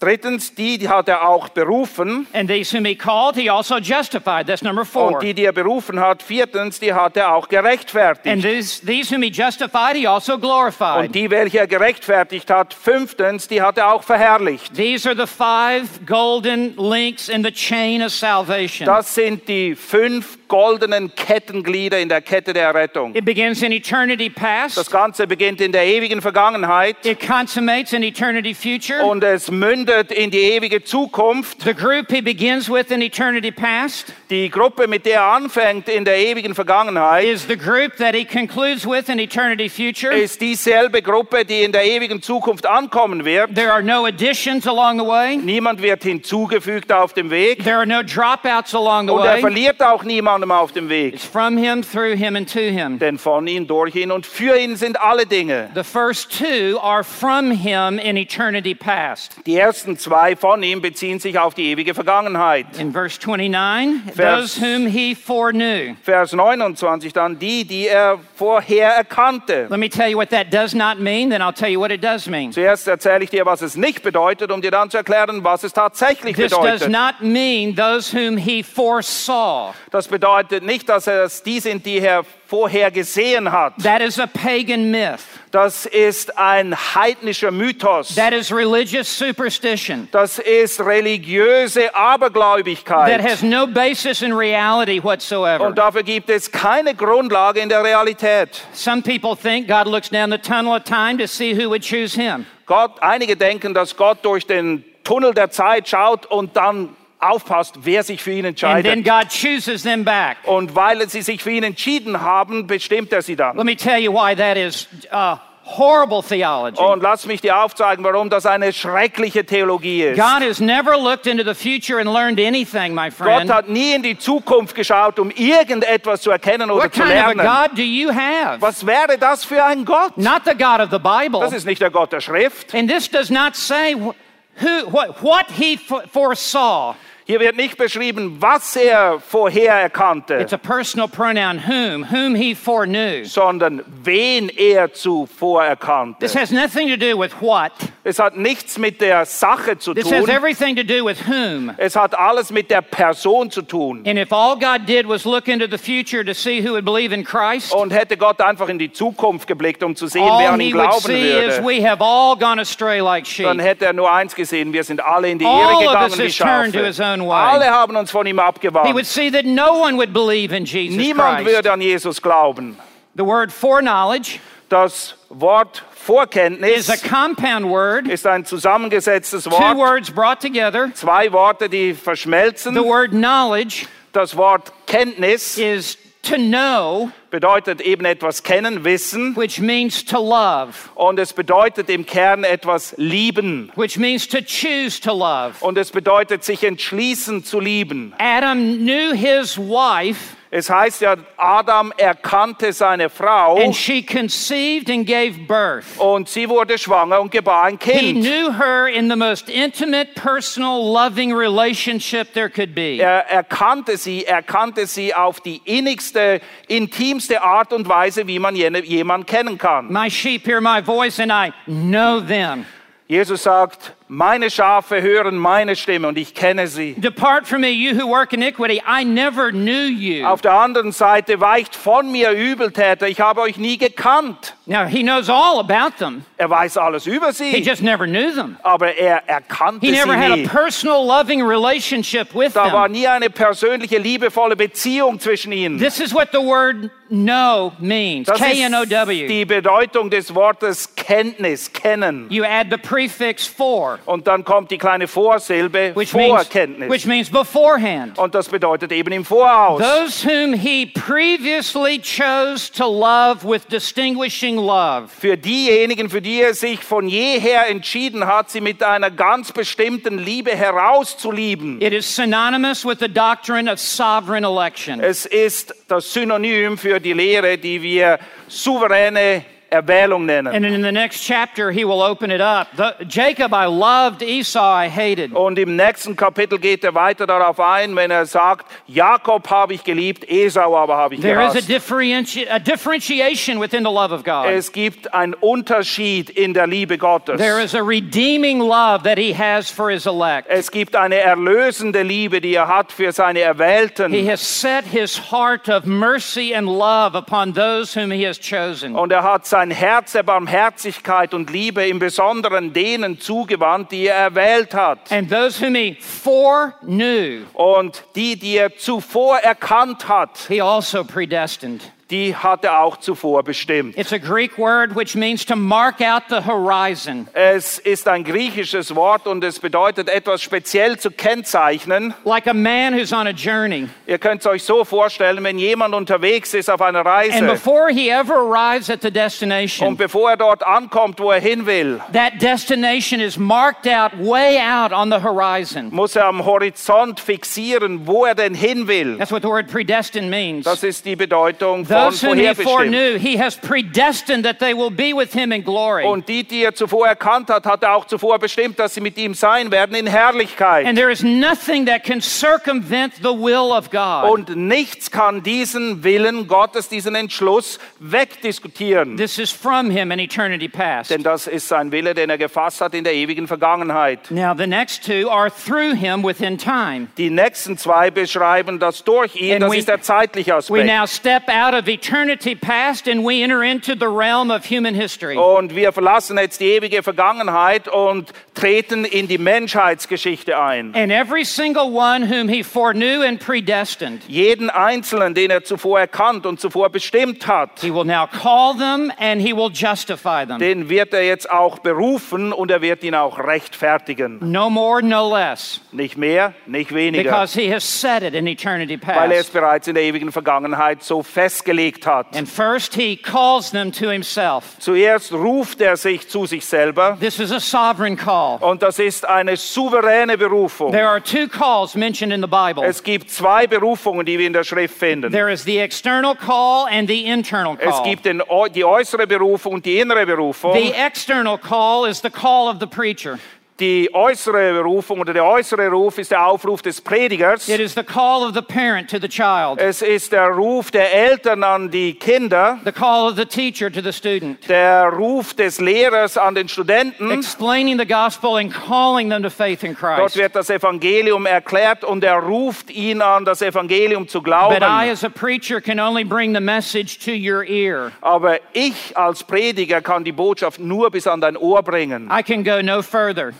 Drittens, 0.00 0.54
die, 0.54 0.78
die 0.78 0.88
hat 0.88 1.08
er 1.10 1.28
auch 1.28 1.50
berufen. 1.50 2.26
And 2.32 2.48
these 2.48 2.74
whom 2.74 2.86
he 2.86 2.94
called, 2.94 3.36
he 3.36 3.50
also 3.50 3.76
justified, 3.76 4.46
that's 4.46 4.62
number 4.62 4.86
four. 4.86 5.12
Und 5.12 5.22
die, 5.22 5.34
die 5.34 5.44
er 5.44 5.52
berufen 5.52 6.00
hat, 6.00 6.22
viertens, 6.22 6.80
die 6.80 6.94
hat 6.94 7.18
er 7.18 7.34
auch 7.34 7.46
gerechtfertigt. 7.50 8.26
And 8.26 8.42
these, 8.42 8.80
these 8.80 9.14
whom 9.14 9.20
he 9.22 9.28
justified, 9.30 9.94
he 9.94 10.06
also 10.06 10.36
Und 10.36 10.40
glorified. 10.40 11.14
die, 11.14 11.30
welche 11.30 11.58
er 11.58 11.66
gerechtfertigt 11.66 12.48
hat, 12.48 12.72
fünftens, 12.72 13.46
die 13.46 13.60
hat 13.60 13.76
er 13.76 13.92
auch 13.92 14.02
verherrlicht. 14.02 14.72
These 14.74 15.06
are 15.06 15.14
the 15.14 15.26
five 15.30 16.06
golden 16.06 16.74
links 16.78 17.28
in 17.28 17.44
the 17.44 17.52
chain 17.52 18.02
of 18.02 18.10
salvation. 18.10 18.86
Das 18.86 19.14
sind 19.14 19.46
die 19.48 19.74
fünf 19.74 20.38
goldenen 20.48 21.14
Kettenglieder 21.14 22.00
in 22.00 22.08
der 22.08 22.22
Kette 22.22 22.54
der 22.54 22.74
Rettung. 22.74 23.14
It 23.14 23.26
begins 23.26 23.60
in 23.60 23.70
eternity 23.70 24.30
Das 24.30 24.74
past, 24.76 24.90
Ganze 24.90 25.26
beginnt 25.26 25.60
in 25.60 25.72
der 25.72 25.84
ewigen 25.84 26.22
Vergangenheit 26.22 26.96
it 27.04 27.20
consummates 27.20 27.92
in 27.92 28.02
eternity 28.02 28.54
future. 28.54 29.04
und 29.04 29.22
es 29.22 29.50
mündet 29.50 29.89
in 29.90 30.30
die 30.30 30.52
ewige 30.52 30.82
Zukunft. 30.84 31.62
The 31.62 31.74
group 31.74 32.10
he 32.10 32.20
begins 32.20 32.68
with 32.70 32.90
in 32.90 33.02
eternity 33.02 33.50
past 33.50 34.12
Die 34.30 34.48
Gruppe, 34.48 34.86
mit 34.86 35.06
der 35.06 35.14
er 35.14 35.32
anfängt 35.32 35.88
in 35.88 36.04
der 36.04 36.16
ewigen 36.16 36.54
Vergangenheit, 36.54 37.24
is 37.24 37.46
the 37.48 37.56
group 37.56 37.96
that 37.96 38.14
he 38.14 38.24
concludes 38.24 38.86
with 38.86 39.08
in 39.08 39.18
eternity 39.18 39.68
future. 39.68 40.12
ist 40.14 40.40
dieselbe 40.40 41.02
Gruppe, 41.02 41.44
die 41.44 41.62
in 41.62 41.72
der 41.72 41.84
ewigen 41.84 42.22
Zukunft 42.22 42.64
ankommen 42.66 43.24
wird. 43.24 43.54
There 43.54 43.72
are 43.72 43.82
no 43.82 44.04
additions 44.06 44.66
along 44.68 44.98
the 45.00 45.06
way. 45.06 45.36
Niemand 45.36 45.82
wird 45.82 46.04
hinzugefügt 46.04 46.92
auf 46.92 47.12
dem 47.12 47.30
Weg 47.30 47.64
There 47.64 47.76
are 47.76 47.86
no 47.86 48.02
dropouts 48.02 48.74
along 48.74 49.08
the 49.08 49.12
und 49.14 49.24
er 49.24 49.34
way. 49.34 49.40
verliert 49.40 49.82
auch 49.82 50.04
niemandem 50.04 50.52
auf 50.52 50.70
dem 50.72 50.88
Weg. 50.88 51.14
It's 51.14 51.24
from 51.24 51.56
him, 51.56 51.82
through 51.82 52.16
him, 52.16 52.36
and 52.36 52.48
to 52.52 52.60
him. 52.60 52.98
Denn 52.98 53.18
von 53.18 53.46
ihm, 53.48 53.66
durch 53.66 53.96
ihn 53.96 54.12
und 54.12 54.26
für 54.26 54.56
ihn 54.56 54.76
sind 54.76 55.00
alle 55.00 55.26
Dinge. 55.26 55.70
The 55.74 55.82
first 55.82 56.30
two 56.38 56.78
are 56.80 57.02
from 57.02 57.50
him 57.50 57.98
in 57.98 58.16
eternity 58.16 58.74
past. 58.74 59.36
Die 59.46 59.56
ersten 59.56 59.79
zwei 59.98 60.36
von 60.36 60.62
ihm 60.62 60.80
beziehen 60.82 61.18
sich 61.20 61.38
auf 61.38 61.54
die 61.54 61.70
ewige 61.70 61.94
Vergangenheit. 61.94 62.66
In 62.78 62.92
verse 62.92 63.18
29, 63.24 64.14
Vers- 64.14 64.54
those 64.54 64.60
whom 64.60 64.86
he 64.86 65.14
foreknew. 65.14 65.94
Vers 66.02 66.32
29 66.32 67.12
dann 67.12 67.38
die, 67.38 67.64
die 67.64 67.88
er 67.88 68.18
vorher 68.36 68.90
erkannte. 68.90 69.66
Let 69.70 69.78
me 69.78 69.88
tell 69.88 70.08
you 70.10 70.16
what 70.18 70.30
that 70.30 70.52
does 70.52 70.74
not 70.74 70.98
mean, 70.98 71.30
then 71.30 71.40
I'll 71.42 71.52
tell 71.54 71.68
you 71.70 71.80
what 71.80 71.90
it 71.90 72.02
does 72.02 72.26
mean. 72.26 72.52
Zuerst 72.52 72.86
erzähle 72.88 73.24
ich 73.24 73.30
dir, 73.30 73.46
was 73.46 73.62
es 73.62 73.76
nicht 73.76 74.02
bedeutet, 74.02 74.50
um 74.50 74.60
dir 74.62 74.70
dann 74.70 74.90
zu 74.90 74.96
erklären, 74.96 75.42
was 75.44 75.64
es 75.64 75.72
tatsächlich 75.72 76.36
This 76.36 76.50
does 76.52 76.60
bedeutet. 76.60 76.88
not 76.90 77.20
mean 77.20 77.74
those 77.74 78.12
whom 78.16 78.36
he 78.36 78.62
foresaw. 78.62 79.72
Das 79.90 80.08
bedeutet 80.08 80.64
nicht, 80.64 80.88
dass 80.88 81.06
es 81.06 81.42
die 81.42 81.60
sind, 81.60 81.86
die 81.86 81.98
er 81.98 82.24
vorher 82.50 82.90
gesehen 82.90 83.50
hat. 83.52 83.74
That 83.82 84.02
is 84.02 84.18
a 84.18 84.26
pagan 84.26 84.90
myth. 84.90 85.20
Das 85.52 85.86
ist 85.86 86.36
ein 86.36 86.74
heidnischer 86.74 87.50
Mythos. 87.50 88.14
That 88.16 88.32
is 88.32 88.52
religious 88.52 89.08
superstition. 89.08 90.08
Das 90.10 90.38
ist 90.38 90.80
religiöse 90.80 91.82
That 91.82 91.94
Abergläubigkeit. 91.94 93.22
has 93.22 93.42
no 93.42 93.66
basis 93.66 94.22
in 94.22 94.32
reality 94.32 95.02
whatsoever. 95.02 95.66
Und 95.66 95.78
dafür 95.78 96.02
gibt 96.02 96.28
es 96.28 96.50
keine 96.50 96.94
Grundlage 96.94 97.60
in 97.60 97.68
der 97.68 97.84
Realität. 97.84 98.62
Some 98.72 99.02
people 99.02 99.36
think 99.36 99.68
God 99.68 99.86
looks 99.86 100.10
down 100.10 100.30
the 100.30 100.38
tunnel 100.38 100.74
of 100.74 100.84
time 100.84 101.18
to 101.18 101.26
see 101.26 101.54
who 101.54 101.68
would 101.68 101.82
choose 101.82 102.14
him. 102.14 102.46
Gott, 102.66 103.00
einige 103.00 103.36
denken, 103.36 103.74
dass 103.74 103.96
Gott 103.96 104.18
durch 104.22 104.46
den 104.46 104.84
Tunnel 105.04 105.34
der 105.34 105.50
Zeit 105.50 105.88
schaut 105.88 106.26
und 106.26 106.56
dann 106.56 106.96
aufpasst, 107.20 107.74
wer 107.82 108.02
sich 108.02 108.22
für 108.22 108.32
ihn 108.32 108.46
And 108.46 108.58
then 108.58 108.72
entscheidet. 108.82 109.04
God 109.04 109.28
chooses 109.30 109.82
them 109.82 110.04
back. 110.04 110.38
Und 110.44 110.74
weil 110.74 111.08
sie 111.08 111.22
sich 111.22 111.42
für 111.42 111.50
ihn 111.50 111.64
entschieden 111.64 112.20
haben, 112.20 112.66
bestimmt 112.66 113.12
er 113.12 113.22
sie 113.22 113.36
dann. 113.36 113.56
Let 113.56 113.66
me 113.66 113.76
tell 113.76 113.98
you 113.98 114.12
why 114.12 114.34
that 114.34 114.56
is 114.56 114.88
uh, 115.12 115.36
horrible 115.64 116.22
theology. 116.22 116.80
Und 116.82 117.02
lass 117.02 117.26
mich 117.26 117.40
dir 117.42 117.62
aufzeigen, 117.62 118.02
warum 118.04 118.28
das 118.30 118.44
eine 118.46 118.72
schreckliche 118.72 119.44
Theologie 119.44 120.02
ist. 120.02 120.16
God 120.18 120.42
has 120.42 120.58
never 120.58 120.96
looked 120.96 121.26
into 121.28 121.44
the 121.44 121.54
future 121.54 122.00
and 122.00 122.12
learned 122.12 122.40
anything, 122.40 122.92
my 122.94 123.08
Gott 123.10 123.14
friend. 123.14 123.50
hat 123.52 123.68
nie 123.68 123.94
in 123.94 124.02
die 124.02 124.18
Zukunft 124.18 124.74
geschaut, 124.74 125.18
um 125.20 125.30
irgendetwas 125.30 126.22
zu 126.22 126.30
erkennen 126.30 126.70
oder 126.70 126.84
What 126.84 126.94
zu 126.94 127.02
kind 127.02 127.12
of 127.14 127.22
a 127.24 127.32
lernen. 127.32 127.46
God 127.46 127.78
do 127.78 127.82
you 127.82 128.10
have? 128.10 128.60
Was 128.60 128.84
wäre 128.84 129.16
das 129.18 129.44
für 129.44 129.62
ein 129.64 129.84
Gott? 129.84 130.16
Not 130.16 130.42
the 130.44 130.54
God 130.56 130.80
of 130.80 130.90
the 130.90 130.98
Bible. 130.98 131.40
Das 131.40 131.52
ist 131.52 131.66
nicht 131.66 131.80
der 131.80 131.90
Gott 131.90 132.10
der 132.12 132.20
Schrift. 132.20 132.74
And 132.74 132.90
this 132.90 133.08
does 133.08 133.30
not 133.30 133.54
say 133.54 133.94
wh- 133.94 134.14
who, 134.60 134.90
what, 134.90 135.22
what 135.22 135.46
he 135.56 135.78
foresaw. 136.12 136.94
Hier 137.30 137.38
wird 137.38 137.56
nicht 137.56 137.78
beschrieben, 137.78 138.38
was 138.40 138.74
er 138.74 139.20
vorher 139.20 139.74
erkannte, 139.74 140.34
It's 140.40 140.52
a 140.52 140.58
personal 140.58 141.06
pronoun, 141.06 141.60
whom, 141.64 142.02
whom 142.10 142.34
he 142.34 142.56
foreknew. 142.56 143.24
sondern 143.24 143.84
wen 144.02 144.48
er 144.48 144.92
zuvor 144.92 145.62
erkannte. 145.62 146.18
This 146.18 146.34
has 146.34 146.50
nothing 146.50 146.88
to 146.88 146.96
do 146.96 147.16
with 147.16 147.30
what. 147.40 147.70
Es 148.02 148.18
hat 148.18 148.36
nichts 148.36 148.78
mit 148.78 149.00
der 149.00 149.24
Sache 149.26 149.78
zu 149.78 149.94
This 149.94 150.10
has 150.10 150.24
tun. 150.24 150.28
everything 150.28 150.74
to 150.74 150.82
do 150.82 151.04
with 151.04 151.18
whom. 151.28 151.72
Es 151.76 151.94
hat 151.94 152.18
alles 152.18 152.50
mit 152.50 152.68
der 152.68 152.80
Person 152.80 153.48
zu 153.52 153.62
tun. 153.62 154.02
And 154.04 154.18
if 154.18 154.32
all 154.32 154.56
God 154.56 154.86
did 154.88 155.08
was 155.08 155.24
look 155.24 155.46
into 155.46 155.68
the 155.70 155.78
future 155.78 156.24
to 156.24 156.34
see 156.34 156.60
who 156.60 156.72
would 156.72 156.84
believe 156.84 157.14
in 157.14 157.22
Christ, 157.22 157.72
Und 157.72 157.92
hätte 157.92 158.16
Gott 158.16 158.40
einfach 158.40 158.68
in 158.68 158.80
die 158.80 158.90
Zukunft 158.90 159.46
geblickt, 159.46 159.84
um 159.84 159.94
zu 159.94 160.08
sehen, 160.08 160.24
wer 160.24 160.50
an 160.50 160.60
ihn 160.60 160.72
glauben 160.72 161.04
würde, 161.06 161.62
we 161.62 161.80
have 161.80 162.02
all 162.02 162.34
gone 162.36 162.60
astray 162.60 162.98
like 162.98 163.24
sheep. 163.24 163.46
dann 163.46 163.60
hätte 163.60 163.84
er 163.84 163.92
nur 163.92 164.10
eins 164.10 164.34
gesehen, 164.34 164.72
wir 164.72 164.82
sind 164.82 165.00
alle 165.00 165.30
in 165.30 165.38
die 165.38 165.46
All 165.46 165.74
Irre 165.74 165.84
gegangen 165.86 166.18
wie 166.18 166.24
has 166.24 166.34
Schafe. 166.34 167.19
Own 167.20 167.28
way. 167.28 167.36
Alle 167.36 167.70
haben 167.70 167.96
uns 167.96 168.10
von 168.10 168.26
ihm 168.26 168.38
He 168.38 168.42
would 168.42 168.56
abgewandt. 168.56 169.06
see 169.06 169.30
that 169.30 169.44
no 169.44 169.74
one 169.80 169.96
would 169.96 170.12
believe 170.12 170.52
in 170.52 170.64
Jesus 170.64 170.96
Niemand 170.96 171.44
Christ. 171.44 171.54
würde 171.56 171.72
an 171.72 171.80
Jesus 171.80 172.20
glauben. 172.20 172.76
The 173.16 173.24
word 173.24 173.52
foreknowledge 173.52 174.40
Das 174.68 175.14
Wort 175.30 175.82
is 175.92 176.06
Vorkenntnis 176.06 176.88
a 176.88 176.96
compound 177.08 177.66
word, 177.66 178.06
ist 178.08 178.26
ein 178.26 178.44
zusammengesetztes 178.44 179.44
two 179.44 179.50
Wort. 179.50 179.76
words 179.76 180.10
brought 180.10 180.40
together. 180.40 180.90
Zwei 180.94 181.30
Worte, 181.32 181.68
die 181.68 181.92
verschmelzen. 181.92 182.74
The 182.74 182.84
word 182.84 183.10
knowledge 183.10 183.86
Das 184.12 184.36
Wort 184.36 184.72
Kenntnis 184.86 185.58
is 185.58 185.96
to 186.22 186.36
know, 186.36 187.10
bedeutet 187.30 187.80
eben 187.80 188.04
etwas 188.04 188.42
kennen, 188.42 188.84
wissen. 188.84 189.34
which 189.36 189.60
means 189.60 190.04
to 190.04 190.18
love, 190.18 190.72
Und 190.94 191.18
es 191.18 191.32
bedeutet 191.32 191.88
im 191.88 192.04
Kern 192.06 192.44
etwas 192.44 192.94
lieben. 192.96 193.70
which 193.76 193.96
means 193.98 194.28
to 194.28 194.38
choose 194.38 195.00
to 195.00 195.12
love. 195.12 195.54
Und 195.60 195.78
es 195.78 195.90
bedeutet 195.90 196.44
sich 196.44 196.62
entschließen 196.64 197.44
zu 197.44 197.60
lieben. 197.60 198.12
Adam 198.18 198.78
knew 198.78 199.12
his 199.14 199.56
wife, 199.58 200.36
Es 200.52 200.68
heißt 200.68 201.00
ja, 201.02 201.14
Adam 201.36 201.92
erkannte 201.96 202.72
seine 202.72 203.08
Frau 203.08 203.56
and 203.62 203.72
she 203.72 204.02
conceived 204.02 204.90
and 204.90 205.06
gave 205.06 205.38
birth. 205.46 205.84
und 205.98 206.28
sie 206.28 206.48
wurde 206.48 206.76
schwanger 206.76 207.20
und 207.20 207.30
gebar 207.30 207.66
ein 207.66 207.78
He 207.80 207.92
Kind. 207.92 208.24
knew 208.24 208.52
her 208.58 208.88
in 208.88 209.08
the 209.08 209.14
most 209.14 209.48
intimate, 209.48 210.16
personal, 210.16 210.82
loving 210.92 211.32
relationship 211.32 212.32
there 212.34 212.50
could 212.50 212.74
be. 212.74 212.98
Er 212.98 213.26
erkannte 213.30 213.96
sie, 213.96 214.24
erkannte 214.26 214.86
sie 214.88 215.14
auf 215.14 215.40
die 215.40 215.60
innigste, 215.64 216.40
intimste 216.66 217.42
Art 217.42 217.72
und 217.72 217.88
Weise, 217.88 218.26
wie 218.26 218.40
man 218.40 218.56
jene- 218.56 218.82
jemand 218.84 219.28
kennen 219.28 219.56
kann. 219.56 219.86
My 219.92 220.10
sheep 220.10 220.44
hear 220.48 220.60
my 220.60 220.82
voice, 220.82 221.20
and 221.20 221.30
I 221.30 221.52
know 221.66 222.18
them. 222.20 222.66
Jesus 223.06 223.44
sagt, 223.44 223.94
meine 224.12 224.50
Schafe 224.50 225.00
hören 225.02 225.36
meine 225.36 225.76
Stimme 225.76 226.08
und 226.08 226.18
ich 226.18 226.34
kenne 226.34 226.66
sie. 226.66 226.94
Depart 226.94 227.46
from 227.46 227.60
me, 227.60 227.68
you 227.68 227.94
who 227.94 228.08
work 228.08 228.32
iniquity. 228.32 228.82
I 228.84 229.04
never 229.04 229.52
knew 229.52 229.86
you. 229.86 230.26
Auf 230.26 230.40
der 230.40 230.52
anderen 230.52 230.90
Seite 230.90 231.40
weicht 231.40 231.76
von 231.76 232.10
mir 232.10 232.32
Übeltäter, 232.32 233.06
ich 233.06 233.20
habe 233.20 233.40
euch 233.40 233.56
nie 233.56 233.78
gekannt. 233.78 234.56
Now, 234.66 234.84
he 234.86 235.02
knows 235.02 235.28
all 235.30 235.60
about 235.60 235.96
them. 235.98 236.24
Er 236.36 236.50
weiß 236.50 236.76
alles 236.76 237.06
über 237.06 237.28
He 237.28 237.32
sie, 237.52 237.56
just 237.62 237.82
never 237.82 238.06
knew 238.06 238.32
them. 238.34 238.56
aber 238.64 238.96
er 238.96 239.22
erkannte 239.28 239.86
He 239.86 239.92
never 239.92 240.12
sie 240.14 240.18
had 240.18 240.32
a 240.32 240.36
nie. 240.36 240.46
personal, 240.48 241.06
loving 241.06 241.42
relationship 241.42 242.34
with 242.34 242.54
Da 242.54 242.72
war 242.72 242.84
them. 242.88 242.92
nie 242.92 243.06
eine 243.06 243.30
persönliche, 243.30 243.98
liebevolle 243.98 244.56
Beziehung 244.56 245.20
zwischen 245.20 245.52
ihnen. 245.52 245.78
This 245.78 246.00
is 246.00 246.12
what 246.12 246.30
the 246.32 246.38
word 246.40 246.90
know 247.10 247.72
means 247.80 248.26
Das 248.26 248.38
K 248.38 248.62
N 248.64 248.74
O 248.74 248.82
ist 248.82 248.90
W. 248.90 249.26
die 249.28 249.44
Bedeutung 249.44 250.10
des 250.10 250.34
Wortes 250.34 250.94
Kenntnis, 250.96 251.72
kennen. 251.72 252.26
You 252.28 252.44
add 252.44 252.70
the 252.70 252.76
prefix 252.76 253.46
for, 253.46 253.98
Und 254.06 254.26
dann 254.26 254.44
kommt 254.44 254.70
die 254.70 254.78
kleine 254.78 255.06
Vorsilbe 255.06 255.92
which 255.94 256.14
means, 256.14 256.28
Vorkenntnis. 256.28 256.90
which 256.90 257.06
means 257.06 257.30
beforehand. 257.30 258.18
Und 258.18 258.34
das 258.34 258.48
bedeutet 258.48 258.92
eben 258.92 259.12
im 259.12 259.24
Voraus. 259.24 259.80
Those 259.80 260.24
whom 260.24 260.52
he 260.52 260.86
previously 260.86 262.00
chose 262.00 262.70
to 262.72 262.84
love 262.86 263.44
with 263.44 263.66
distinguishing 263.68 264.56
love. 264.56 265.08
Für 265.08 265.36
diejenigen, 265.36 266.10
für 266.10 266.20
die 266.20 266.40
er 266.40 266.54
sich 266.54 266.80
von 266.80 267.08
jeher 267.08 267.68
entschieden 267.68 268.26
hat, 268.26 268.50
sie 268.50 268.60
mit 268.60 268.82
einer 268.82 269.10
ganz 269.10 269.52
bestimmten 269.52 270.18
Liebe 270.18 270.50
herauszulieben. 270.50 271.80
It 271.80 271.92
is 271.92 272.14
synonymous 272.14 272.84
with 272.84 272.98
the 273.00 273.08
doctrine 273.08 273.70
of 273.70 273.78
sovereign 273.78 274.44
election. 274.44 275.00
Es 275.00 275.26
ist 275.26 275.74
das 275.88 276.12
Synonym 276.12 276.78
für 276.78 277.00
die 277.00 277.12
Lehre, 277.12 277.58
die 277.58 277.82
wir 277.82 278.18
souveräne 278.48 279.44
Erwählung 279.70 280.26
nennen. 280.26 280.52
And 280.54 280.64
in 280.64 280.82
the 280.82 280.92
next 280.92 281.22
chapter, 281.24 281.70
he 281.70 281.84
will 281.84 282.02
open 282.02 282.30
it 282.30 282.40
up. 282.40 282.68
The, 282.76 283.04
Jacob 283.06 283.52
I 283.52 283.66
loved, 283.66 284.22
Esau 284.22 284.60
I 284.60 284.88
hated. 284.88 285.32
Und 285.32 285.58
im 285.58 285.76
nächsten 285.76 286.16
Kapitel 286.16 286.58
geht 286.58 286.82
er 286.84 286.94
weiter 286.94 287.26
darauf 287.26 287.60
ein, 287.60 287.94
wenn 287.96 288.10
er 288.10 288.26
sagt, 288.26 288.66
Jakob 288.86 289.48
habe 289.50 289.74
ich 289.74 289.84
geliebt, 289.84 290.28
Esau 290.28 290.76
aber 290.76 290.96
habe 290.96 291.14
ich 291.14 291.20
There 291.20 291.42
is 291.42 291.50
a, 291.54 291.60
gehasst. 291.60 291.68
differenti- 291.70 292.48
a 292.50 292.58
differentiation 292.58 293.60
within 293.60 293.84
the 293.84 293.90
love 293.90 294.12
of 294.12 294.24
God. 294.24 294.46
Es 294.46 294.72
gibt 294.72 295.12
einen 295.14 295.34
Unterschied 295.34 296.30
in 296.30 296.54
der 296.54 296.66
Liebe 296.66 296.98
Gottes. 296.98 297.38
There 297.38 297.62
is 297.62 297.74
a 297.74 297.82
redeeming 297.82 298.60
love 298.60 299.04
that 299.04 299.18
he 299.18 299.32
has 299.32 299.70
for 299.70 299.90
his 299.90 300.06
elect. 300.06 300.48
Es 300.48 300.70
gibt 300.70 300.96
eine 300.96 301.16
erlösende 301.16 302.02
Liebe, 302.02 302.40
die 302.40 302.54
er 302.54 302.68
hat 302.68 302.92
für 302.92 303.12
seine 303.12 303.40
He 303.40 304.26
has 304.26 304.40
set 304.40 304.84
his 304.84 305.30
heart 305.30 305.68
of 305.68 305.84
mercy 305.84 306.54
and 306.54 306.66
love 306.66 307.14
upon 307.16 307.52
those 307.52 307.94
whom 307.94 308.10
he 308.10 308.26
has 308.26 308.38
chosen. 308.38 308.94
Und 308.96 309.12
er 309.12 309.22
hat 309.22 309.46
sein 309.46 309.59
Herz 309.68 310.12
der 310.12 310.22
Barmherzigkeit 310.22 311.34
und 311.34 311.50
Liebe 311.50 311.86
im 311.86 311.98
Besonderen 311.98 312.72
denen 312.72 313.20
zugewandt, 313.20 313.92
die 313.92 314.06
er 314.06 314.14
erwählt 314.14 314.72
hat. 314.72 315.12
And 315.12 315.30
those 315.30 315.60
whom 315.60 315.74
he 315.74 315.98
foreknew, 316.00 317.42
Und 317.52 318.04
die, 318.14 318.36
die 318.36 318.56
er 318.56 318.76
zuvor 318.76 319.38
erkannt 319.38 320.08
hat, 320.08 320.38
he 320.48 320.62
also 320.62 321.04
predestined. 321.04 321.82
Die 322.10 322.34
hat 322.34 322.64
er 322.64 322.80
auch 322.82 322.96
zuvor 322.96 323.42
bestimmt. 323.42 323.96
It's 323.96 324.12
a 324.12 324.18
Greek 324.18 324.58
word 324.58 324.94
which 324.94 325.14
means 325.14 325.44
to 325.46 325.56
mark 325.56 326.00
out 326.00 326.24
the 326.28 326.44
horizon. 326.44 327.28
Es 327.32 327.78
ist 327.78 328.08
ein 328.08 328.24
griechisches 328.24 328.94
Wort 328.94 329.26
und 329.26 329.44
es 329.44 329.58
bedeutet 329.58 330.08
etwas 330.08 330.42
speziell 330.42 330.98
zu 330.98 331.10
kennzeichnen. 331.10 332.14
Like 332.24 332.46
a 332.46 332.54
man 332.54 332.94
who's 332.94 333.12
on 333.12 333.26
a 333.26 333.30
journey. 333.30 333.88
Ihr 334.06 334.18
könnt 334.18 334.40
es 334.40 334.46
euch 334.46 334.64
so 334.64 334.84
vorstellen, 334.84 335.42
wenn 335.44 335.58
jemand 335.58 335.94
unterwegs 335.94 336.54
ist 336.54 336.68
auf 336.68 336.82
einer 336.82 337.00
And 337.00 337.08
Reise 337.08 337.46
before 337.46 337.92
he 337.92 338.10
ever 338.10 338.34
arrives 338.34 338.90
at 338.90 339.02
the 339.02 339.08
und 339.08 339.16
destination, 339.16 339.96
bevor 339.96 340.30
er 340.30 340.36
dort 340.36 340.66
ankommt, 340.66 341.20
wo 341.20 341.30
er 341.30 341.40
hin 341.40 341.66
will, 341.66 342.00
that 342.12 342.40
destination 342.40 343.20
is 343.20 343.38
marked 343.38 343.86
out 343.86 344.12
way 344.18 344.58
out 344.58 344.92
on 344.92 345.10
the 345.10 345.20
horizon. 345.20 345.88
muss 345.90 346.16
er 346.16 346.26
am 346.26 346.44
Horizont 346.44 347.20
fixieren, 347.20 348.06
wo 348.06 348.24
er 348.24 348.34
denn 348.34 348.54
hin 348.54 348.88
will. 348.88 349.16
That's 349.18 349.32
what 349.32 349.42
the 349.42 349.48
word 349.48 349.68
predestined 349.68 350.30
means. 350.30 350.64
Das 350.64 350.82
ist 350.82 351.04
die 351.04 351.16
Bedeutung 351.16 351.84
von 351.86 351.99
Those 352.04 352.26
whom 352.26 352.38
he 352.38 352.54
foreknew, 352.54 353.18
he 353.18 353.38
has 353.38 353.56
predestined 353.56 354.44
that 354.44 354.58
they 354.58 354.74
will 354.74 354.90
be 354.90 355.12
with 355.14 355.32
him 355.32 355.52
in 355.52 355.62
glory. 355.64 356.04
Und 356.04 356.28
die, 356.28 356.44
die 356.44 356.64
er 356.64 356.74
zuvor 356.74 357.06
erkannt 357.06 357.50
hat, 357.50 357.66
hat 357.66 357.82
er 357.82 357.94
auch 357.94 358.06
zuvor 358.06 358.38
bestimmt, 358.38 358.78
dass 358.78 358.94
sie 358.94 359.00
mit 359.00 359.16
ihm 359.18 359.34
sein 359.34 359.70
werden 359.70 359.94
in 359.96 360.06
Herrlichkeit. 360.06 360.86
And 360.86 360.96
there 360.96 361.10
is 361.10 361.22
nothing 361.22 361.86
that 361.86 362.04
can 362.04 362.20
circumvent 362.20 363.14
the 363.16 363.34
will 363.34 363.72
of 363.72 363.90
God. 363.90 364.30
Und 364.30 364.56
nichts 364.56 365.10
kann 365.10 365.42
diesen 365.42 366.02
Willen 366.04 366.46
Gottes, 366.48 366.88
diesen 366.88 367.14
Entschluss 367.14 367.78
wegdiskutieren. 367.98 369.16
This 369.16 369.38
is 369.38 369.50
from 369.50 369.90
him 369.90 370.10
in 370.12 370.18
eternity 370.18 370.68
past. 370.68 371.10
Denn 371.10 371.22
das 371.22 371.46
ist 371.46 371.68
sein 371.68 371.92
Wille, 371.92 372.14
den 372.14 372.30
er 372.30 372.38
gefasst 372.38 372.80
hat 372.80 372.94
in 372.94 373.04
der 373.04 373.14
ewigen 373.14 373.46
Vergangenheit. 373.46 374.30
Now, 374.30 374.54
the 374.56 374.66
next 374.66 375.04
two 375.04 375.28
are 375.30 375.50
through 375.50 375.94
him 375.94 376.22
within 376.24 376.56
time. 376.58 377.08
Die 377.16 377.30
nächsten 377.30 377.76
zwei 377.76 378.10
beschreiben 378.10 378.78
das 378.78 379.04
durch 379.04 379.36
ihn, 379.36 379.54
And 379.54 379.62
das 379.62 379.72
we- 379.72 379.78
ist 379.78 379.88
der 379.88 380.00
zeitliche 380.02 380.50
We 380.68 380.84
now 380.84 381.06
step 381.06 381.48
out 381.48 381.74
of 381.74 381.88
eternity 381.90 382.54
past 382.54 383.06
and 383.08 383.24
we 383.24 383.42
enter 383.42 383.62
into 383.62 383.94
the 383.94 384.06
realm 384.08 384.50
of 384.50 384.64
human 384.64 384.94
history. 384.94 385.36
Und 385.36 385.74
wir 385.74 385.92
verlassen 385.92 386.38
jetzt 386.38 386.60
die 386.60 386.66
ewige 386.72 387.02
Vergangenheit 387.02 387.88
und 387.88 388.32
treten 388.54 389.04
in 389.04 389.28
die 389.28 389.38
Menschheitsgeschichte 389.38 390.58
ein. 390.58 390.94
And 390.94 391.10
every 391.10 391.44
single 391.44 391.90
one 391.92 392.28
whom 392.28 392.48
he 392.48 392.62
foreknew 392.62 393.22
and 393.22 393.40
predestined, 393.40 394.22
Jeden 394.28 394.70
Einzelnen, 394.70 395.34
den 395.34 395.50
er 395.50 395.64
zuvor 395.64 396.00
erkannt 396.00 396.46
und 396.46 396.60
zuvor 396.60 396.90
bestimmt 396.90 397.46
hat, 397.46 397.80
he 397.80 397.92
will 397.92 398.04
now 398.04 398.26
call 398.26 398.74
them 398.76 399.12
and 399.18 399.40
he 399.42 399.52
will 399.52 399.70
justify 399.72 400.46
them. 400.46 400.58
den 400.58 400.88
wird 400.88 401.12
er 401.12 401.24
jetzt 401.24 401.50
auch 401.50 401.78
berufen 401.80 402.52
und 402.52 402.70
er 402.70 402.82
wird 402.82 403.02
ihn 403.02 403.14
auch 403.14 403.38
rechtfertigen. 403.38 404.38
No 404.40 404.70
more, 404.70 405.02
no 405.02 405.34
less. 405.36 405.80
Nicht 405.92 406.16
mehr, 406.16 406.54
nicht 406.66 406.94
weniger. 406.94 407.24
Because 407.24 407.58
he 407.60 407.72
has 407.72 407.82
said 407.82 408.22
it 408.22 408.34
in 408.34 408.46
eternity 408.46 408.98
Weil 409.04 409.32
er 409.32 409.40
es 409.40 409.46
past. 409.46 409.52
bereits 409.52 409.88
in 409.88 409.94
der 409.94 410.04
ewigen 410.04 410.32
Vergangenheit 410.32 411.02
so 411.02 411.22
festgelegt 411.22 411.79
hat. 412.06 412.34
And 412.36 412.48
first, 412.48 412.94
he 412.94 413.16
calls 413.16 413.70
them 413.70 413.90
to 413.92 414.08
himself. 414.10 414.76
Zuerst 414.78 415.32
ruft 415.32 415.80
er 415.80 415.96
sich 415.96 416.28
zu 416.28 416.46
sich 416.46 416.64
selber 416.64 417.16
This 417.20 417.38
is 417.40 417.52
a 417.52 417.60
sovereign 417.60 418.16
call. 418.16 418.58
und 418.60 418.82
das 418.82 418.98
ist 418.98 419.26
eine 419.28 419.56
souveräne 419.56 420.36
Berufung. 420.38 420.92
There 420.92 421.08
are 421.08 421.20
two 421.22 421.48
calls 421.48 421.94
mentioned 421.94 422.32
in 422.32 422.40
the 422.40 422.48
Bible 422.48 422.84
Es 422.84 423.02
gibt 423.02 423.30
zwei 423.30 423.66
Berufungen, 423.66 424.24
die 424.26 424.38
wir 424.38 424.46
in 424.46 424.52
der 424.52 424.64
Schrift 424.64 424.96
finden. 424.98 425.30
there 425.32 425.50
is 425.50 425.64
the 425.64 425.78
external 425.78 426.34
call 426.34 426.86
and 426.90 427.08
the 427.08 427.24
internal 427.26 427.76
Es 427.78 427.90
call. 427.96 428.04
gibt 428.04 428.24
den, 428.26 428.42
die 428.74 428.84
äußere 428.84 429.26
Berufung 429.26 429.74
und 429.74 429.86
die 429.86 429.98
innere 429.98 430.26
Berufung. 430.26 430.72
The 430.74 430.92
external 430.92 431.58
call 431.58 432.08
is 432.08 432.20
the 432.20 432.30
call 432.30 432.68
of 432.68 432.78
the 432.80 432.86
preacher. 432.86 433.38
Die 433.80 434.10
äußere 434.12 434.74
Berufung 434.74 435.20
oder 435.20 435.32
der 435.32 435.42
äußere 435.42 435.88
Ruf 435.88 436.18
ist 436.18 436.30
der 436.30 436.46
Aufruf 436.46 436.82
des 436.82 437.00
Predigers. 437.00 437.66
It 437.66 437.80
is 437.80 437.94
the 437.94 438.02
call 438.02 438.42
of 438.46 438.52
the 438.52 438.60
parent 438.60 439.08
to 439.08 439.18
the 439.18 439.26
child, 439.26 439.80
Es 439.80 440.02
ist 440.02 440.32
der 440.32 440.48
Ruf 440.48 440.90
der 440.90 441.10
Eltern 441.14 441.64
an 441.64 441.90
die 441.90 442.12
Kinder, 442.12 442.78
the 442.84 442.92
call 442.92 443.30
of 443.30 443.36
the 443.36 443.46
teacher 443.46 443.90
to 443.90 444.02
the 444.02 444.12
student, 444.12 444.68
der 444.68 445.04
Ruf 445.04 445.54
des 445.54 445.80
Lehrers 445.80 446.36
an 446.36 446.54
den 446.54 446.68
Studenten. 446.68 447.30
explaining 447.30 447.98
the 447.98 448.04
gospel 448.04 448.58
and 448.58 448.70
calling 448.70 449.30
them 449.30 449.42
to 449.42 449.48
faith 449.48 449.82
in 449.82 449.96
Dort 449.98 450.18
Christ. 450.18 450.36
wird 450.36 450.54
das 450.56 450.68
Evangelium 450.68 451.46
erklärt 451.46 452.04
und 452.04 452.22
er 452.22 452.36
ruft 452.36 452.90
ihn 452.90 453.22
an, 453.22 453.46
das 453.46 453.62
Evangelium 453.62 454.28
zu 454.28 454.42
glauben. 454.42 454.74
But 454.74 454.82
I, 454.82 455.08
as 455.10 455.24
a 455.24 455.30
preacher, 455.30 455.80
can 455.80 455.98
only 455.98 456.24
bring 456.24 456.54
the 456.54 456.60
message 456.60 457.18
to 457.24 457.30
your 457.30 457.64
ear. 457.64 458.12
Aber 458.20 458.58
ich 458.74 459.16
als 459.16 459.42
Prediger 459.42 460.02
kann 460.02 460.22
die 460.22 460.32
Botschaft 460.32 460.80
nur 460.80 461.10
bis 461.10 461.26
an 461.26 461.40
dein 461.40 461.56
Ohr 461.56 461.82
bringen. 461.82 462.30
I 462.30 462.42
can 462.42 462.62
go 462.62 462.82
no 462.82 463.00
further. 463.00 463.54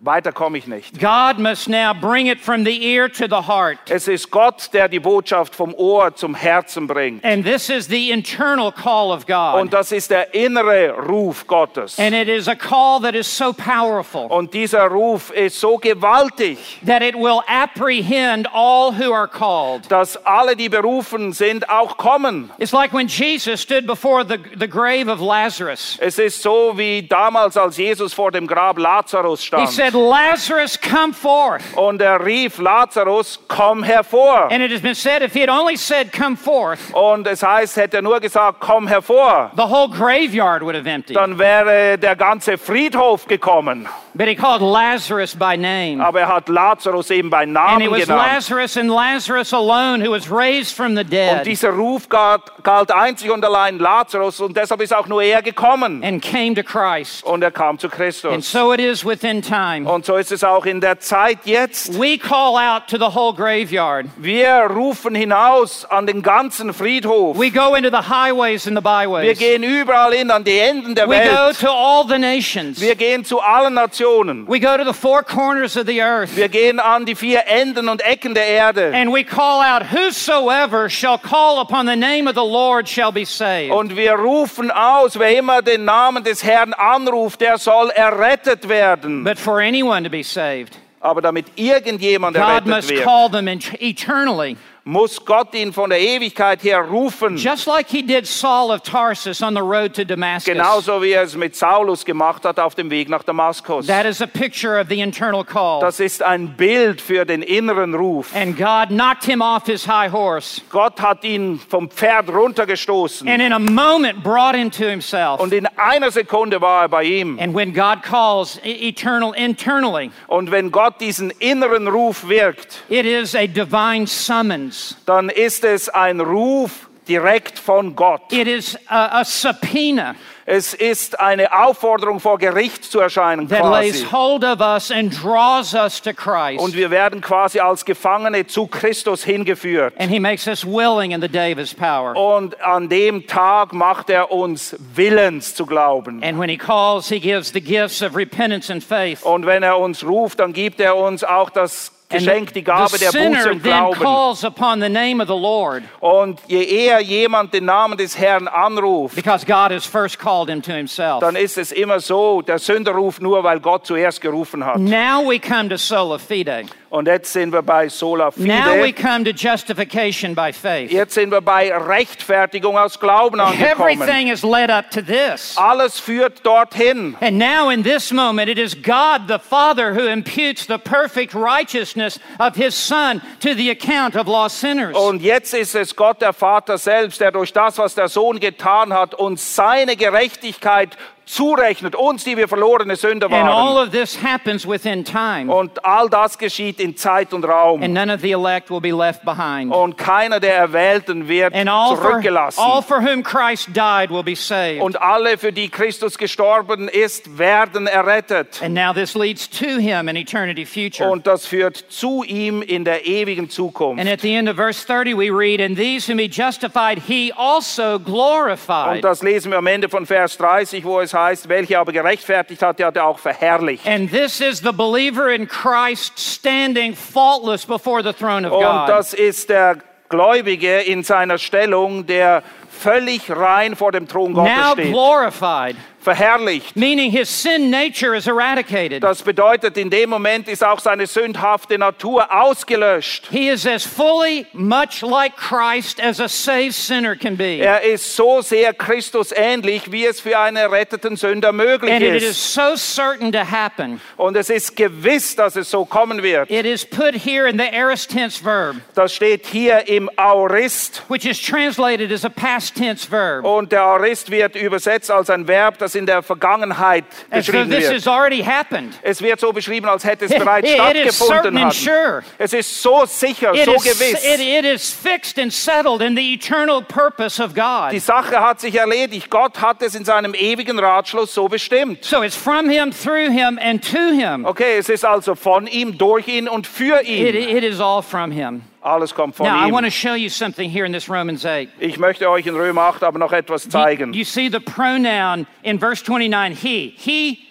Weiter 0.00 0.32
komme 0.32 0.58
ich 0.58 0.66
nicht. 0.66 1.00
God 1.00 1.38
must 1.38 1.66
now 1.66 1.94
bring 1.94 2.26
it 2.26 2.38
from 2.38 2.62
the 2.64 2.84
ear 2.84 3.08
to 3.08 3.26
the 3.26 3.46
heart. 3.48 3.78
Es 3.88 4.06
ist 4.06 4.30
Gott, 4.30 4.68
der 4.74 4.86
die 4.86 5.00
Botschaft 5.00 5.54
vom 5.54 5.72
Ohr 5.72 6.14
zum 6.14 6.34
Herzen 6.34 6.86
bringt. 6.86 7.24
And 7.24 7.42
this 7.42 7.70
is 7.70 7.86
the 7.86 8.10
internal 8.10 8.70
call 8.70 9.12
of 9.12 9.24
God. 9.26 9.62
Und 9.62 9.72
das 9.72 9.92
ist 9.92 10.10
der 10.10 10.34
innere 10.34 10.90
Ruf 11.08 11.46
Gottes. 11.46 11.98
And 11.98 12.14
it 12.14 12.28
is 12.28 12.48
a 12.48 12.54
call 12.54 13.00
that 13.00 13.14
is 13.14 13.26
so 13.26 13.54
powerful 13.54 14.26
Und 14.26 14.52
dieser 14.52 14.88
Ruf 14.88 15.30
ist 15.30 15.58
so 15.58 15.78
gewaltig, 15.78 16.58
that 16.84 17.00
it 17.00 17.14
will 17.14 17.40
apprehend 17.46 18.46
all 18.52 18.92
who 18.92 19.10
are 19.10 19.28
called. 19.28 19.90
dass 19.90 20.18
alle, 20.26 20.54
die 20.54 20.68
berufen 20.68 21.32
sind, 21.32 21.70
auch 21.70 21.96
kommen. 21.96 22.50
It's 22.58 22.72
like 22.72 22.92
when 22.92 23.06
Jesus 23.06 23.62
stood 23.62 23.86
before 23.86 24.22
the, 24.22 24.38
the 24.58 24.68
grave 24.68 25.08
of 25.10 25.20
Lazarus. 25.20 25.96
Es 25.98 26.18
ist 26.18 26.42
so 26.42 26.76
wie 26.76 27.06
damals, 27.06 27.56
als 27.56 27.78
Jesus 27.78 28.12
vor 28.12 28.30
dem 28.32 28.46
Grab 28.46 28.76
Lazarus 28.76 29.40
He 29.40 29.46
stand. 29.46 29.93
Said, 29.94 30.00
Lazarus, 30.00 30.76
come 30.76 31.12
forth. 31.12 31.62
Und 31.76 32.00
er 32.02 32.24
rief 32.24 32.58
Lazarus, 32.58 33.38
komm 33.48 33.82
hervor. 33.82 34.50
And 34.50 34.62
it 34.62 34.70
has 34.70 34.80
been 34.80 34.94
said, 34.94 35.22
if 35.22 35.32
he 35.32 35.40
had 35.40 35.48
only 35.48 35.76
said, 35.76 36.12
come 36.12 36.36
forth, 36.36 36.92
Und 36.92 37.26
es 37.26 37.42
heißt, 37.42 37.76
hätte 37.76 37.98
er 37.98 38.02
nur 38.02 38.20
gesagt, 38.20 38.60
komm 38.60 38.86
hervor, 38.86 39.50
the 39.56 39.66
whole 39.66 39.88
graveyard 39.88 40.62
would 40.62 40.74
have 40.74 40.86
emptied. 40.86 41.16
dann 41.16 41.38
wäre 41.38 41.98
der 41.98 42.16
ganze 42.16 42.58
Friedhof 42.58 43.26
gekommen. 43.26 43.88
But 44.16 44.28
he 44.28 44.36
called 44.36 44.62
Lazarus 44.62 45.34
by 45.34 45.56
name. 45.56 46.00
Aber 46.00 46.20
er 46.20 46.28
hat 46.28 46.48
Lazarus 46.48 47.10
eben 47.10 47.30
bei 47.30 47.42
And 47.42 47.52
Namen 47.52 47.82
it 47.82 47.90
was 47.90 48.06
genannt. 48.06 48.32
Lazarus 48.34 48.76
and 48.76 48.88
Lazarus 48.88 49.52
alone 49.52 50.00
who 50.00 50.12
was 50.12 50.30
raised 50.30 50.76
from 50.76 50.94
the 50.96 51.02
dead. 51.02 51.38
Und 51.38 51.46
dieser 51.46 51.70
Ruf 51.70 52.08
galt, 52.08 52.42
galt 52.62 52.92
einzig 52.92 53.32
und 53.32 53.44
allein 53.44 53.80
Lazarus 53.80 54.40
und 54.40 54.56
deshalb 54.56 54.80
ist 54.82 54.94
auch 54.94 55.08
nur 55.08 55.20
er 55.20 55.42
gekommen. 55.42 56.04
and 56.04 56.22
came 56.22 56.54
to 56.54 56.62
Christ. 56.62 57.24
Und 57.24 57.42
er 57.42 57.50
kam 57.50 57.76
zu 57.76 57.88
Christus. 57.88 58.32
And 58.32 58.44
so 58.44 58.72
it 58.72 58.78
is 58.78 59.04
within 59.04 59.42
time. 59.42 59.73
Und 59.84 60.04
so 60.04 60.16
ist 60.16 60.32
es 60.32 60.44
auch 60.44 60.66
in 60.66 60.80
der 60.80 61.00
Zeit 61.00 61.38
jetzt. 61.44 61.98
We 62.00 62.18
call 62.18 62.56
out 62.56 62.86
to 62.88 62.96
the 62.98 63.14
whole 63.14 63.34
graveyard. 63.34 64.06
Wir 64.16 64.66
rufen 64.70 65.14
hinaus 65.14 65.84
an 65.84 66.06
den 66.06 66.22
ganzen 66.22 66.72
Friedhof. 66.72 67.38
We 67.38 67.50
go 67.50 67.74
into 67.74 67.90
the 67.90 68.08
highways 68.08 68.66
and 68.66 68.76
the 68.78 68.84
Wir 68.84 69.06
byways. 69.08 69.38
gehen 69.38 69.62
überall 69.62 70.12
hin, 70.14 70.30
an 70.30 70.44
die 70.44 70.58
Enden 70.58 70.94
der 70.94 71.08
We 71.08 71.16
go 71.18 71.46
Welt. 71.48 71.60
to 71.60 71.68
all 71.70 72.06
the 72.06 72.18
nations. 72.18 72.80
Wir 72.80 72.94
gehen 72.94 73.24
zu 73.24 73.40
allen 73.40 73.74
Nationen. 73.74 74.46
We 74.48 74.60
go 74.60 74.76
to 74.76 74.84
the 74.84 74.92
four 74.92 75.22
corners 75.22 75.76
of 75.76 75.86
the 75.86 76.00
earth. 76.02 76.36
Wir 76.36 76.48
gehen 76.48 76.78
an 76.80 77.04
die 77.06 77.14
vier 77.14 77.46
Enden 77.46 77.88
und 77.88 78.02
Ecken 78.02 78.34
der 78.34 78.46
Erde. 78.46 78.92
And 78.94 79.12
we 79.12 79.24
call 79.24 79.60
out, 79.62 79.82
Whosoever 79.92 80.88
shall 80.88 81.18
call 81.18 81.58
upon 81.60 81.86
the 81.86 81.96
name 81.96 82.28
of 82.28 82.34
the 82.34 82.44
Lord 82.44 82.88
shall 82.88 83.12
be 83.12 83.24
saved. 83.24 83.72
Und 83.72 83.96
wir 83.96 84.12
rufen 84.14 84.70
aus, 84.70 85.18
wer 85.18 85.36
immer 85.36 85.62
den 85.62 85.84
Namen 85.84 86.22
des 86.24 86.44
Herrn 86.44 86.72
anruft, 86.72 87.40
der 87.40 87.58
soll 87.58 87.90
errettet 87.90 88.68
werden. 88.68 89.24
But 89.24 89.38
for 89.38 89.60
anyone 89.64 90.04
to 90.04 90.10
be 90.10 90.22
saved, 90.22 90.76
Aber 91.00 91.20
damit 91.20 91.46
irgendjemand 91.56 92.36
God 92.36 92.42
errettet 92.42 92.66
must 92.66 92.90
wird, 92.90 93.04
call 93.04 93.28
them 93.30 93.46
eternally, 93.80 94.56
muss 94.86 95.24
Gott 95.24 95.54
ihn 95.54 95.72
von 95.72 95.88
der 95.88 95.98
Ewigkeit 95.98 96.62
her 96.62 96.80
rufen. 96.82 97.36
just 97.38 97.66
like 97.66 97.88
he 97.88 98.02
did 98.02 98.26
Saul 98.26 98.70
of 98.70 98.82
Tarsus 98.82 99.42
on 99.42 99.54
the 99.54 99.62
road 99.62 99.94
to 99.94 100.04
Damascus. 100.04 100.52
Genauso 100.52 101.00
wie 101.02 101.12
er 101.12 101.22
es 101.22 101.34
mit 101.36 101.56
Saulus 101.56 102.04
gemacht 102.04 102.44
hat 102.44 102.58
auf 102.60 102.74
dem 102.74 102.90
Weg 102.90 103.08
nach 103.08 103.22
Damaskus. 103.22 103.86
That 103.86 104.04
is 104.04 104.20
a 104.20 104.26
picture 104.26 104.78
of 104.78 104.88
the 104.90 105.00
internal 105.00 105.42
call. 105.42 105.80
Das 105.80 106.00
ist 106.00 106.22
ein 106.22 106.48
Bild 106.56 107.00
für 107.00 107.24
den 107.24 107.40
inneren 107.42 107.94
Ruf. 107.94 108.34
And 108.36 108.58
God 108.58 108.88
knocked 108.88 109.24
him 109.24 109.40
off 109.40 109.64
his 109.66 109.86
high 109.86 110.12
horse 110.12 110.60
Gott 110.70 111.00
hat 111.00 111.24
ihn 111.24 111.58
vom 111.66 111.88
Pferd 111.88 112.28
runtergestoßen 112.28 113.26
and 113.26 113.40
in 113.40 113.52
a 113.54 113.58
moment 113.58 114.22
brought 114.22 114.54
him 114.54 114.70
to 114.70 114.84
himself. 114.84 115.40
und 115.40 115.54
in 115.54 115.66
einer 115.78 116.10
Sekunde 116.10 116.60
war 116.60 116.82
er 116.82 116.88
bei 116.90 117.04
ihm. 117.04 117.38
And 117.40 117.54
when 117.54 117.72
God 117.72 118.02
calls 118.02 118.60
e- 118.62 118.88
eternal 118.88 119.32
internally, 119.34 120.10
Und 120.26 120.50
wenn 120.50 120.70
Gott 120.70 121.00
diesen 121.00 121.30
inneren 121.38 121.88
Ruf 121.88 122.28
wirkt, 122.28 122.82
it 122.90 123.06
is 123.06 123.34
a 123.34 123.46
divine 123.46 124.06
summons. 124.06 124.73
Dann 125.06 125.28
ist 125.28 125.64
es 125.64 125.88
ein 125.88 126.20
Ruf 126.20 126.88
direkt 127.08 127.58
von 127.58 127.94
Gott. 127.94 128.32
It 128.32 128.46
is 128.46 128.78
a, 128.88 129.20
a 129.20 129.24
subpoena 129.24 130.14
Es 130.46 130.74
ist 130.74 131.20
eine 131.20 131.58
Aufforderung 131.58 132.20
vor 132.20 132.38
Gericht 132.38 132.84
zu 132.84 133.00
erscheinen 133.00 133.48
that 133.48 133.64
lays 133.64 134.02
quasi. 134.02 134.12
hold 134.12 134.44
of 134.44 134.60
us 134.60 134.90
and 134.90 135.10
draws 135.22 135.72
us 135.72 136.02
to 136.02 136.12
Christ. 136.12 136.60
Und 136.62 136.74
wir 136.76 136.90
werden 136.90 137.22
quasi 137.22 137.60
als 137.60 137.84
Gefangene 137.84 138.46
zu 138.46 138.66
Christus 138.66 139.24
hingeführt. 139.24 139.94
And 139.98 140.10
he 140.10 140.20
makes 140.20 140.46
us 140.46 140.64
willing 140.66 141.12
in 141.12 141.22
the 141.22 141.28
day 141.28 141.52
of 141.52 141.58
his 141.58 141.72
power. 141.72 142.14
Und 142.14 142.60
an 142.60 142.90
dem 142.90 143.26
Tag 143.26 143.72
macht 143.72 144.10
er 144.10 144.30
uns 144.30 144.76
willens 144.94 145.54
zu 145.54 145.64
glauben. 145.64 146.22
And 146.22 146.38
when 146.38 146.50
he 146.50 146.58
calls, 146.58 147.08
he 147.08 147.20
gives 147.20 147.50
the 147.52 147.62
gifts 147.62 148.02
of 148.02 148.14
repentance 148.14 148.70
and 148.70 148.84
faith. 148.84 149.22
Und 149.22 149.46
wenn 149.46 149.62
er 149.62 149.78
uns 149.78 150.04
ruft, 150.04 150.40
dann 150.40 150.52
gibt 150.52 150.78
er 150.78 150.96
uns 150.96 151.24
auch 151.24 151.48
das 151.48 151.93
Geschenk, 152.08 152.52
die 152.52 152.62
Gabe 152.62 152.98
der 152.98 153.06
Buße 153.10 153.50
und 153.50 153.62
then 153.62 153.72
Glauben. 153.72 153.98
calls 154.00 154.44
upon 154.44 154.80
the 154.80 154.88
name 154.88 155.20
of 155.22 155.26
the 155.28 155.34
Lord 155.34 155.82
Und 156.00 156.38
je 156.46 156.62
eher 156.62 157.00
jemand 157.00 157.52
den 157.54 157.64
Namen 157.64 157.96
des 157.96 158.16
Herrn 158.18 158.46
anruft, 158.46 159.16
because 159.16 159.44
God 159.44 159.70
has 159.72 159.86
first 159.86 160.18
called 160.18 160.48
him 160.50 160.60
to 160.62 160.72
himself. 160.72 161.20
dann 161.20 161.34
ist 161.34 161.56
es 161.58 161.72
immer 161.72 162.00
so, 162.00 162.42
der 162.42 162.58
Sünder 162.58 162.92
ruft 162.92 163.22
nur, 163.22 163.42
weil 163.42 163.58
Gott 163.58 163.86
zuerst 163.86 164.20
gerufen 164.20 164.64
hat. 164.64 164.78
Now 164.78 165.26
we 165.26 165.40
come 165.40 165.68
to 165.70 165.76
sola 165.76 166.18
fide. 166.18 166.64
Und 166.90 167.08
jetzt 167.08 167.32
sind 167.32 167.52
wir 167.52 167.62
bei 167.62 167.88
Sola 167.88 168.30
Now 168.36 168.76
we 168.76 168.92
Fide. 168.92 169.02
come 169.02 169.24
to 169.24 169.30
justification 169.32 170.32
by 170.32 170.52
faith. 170.52 170.92
Jetzt 170.92 171.14
sind 171.14 171.32
wir 171.32 171.40
bei 171.40 171.76
Rechtfertigung 171.76 172.78
aus 172.78 173.00
Glauben 173.00 173.40
angekommen. 173.40 173.90
Everything 174.00 174.28
is 174.28 174.44
led 174.44 174.70
up 174.70 174.90
to 174.92 175.00
this. 175.02 175.56
Alles 175.56 175.98
führt 175.98 176.46
dorthin. 176.46 177.16
And 177.20 177.36
now, 177.36 177.70
in 177.70 177.82
this 177.82 178.12
moment, 178.12 178.48
it 178.48 178.58
is 178.58 178.76
God 178.80 179.22
the 179.26 179.40
Father 179.40 179.92
who 179.92 180.06
imputes 180.06 180.66
the 180.68 180.78
perfect 180.78 181.34
righteousness 181.34 181.93
of 182.38 182.54
His 182.56 182.74
Son 182.74 183.20
to 183.40 183.54
the 183.54 183.70
account 183.70 184.16
of 184.16 184.26
lost 184.26 184.60
sinners. 184.60 184.96
Und 184.96 185.22
jetzt 185.22 185.54
ist 185.54 185.74
es 185.74 185.94
Gott, 185.94 186.20
der 186.20 186.32
Vater 186.32 186.78
selbst, 186.78 187.20
der 187.20 187.32
durch 187.32 187.52
das, 187.52 187.78
was 187.78 187.94
der 187.94 188.08
Sohn 188.08 188.40
getan 188.40 188.92
hat, 188.92 189.14
uns 189.14 189.54
seine 189.54 189.96
Gerechtigkeit 189.96 190.96
zurechnet, 191.26 191.94
uns, 191.94 192.24
die 192.24 192.36
wir 192.36 192.48
verlorene 192.48 192.96
Sünder 192.96 193.26
And 193.26 193.34
all 193.48 193.74
waren. 193.76 193.86
of 193.88 193.92
this 193.92 194.22
happens 194.22 194.66
within 194.68 195.04
time. 195.04 195.52
Und 195.52 195.84
all 195.84 196.08
das 196.08 196.38
geschieht 196.38 196.80
in 196.80 196.96
Zeit 196.96 197.32
und 197.32 197.44
Raum. 197.44 197.82
And 197.82 197.94
none 197.94 198.12
of 198.12 198.20
the 198.20 198.32
elect 198.32 198.70
will 198.70 198.80
be 198.80 198.90
left 198.92 199.24
behind. 199.24 199.72
Und 199.72 199.96
keiner 199.96 200.40
der 200.40 200.54
Erwählten 200.56 201.28
wird 201.28 201.54
And 201.54 201.68
all 201.68 201.96
for, 201.96 202.10
zurückgelassen. 202.10 202.60
all 202.60 202.82
for 202.82 203.00
whom 203.00 203.22
Christ 203.22 203.68
died 203.74 204.10
will 204.10 204.22
be 204.22 204.36
saved. 204.36 204.82
Und 204.82 205.00
alle, 205.00 205.38
für 205.38 205.52
die 205.52 205.68
Christus 205.68 206.18
gestorben 206.18 206.88
ist, 206.88 207.38
werden 207.38 207.86
errettet. 207.86 208.60
And 208.62 208.74
now 208.74 208.92
this 208.92 209.14
leads 209.14 209.48
to 209.48 209.78
Him 209.78 210.08
in 210.08 210.16
eternity 210.16 210.66
future. 210.66 211.10
Und 211.10 211.26
das 211.26 211.46
führt 211.46 211.76
zu 211.88 212.22
ihm 212.22 212.60
in 212.62 212.84
der 212.84 213.06
ewigen 213.06 213.48
Zukunft. 213.48 214.00
And 214.00 214.10
at 214.10 214.20
the 214.20 214.34
end 214.34 214.48
of 214.48 214.56
verse 214.56 214.84
30, 214.86 215.14
we 215.16 215.30
read, 215.30 215.60
And 215.60 215.76
these 215.76 216.06
whom 216.10 216.18
He 216.18 216.28
justified, 216.28 216.98
He 217.06 217.32
also 217.34 217.98
glorified. 217.98 218.96
Und 218.96 219.04
das 219.04 219.22
lesen 219.22 219.50
wir 219.50 219.58
am 219.58 219.66
Ende 219.66 219.88
von 219.88 220.04
Vers 220.06 220.36
30, 220.36 220.84
wo 220.84 221.00
es 221.00 221.13
heißt, 221.14 221.48
welche 221.48 221.78
aber 221.78 221.92
gerechtfertigt 221.92 222.60
hat, 222.62 222.78
die 222.78 222.84
hat 222.84 222.96
er 222.96 223.06
auch 223.06 223.18
verherrlicht. 223.18 223.86
And 223.86 224.10
this 224.10 224.40
is 224.40 224.58
the 224.58 224.72
believer 224.72 225.32
in 225.32 225.48
Christ 225.48 226.18
standing 226.18 226.94
faultless 226.94 227.64
before 227.64 228.02
the 228.02 228.12
throne 228.12 228.46
of 228.46 228.52
Und 228.52 228.62
God. 228.62 228.88
das 228.88 229.14
ist 229.14 229.48
der 229.48 229.78
Gläubige 230.10 230.80
in 230.80 231.02
seiner 231.02 231.38
Stellung, 231.38 232.04
der 232.06 232.42
völlig 232.68 233.30
rein 233.30 233.74
vor 233.76 233.92
dem 233.92 234.06
Thron 234.06 234.34
Gottes 234.34 234.52
Now 234.54 234.72
steht. 234.72 234.90
glorified, 234.92 235.76
Verherrlicht. 236.04 236.76
meaning 236.76 237.10
his 237.10 237.28
sin 237.28 237.70
nature 237.70 238.14
is 238.16 238.26
eradicated. 238.26 239.02
Das 239.02 239.22
bedeutet, 239.22 239.76
in 239.76 239.90
dem 239.90 240.10
Moment 240.10 240.48
ist 240.48 240.62
auch 240.62 240.78
seine 240.80 241.06
sündhafte 241.06 241.78
Natur 241.78 242.30
ausgelöscht. 242.30 243.28
He 243.30 243.48
is 243.48 243.66
as 243.66 243.84
fully 243.84 244.46
much 244.52 245.02
like 245.02 245.34
Christ 245.36 246.00
as 246.02 246.20
a 246.20 246.28
saved 246.28 246.74
sinner 246.74 247.16
can 247.16 247.36
be. 247.36 247.58
Er 247.58 247.82
ist 247.82 248.14
so 248.14 248.42
sehr 248.42 248.72
Christus 248.74 249.32
ähnlich, 249.32 249.90
wie 249.90 250.04
es 250.06 250.20
für 250.20 250.38
einen 250.38 250.56
erretteten 250.58 251.16
Sünder 251.16 251.52
möglich 251.52 251.92
And 251.92 252.02
it 252.02 252.14
is 252.22 252.30
ist. 252.30 252.54
so 252.54 252.76
certain 252.76 253.32
to 253.32 253.38
happen. 253.50 254.00
Und 254.16 254.36
es 254.36 254.50
ist 254.50 254.76
gewiss, 254.76 255.34
dass 255.36 255.56
es 255.56 255.70
so 255.70 255.84
kommen 255.84 256.22
wird. 256.22 256.50
It 256.50 256.66
is 256.66 256.84
put 256.84 257.14
here 257.14 257.48
in 257.48 257.58
the 257.58 257.68
aorist 257.72 258.10
tense 258.10 258.44
verb, 258.44 258.76
Das 258.94 259.14
steht 259.14 259.46
hier 259.46 259.88
im 259.88 260.10
Aorist. 260.16 261.02
which 261.08 261.24
is 261.24 261.40
translated 261.40 262.12
as 262.12 262.24
a 262.24 262.28
past 262.28 262.74
tense 262.76 263.10
verb. 263.10 263.44
Und 263.44 263.72
der 263.72 263.82
Aorist 263.82 264.30
wird 264.30 264.54
übersetzt 264.56 265.10
als 265.10 265.30
ein 265.30 265.46
Verb, 265.48 265.78
das 265.78 265.93
in 265.94 266.06
der 266.06 266.22
Vergangenheit 266.22 267.04
beschrieben 267.30 267.70
this 267.70 268.04
wird. 268.04 268.94
Es 269.02 269.22
wird 269.22 269.40
so 269.40 269.52
beschrieben, 269.52 269.88
als 269.88 270.04
hätte 270.04 270.24
es 270.26 270.30
It, 270.34 270.38
bereits 270.38 270.68
it 270.68 270.74
stattgefunden. 270.76 271.64
Hat. 271.64 271.74
sure. 271.74 272.22
Es 272.38 272.52
ist 272.52 272.82
so 272.82 273.04
sicher, 273.06 273.54
It 273.54 273.64
so 273.64 273.74
is, 273.74 273.82
gewiss. 273.84 274.24
it, 274.24 274.40
it 274.40 274.64
is 274.64 274.90
fixed 274.92 275.38
and 275.38 275.52
settled 275.52 276.02
in 276.02 276.16
the 276.16 276.34
eternal 276.34 276.82
purpose 276.82 277.42
of 277.42 277.54
God. 277.54 277.92
Die 277.92 277.98
Sache 278.00 278.40
hat 278.40 278.60
sich 278.60 278.74
erledigt. 278.76 279.30
Gott 279.30 279.60
hat 279.60 279.82
es 279.82 279.94
in 279.94 280.04
seinem 280.04 280.34
ewigen 280.34 280.78
Ratschluss 280.78 281.34
so 281.34 281.48
bestimmt. 281.48 282.04
So 282.04 282.22
it's 282.22 282.36
from 282.36 282.68
him, 282.68 282.90
through 282.92 283.30
him, 283.30 283.58
and 283.60 283.82
to 283.92 283.98
him. 284.12 284.44
Okay, 284.44 284.78
es 284.78 284.88
ist 284.88 285.04
also 285.04 285.34
von 285.34 285.66
ihm, 285.66 285.96
durch 285.98 286.28
ihn 286.28 286.48
und 286.48 286.66
für 286.66 287.00
It, 287.02 287.08
ihn. 287.34 287.56
it 287.56 287.64
is 287.64 287.80
all 287.80 288.02
from 288.02 288.30
him. 288.30 288.62
Alles 288.84 289.14
kommt 289.14 289.34
von 289.34 289.46
Now, 289.46 289.66
I 289.66 289.72
want 289.72 289.86
to 289.86 289.90
show 289.90 290.14
you 290.14 290.28
something 290.28 290.68
here 290.68 290.84
in 290.84 290.92
this 290.92 291.08
Romans 291.08 291.46
8. 291.46 291.70
Ich 291.80 291.98
möchte 291.98 292.28
euch 292.28 292.46
in 292.46 292.54
Römer 292.54 292.82
8 292.82 293.02
aber 293.02 293.18
noch 293.18 293.32
etwas 293.32 293.66
You, 293.72 294.12
you 294.12 294.24
see 294.24 294.50
the 294.50 294.60
pronoun 294.60 295.46
in 295.62 295.78
verse 295.78 296.02
29, 296.04 296.54
he. 296.54 296.94
He 296.96 297.43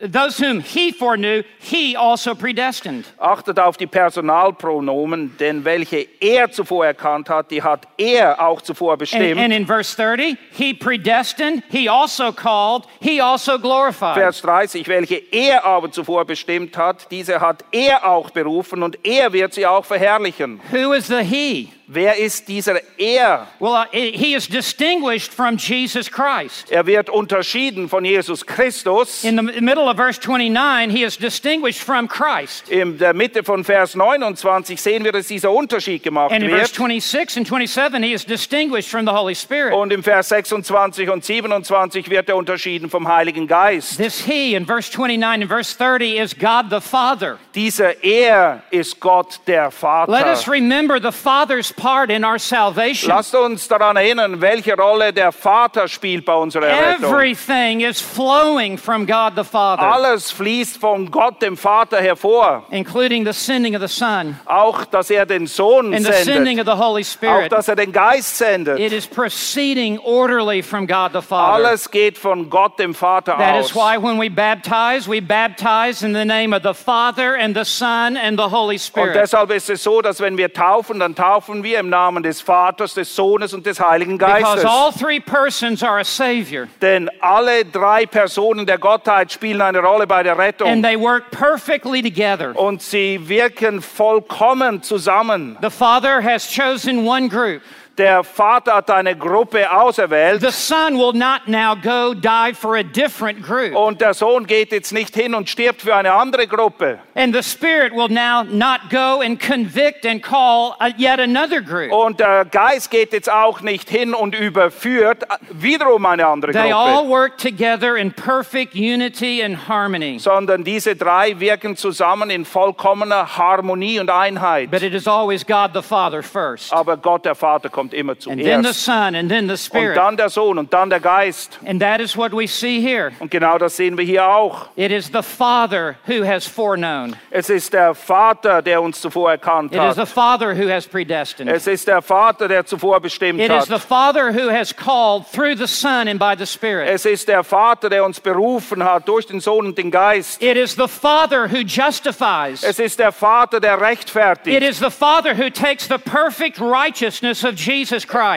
those 0.00 0.38
whom 0.38 0.60
he 0.60 0.92
foreknew, 0.92 1.42
he 1.58 1.96
also 1.96 2.34
predestined. 2.34 3.04
Achtet 3.18 3.58
auf 3.58 3.76
die 3.76 3.86
Personalpronomen, 3.86 5.36
denn 5.38 5.64
welche 5.64 6.06
er 6.20 6.50
zuvor 6.52 6.86
erkannt 6.86 7.28
hat, 7.28 7.50
die 7.50 7.62
hat 7.62 7.86
er 7.98 8.40
auch 8.40 8.60
zuvor 8.60 8.92
And, 8.92 8.98
bestimmt. 9.00 9.38
and 9.38 9.52
in 9.52 9.66
verse 9.66 9.96
30, 9.96 10.36
he 10.52 10.72
predestined, 10.72 11.64
he 11.70 11.88
also 11.88 12.32
called, 12.32 12.86
he 13.00 13.20
also 13.20 13.58
glorified. 13.58 14.14
Vers 14.14 14.40
30, 14.42 14.86
welche 14.86 15.16
er 15.32 15.64
aber 15.64 15.90
zuvor 15.90 16.24
bestimmt 16.24 16.76
hat, 16.76 17.10
diese 17.10 17.40
hat 17.40 17.64
er 17.72 18.06
auch 18.06 18.30
berufen 18.30 18.82
und 18.84 19.04
er 19.04 19.32
wird 19.32 19.54
sie 19.54 19.66
auch 19.66 19.84
verherrlichen. 19.84 20.60
Who 20.70 20.92
is 20.92 21.08
the 21.08 21.24
he? 21.24 21.70
Wer 21.90 22.18
ist 22.18 22.48
dieser 22.48 22.80
er? 22.98 23.46
Well, 23.58 23.72
uh, 23.72 23.86
he 23.90 24.34
is 24.34 24.46
distinguished 24.46 25.32
from 25.32 25.56
Jesus 25.56 26.10
Christ. 26.10 26.70
Er 26.70 26.84
wird 26.84 27.08
unterschieden 27.08 27.88
von 27.88 28.04
Jesus 28.04 28.44
Christus. 28.44 29.24
In 29.24 29.36
the 29.38 29.60
middle 29.62 29.88
of 29.88 29.96
verse 29.96 30.20
29, 30.20 30.90
he 30.90 31.02
is 31.02 31.16
distinguished 31.16 31.82
from 31.82 32.06
Christ. 32.06 32.68
In 32.68 32.98
der 32.98 33.14
Mitte 33.14 33.42
von 33.42 33.64
Vers 33.64 33.94
29 33.94 34.78
sehen 34.78 35.02
wir, 35.02 35.12
dass 35.12 35.28
dieser 35.28 35.50
Unterschied 35.50 36.02
gemacht 36.02 36.30
And 36.30 36.44
in 36.44 36.50
verse 36.50 36.78
wird. 36.78 37.02
26 37.02 37.38
and 37.38 37.46
27, 37.46 38.02
he 38.02 38.12
is 38.12 38.26
distinguished 38.26 38.90
from 38.90 39.06
the 39.06 39.12
Holy 39.12 39.34
Spirit. 39.34 39.72
Und 39.72 39.90
im 39.90 40.02
Vers 40.02 40.28
26 40.28 41.08
und 41.08 41.24
27 41.24 42.10
wird 42.10 42.28
er 42.28 42.36
unterschieden 42.36 42.90
vom 42.90 43.08
Heiligen 43.08 43.46
Geist. 43.46 43.96
This 43.96 44.26
he 44.26 44.54
in 44.54 44.66
verse 44.66 44.92
29 44.92 45.40
and 45.40 45.50
verse 45.50 45.74
30 45.74 46.18
is 46.18 46.34
God 46.38 46.66
the 46.68 46.82
Father. 46.82 47.38
Dieser 47.54 48.04
er 48.04 48.62
ist 48.70 49.00
Gott 49.00 49.40
der 49.46 49.64
Let 49.64 49.72
Vater. 49.72 50.32
us 50.32 50.46
remember 50.46 51.00
the 51.00 51.12
Father's 51.12 51.72
part 51.78 52.10
in 52.10 52.24
our 52.24 52.38
salvation. 52.38 53.08
Lasst 53.08 53.34
uns 53.34 53.68
daran 53.68 53.96
erinnern, 53.96 54.40
welche 54.40 54.74
Rolle 54.76 55.12
der 55.12 55.32
Vater 55.32 55.88
spielt 55.88 56.24
bei 56.24 56.34
unserer 56.34 56.66
Errettung. 56.66 57.04
Everything 57.14 57.80
is 57.80 58.00
flowing 58.00 58.76
from 58.76 59.06
God 59.06 59.32
the 59.36 59.44
Father, 59.44 59.82
Alles 59.82 60.30
fließt 60.32 60.78
von 60.78 61.10
Gott, 61.10 61.40
dem 61.40 61.56
Vater, 61.56 62.00
hervor. 62.02 62.64
including 62.70 63.24
the 63.24 63.32
sending 63.32 63.74
of 63.76 63.80
the 63.80 63.88
Son 63.88 64.38
Auch, 64.46 64.84
dass 64.84 65.10
er 65.10 65.24
den 65.24 65.46
Sohn 65.46 65.94
and 65.94 66.04
the 66.04 66.12
sending 66.12 66.56
sendet. 66.56 66.68
of 66.68 66.74
the 66.76 66.82
Holy 66.84 67.02
Auch, 67.02 67.06
Spirit. 67.06 67.52
dass 67.52 67.68
er 67.68 67.76
den 67.76 67.92
Geist 67.92 68.36
sendet. 68.38 68.78
It 68.78 68.92
is 68.92 69.06
proceeding 69.06 69.98
orderly 70.00 70.62
from 70.62 70.86
God 70.86 71.12
the 71.14 71.22
Father. 71.22 71.54
Alles 71.54 71.90
geht 71.90 72.18
von 72.18 72.50
Gott, 72.50 72.78
dem 72.78 72.94
Vater 72.94 73.36
That 73.38 73.54
aus. 73.60 73.70
is 73.70 73.74
why 73.76 73.96
when 73.96 74.18
we 74.20 74.28
baptize, 74.28 75.08
we 75.08 75.20
baptize 75.22 76.04
in 76.04 76.12
the 76.14 76.24
name 76.24 76.52
of 76.54 76.62
the 76.64 76.74
Father 76.74 77.36
and 77.36 77.56
the 77.56 77.64
Son 77.64 78.16
and 78.16 78.36
the 78.38 78.50
Holy 78.50 78.74
Und 78.74 78.80
Spirit. 78.80 79.14
deshalb 79.14 79.50
ist 79.52 79.70
es 79.70 79.82
so, 79.82 80.02
dass 80.02 80.20
wenn 80.20 80.36
wir 80.36 80.52
taufen, 80.52 80.98
dann 80.98 81.14
taufen 81.14 81.62
wir 81.62 81.67
im 81.74 81.88
Namen 81.88 82.22
des 82.22 82.40
Vaters, 82.40 82.94
des 82.94 83.14
Sohnes 83.14 83.52
und 83.54 83.66
des 83.66 83.80
Heiligen 83.80 84.18
Because 84.18 84.42
Geistes. 84.42 84.64
all 84.64 84.92
three 84.92 85.20
persons 85.20 85.82
are 85.82 86.00
a 86.00 86.04
Savior. 86.04 86.66
Denn 86.80 87.08
alle 87.20 87.64
drei 87.64 88.06
Personen 88.06 88.66
der 88.66 88.78
Gottheit 88.78 89.32
spielen 89.32 89.60
eine 89.60 89.80
Rolle 89.80 90.06
bei 90.06 90.22
der 90.22 90.32
And 90.32 90.40
Rettung. 90.40 90.82
they 90.82 90.98
work 90.98 91.30
perfectly 91.30 92.02
together. 92.02 92.56
Und 92.58 92.82
sie 92.82 93.28
wirken 93.28 93.80
vollkommen 93.82 94.82
zusammen. 94.82 95.56
The 95.62 95.70
Father 95.70 96.22
has 96.22 96.46
chosen 96.48 97.06
one 97.06 97.28
group. 97.28 97.62
Der 97.98 98.22
Vater 98.22 98.76
hat 98.76 98.90
eine 98.92 99.16
Gruppe 99.16 99.68
auserwählt. 99.68 100.40
The 100.40 100.52
Son 100.52 100.96
will 100.96 101.12
not 101.12 101.48
now 101.48 101.74
go 101.74 102.14
die 102.14 102.54
for 102.54 102.76
a 102.76 102.84
different 102.84 103.42
group. 103.42 103.74
Und 103.74 104.00
der 104.00 104.14
Sohn 104.14 104.46
geht 104.46 104.70
jetzt 104.70 104.92
nicht 104.92 105.16
hin 105.16 105.34
und 105.34 105.48
stirbt 105.50 105.82
für 105.82 105.96
eine 105.96 106.12
andere 106.12 106.46
Gruppe. 106.46 107.00
And 107.16 107.34
the 107.34 107.42
Spirit 107.42 107.92
will 107.92 108.08
now 108.08 108.44
not 108.44 108.88
go 108.90 109.20
and 109.20 109.40
convict 109.40 110.06
and 110.06 110.22
call 110.22 110.76
uh, 110.80 110.92
yet 110.96 111.18
another 111.18 111.60
group. 111.60 111.90
Und 111.90 112.20
der 112.20 112.44
Geist 112.44 112.92
geht 112.92 113.12
jetzt 113.12 113.28
auch 113.28 113.62
nicht 113.62 113.90
hin 113.90 114.14
und 114.14 114.32
überführt 114.32 115.24
wiederum 115.50 116.06
eine 116.06 116.24
andere 116.24 116.52
They 116.52 116.72
all 116.72 117.02
Gruppe. 117.02 117.08
work 117.08 117.38
together 117.38 117.96
in 117.96 118.12
perfect 118.12 118.76
unity 118.76 119.42
and 119.42 119.68
harmony. 119.68 120.20
Sondern 120.20 120.62
diese 120.62 120.94
drei 120.94 121.40
wirken 121.40 121.76
zusammen 121.76 122.30
in 122.30 122.44
vollkommener 122.44 123.36
Harmonie 123.36 123.98
und 123.98 124.08
Einheit. 124.08 124.70
But 124.70 124.82
it 124.82 124.94
is 124.94 125.08
always 125.08 125.44
God 125.44 125.70
the 125.74 125.82
Father 125.82 126.22
first. 126.22 126.72
Aber 126.72 126.96
Gott, 126.96 127.24
der 127.24 127.34
Vater, 127.34 127.68
kommt 127.68 127.87
immer 127.94 128.16
And 128.26 128.42
then 128.42 128.62
the. 128.62 128.72
Son, 128.72 129.14
and 129.14 129.28
then 129.30 129.46
the 129.46 129.52
Und 129.52 129.58
Spirit. 129.58 129.96
dann 129.96 130.16
der 130.16 130.28
Sohn 130.28 130.58
und 130.58 130.72
dann 130.72 130.90
der 130.90 131.00
Geist. 131.00 131.58
And 131.66 131.80
that 131.80 132.00
is 132.00 132.16
what 132.16 132.32
we 132.32 132.46
see 132.46 132.80
here. 132.80 133.12
Und 133.18 133.30
genau 133.30 133.58
das 133.58 133.76
sehen 133.76 133.96
wir 133.96 134.04
hier 134.04 134.26
auch. 134.28 134.68
It 134.76 134.90
is 134.92 135.06
the 135.12 135.22
Father 135.22 135.96
who 136.06 136.24
has 136.24 136.46
foreknown. 136.46 137.16
Es 137.30 137.50
ist 137.50 137.72
der 137.72 137.94
Vater, 137.94 138.62
der 138.62 138.80
uns 138.80 139.00
zuvor 139.00 139.30
erkannt 139.30 139.76
hat. 139.76 139.92
It 139.92 139.98
is 139.98 140.08
the. 140.08 140.12
Father 140.12 140.54
who 140.54 140.68
has 140.68 140.86
predestined. 140.86 141.50
Es 141.50 141.66
ist 141.66 141.88
der 141.88 142.02
Vater, 142.02 142.48
der 142.48 142.64
zuvor 142.64 143.00
bestimmt 143.00 143.40
hat. 143.40 143.50
It 143.50 143.62
is 143.62 143.68
the. 143.68 143.78
Father 143.78 144.32
who 144.32 144.50
has 144.50 144.72
called 144.74 145.26
through 145.32 145.56
the 145.56 145.66
Son 145.66 146.08
and 146.08 146.18
by 146.18 146.34
the 146.36 146.46
Spirit. 146.46 146.88
Es 146.88 147.04
ist 147.04 147.28
der 147.28 147.42
Vater, 147.42 147.88
der 147.88 148.04
uns 148.04 148.20
berufen 148.20 148.84
hat 148.84 149.08
durch 149.08 149.26
den 149.26 149.40
Sohn 149.40 149.66
und 149.66 149.78
den 149.78 149.90
Geist. 149.90 150.42
It 150.42 150.56
is 150.56 150.74
the 150.74 150.88
Father 150.88 151.48
who 151.50 151.58
justifies. 151.58 152.62
Es 152.62 152.78
ist 152.78 152.98
der 152.98 153.12
Vater, 153.12 153.60
der 153.60 153.80
rechtfertigt. 153.80 154.62
is 154.62 154.78
the 154.78 154.90
Father 154.90 155.34
who 155.34 155.50
takes 155.50 155.88
the 155.88 155.98
perfect 155.98 156.58
righteousness 156.60 157.44
of 157.44 157.54
Jesus 157.54 157.77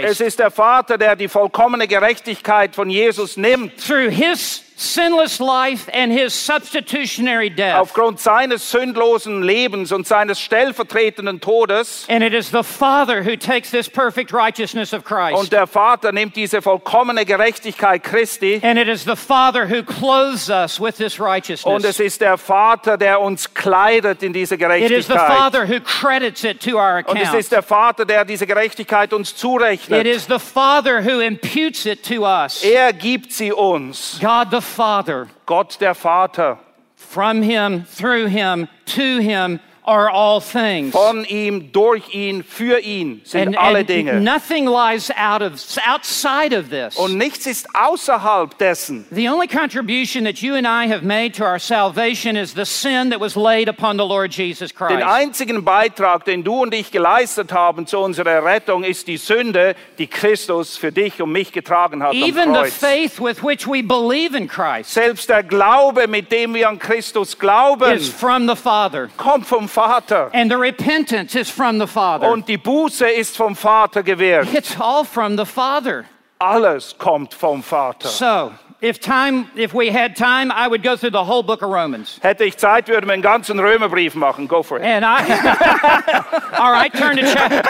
Es 0.05 0.17
Christ 0.17 0.21
ist 0.21 0.39
der 0.39 0.51
Vater, 0.51 0.97
der 0.97 1.15
die 1.15 1.27
vollkommene 1.27 1.87
Gerechtigkeit 1.87 2.75
von 2.75 2.89
Jesus 2.89 3.37
nimmt. 3.37 3.77
through 3.77 4.09
his 4.09 4.63
sinless 4.82 5.39
life 5.39 5.89
and 5.93 6.11
his 6.11 6.34
substitutionary 6.34 7.49
death. 7.49 7.77
Aufgrund 7.77 8.19
seines 8.19 8.69
sündlosen 8.71 9.43
Lebens 9.43 9.91
und 9.91 10.07
seines 10.07 10.39
stellvertretenden 10.39 11.39
Todes. 11.39 12.05
And 12.09 12.23
it 12.23 12.34
is 12.34 12.49
the 12.51 12.63
Father 12.63 13.23
who 13.23 13.36
takes 13.36 13.71
this 13.71 13.88
perfect 13.89 14.34
righteousness 14.34 14.93
of 14.93 15.03
Christ. 15.03 15.38
Und 15.38 15.51
der 15.51 15.67
Vater 15.67 16.11
nimmt 16.11 16.36
diese 16.36 16.61
vollkommene 16.61 17.25
Gerechtigkeit 17.25 18.03
Christi. 18.03 18.59
And 18.63 18.79
it 18.79 18.88
is 18.88 19.03
the 19.03 19.15
Father 19.15 19.67
who 19.67 19.84
clothes 19.84 20.49
us 20.49 20.79
with 20.79 20.95
this 20.97 21.19
Und 21.19 21.25
righteousness. 21.27 21.86
es 21.86 21.99
ist 21.99 22.21
der 22.21 22.38
Vater, 22.38 22.97
der 22.97 23.21
uns 23.21 23.53
kleidet 23.53 24.23
in 24.23 24.34
diese 24.34 24.55
It 24.55 24.61
is 24.61 25.07
the 25.07 25.13
Gerechtigkeit. 25.13 25.27
Father 25.27 25.65
who 25.67 25.79
credits 25.82 26.43
it 26.43 26.59
to 26.61 26.77
our 26.77 27.03
Und 27.05 27.17
es 27.17 27.23
account. 27.29 27.39
ist 27.39 27.51
der 27.51 27.63
Vater, 27.63 28.05
der 28.05 28.25
diese 28.25 28.47
Gerechtigkeit 28.47 29.13
uns 29.13 29.32
It 29.32 29.38
zurechnet. 29.38 30.07
is 30.07 30.25
the 30.27 30.39
Father 30.39 31.01
who 31.03 31.19
imputes 31.19 31.86
it 31.86 32.03
to 32.03 32.23
us. 32.25 32.63
Er 32.63 32.93
gibt 32.93 33.32
sie 33.32 33.51
uns. 33.51 34.19
God 34.19 34.47
the 34.51 34.61
Father, 34.72 35.30
Gott 35.45 35.78
der 35.80 35.93
Vater. 35.93 36.57
from 36.95 37.41
him, 37.41 37.84
through 37.84 38.28
him, 38.28 38.67
to 38.86 39.19
him 39.19 39.59
are 39.84 40.09
all 40.11 40.39
things. 40.41 40.91
Von 40.93 41.25
ihm, 41.25 41.71
durch 41.71 42.13
ihn, 42.13 42.43
für 42.43 42.79
ihn 42.79 43.21
sind 43.23 43.47
And, 43.49 43.57
alle 43.57 43.79
and 43.79 43.89
Dinge. 43.89 44.13
nothing 44.21 44.65
lies 44.65 45.09
out 45.17 45.41
of 45.41 45.53
outside 45.88 46.53
of 46.57 46.69
this. 46.69 46.95
Und 46.97 47.17
nichts 47.17 47.45
ist 47.47 47.67
außerhalb 47.75 48.57
dessen. 48.57 49.05
The 49.11 49.27
only 49.29 49.47
contribution 49.47 50.23
that 50.25 50.38
you 50.41 50.53
and 50.55 50.67
I 50.67 50.88
have 50.91 51.03
made 51.03 51.32
to 51.38 51.43
our 51.43 51.59
salvation 51.59 52.36
is 52.36 52.53
the 52.53 52.65
sin 52.65 53.09
that 53.11 53.19
was 53.19 53.36
laid 53.36 53.67
upon 53.69 53.97
the 53.97 54.05
Lord 54.05 54.32
Jesus 54.34 54.71
Den 54.71 54.77
Christ. 54.77 55.03
einzigen 55.03 55.63
Beitrag, 55.63 56.25
den 56.25 56.43
du 56.43 56.61
und 56.61 56.73
ich 56.73 56.91
geleistet 56.91 57.51
haben 57.51 57.88
zu 57.88 57.99
unserer 57.99 58.43
Rettung, 58.45 58.84
ist 58.84 59.07
die 59.07 59.17
Sünde, 59.17 59.75
die 59.97 60.07
Christus 60.07 60.77
für 60.77 60.91
dich 60.91 61.21
und 61.21 61.32
mich 61.32 61.51
getragen 61.51 62.03
hat 62.03 62.11
am 62.11 62.17
Even 62.17 62.53
the 62.53 62.59
Kreuz. 62.61 62.73
faith 62.73 63.19
with 63.19 63.43
which 63.43 63.67
we 63.67 63.82
believe 63.84 64.36
in 64.38 64.47
Christ 64.47 64.93
Selbst 64.93 65.29
der 65.29 65.43
Glaube, 65.43 66.07
mit 66.07 66.32
dem 66.32 66.53
wir 66.53 66.69
an 66.69 66.77
Christus 66.79 67.38
glauben, 67.38 67.91
is 67.93 68.09
from 68.09 68.47
the 68.47 68.55
Father. 68.55 69.09
kommt 69.17 69.45
vom 69.47 69.67
Vater. 69.72 70.30
And 70.34 70.51
the 70.51 70.57
repentance 70.57 71.36
is 71.36 71.49
from 71.49 71.80
the 71.80 71.88
Father. 71.88 72.28
Und 72.28 72.47
die 72.47 72.57
Buße 72.57 73.07
ist 73.07 73.38
vom 73.38 73.55
Vater 73.55 74.03
gewährt. 74.03 74.53
It's 74.53 74.76
all 74.80 75.05
from 75.05 75.38
the 75.38 75.45
Father. 75.45 76.05
Alles 76.39 76.95
kommt 76.97 77.34
vom 77.34 77.63
Vater. 77.63 78.07
So, 78.09 78.51
if 78.82 78.99
time, 78.99 79.47
if 79.55 79.74
we 79.74 79.91
had 79.91 80.15
time, 80.15 80.51
I 80.51 80.67
would 80.67 80.82
go 80.84 80.95
through 80.95 81.11
the 81.11 81.24
whole 81.24 81.43
book 81.43 81.61
of 81.61 81.69
Romans. 81.69 82.19
Hätte 82.22 82.43
ich 82.43 82.57
Zeit, 82.57 82.88
würde 82.88 83.07
wir 83.07 83.13
einen 83.13 83.22
ganzen 83.22 83.59
Römerbrief 83.59 84.15
machen. 84.15 84.47
Go 84.47 84.63
for 84.63 84.78
it. 84.80 84.84
And 84.84 85.05
I, 85.05 85.22
all 86.57 86.72
right, 86.72 86.91
turn 86.91 87.15
to 87.17 87.24
chapter, 87.24 87.61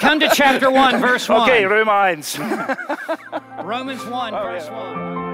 come 0.00 0.20
to 0.20 0.28
chapter 0.28 0.70
1, 0.70 1.00
verse 1.00 1.28
1. 1.28 1.42
Okay, 1.42 1.64
Römer 1.66 1.92
1. 1.92 2.38
Romans 3.64 4.04
1, 4.04 4.32
verse 4.32 4.70
1. 4.70 5.33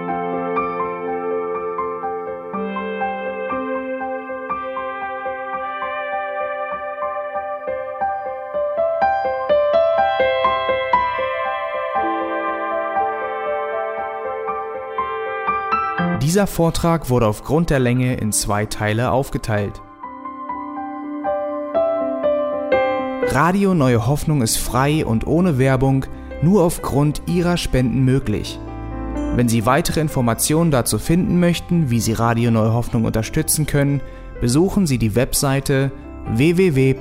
Dieser 16.23 16.47
Vortrag 16.47 17.11
wurde 17.11 17.27
aufgrund 17.27 17.71
der 17.71 17.81
Länge 17.81 18.15
in 18.15 18.31
zwei 18.31 18.65
Teile 18.65 19.11
aufgeteilt. 19.11 19.83
Radio 23.33 23.75
Neue 23.75 24.07
Hoffnung 24.07 24.41
ist 24.43 24.57
frei 24.57 25.05
und 25.05 25.27
ohne 25.27 25.59
Werbung 25.59 26.07
nur 26.43 26.63
aufgrund 26.63 27.23
Ihrer 27.27 27.57
Spenden 27.57 28.05
möglich. 28.05 28.59
Wenn 29.35 29.49
Sie 29.49 29.67
weitere 29.67 30.01
Informationen 30.01 30.71
dazu 30.71 30.99
finden 30.99 31.41
möchten, 31.41 31.91
wie 31.91 32.01
Sie 32.01 32.13
Radio 32.13 32.51
Neue 32.51 32.75
Hoffnung 32.75 33.05
unterstützen 33.05 33.67
können, 33.67 34.01
besuchen 34.41 34.87
Sie 34.87 34.99
die 34.99 35.15
Webseite 35.15 35.91
www.rnh.de. 36.35 37.01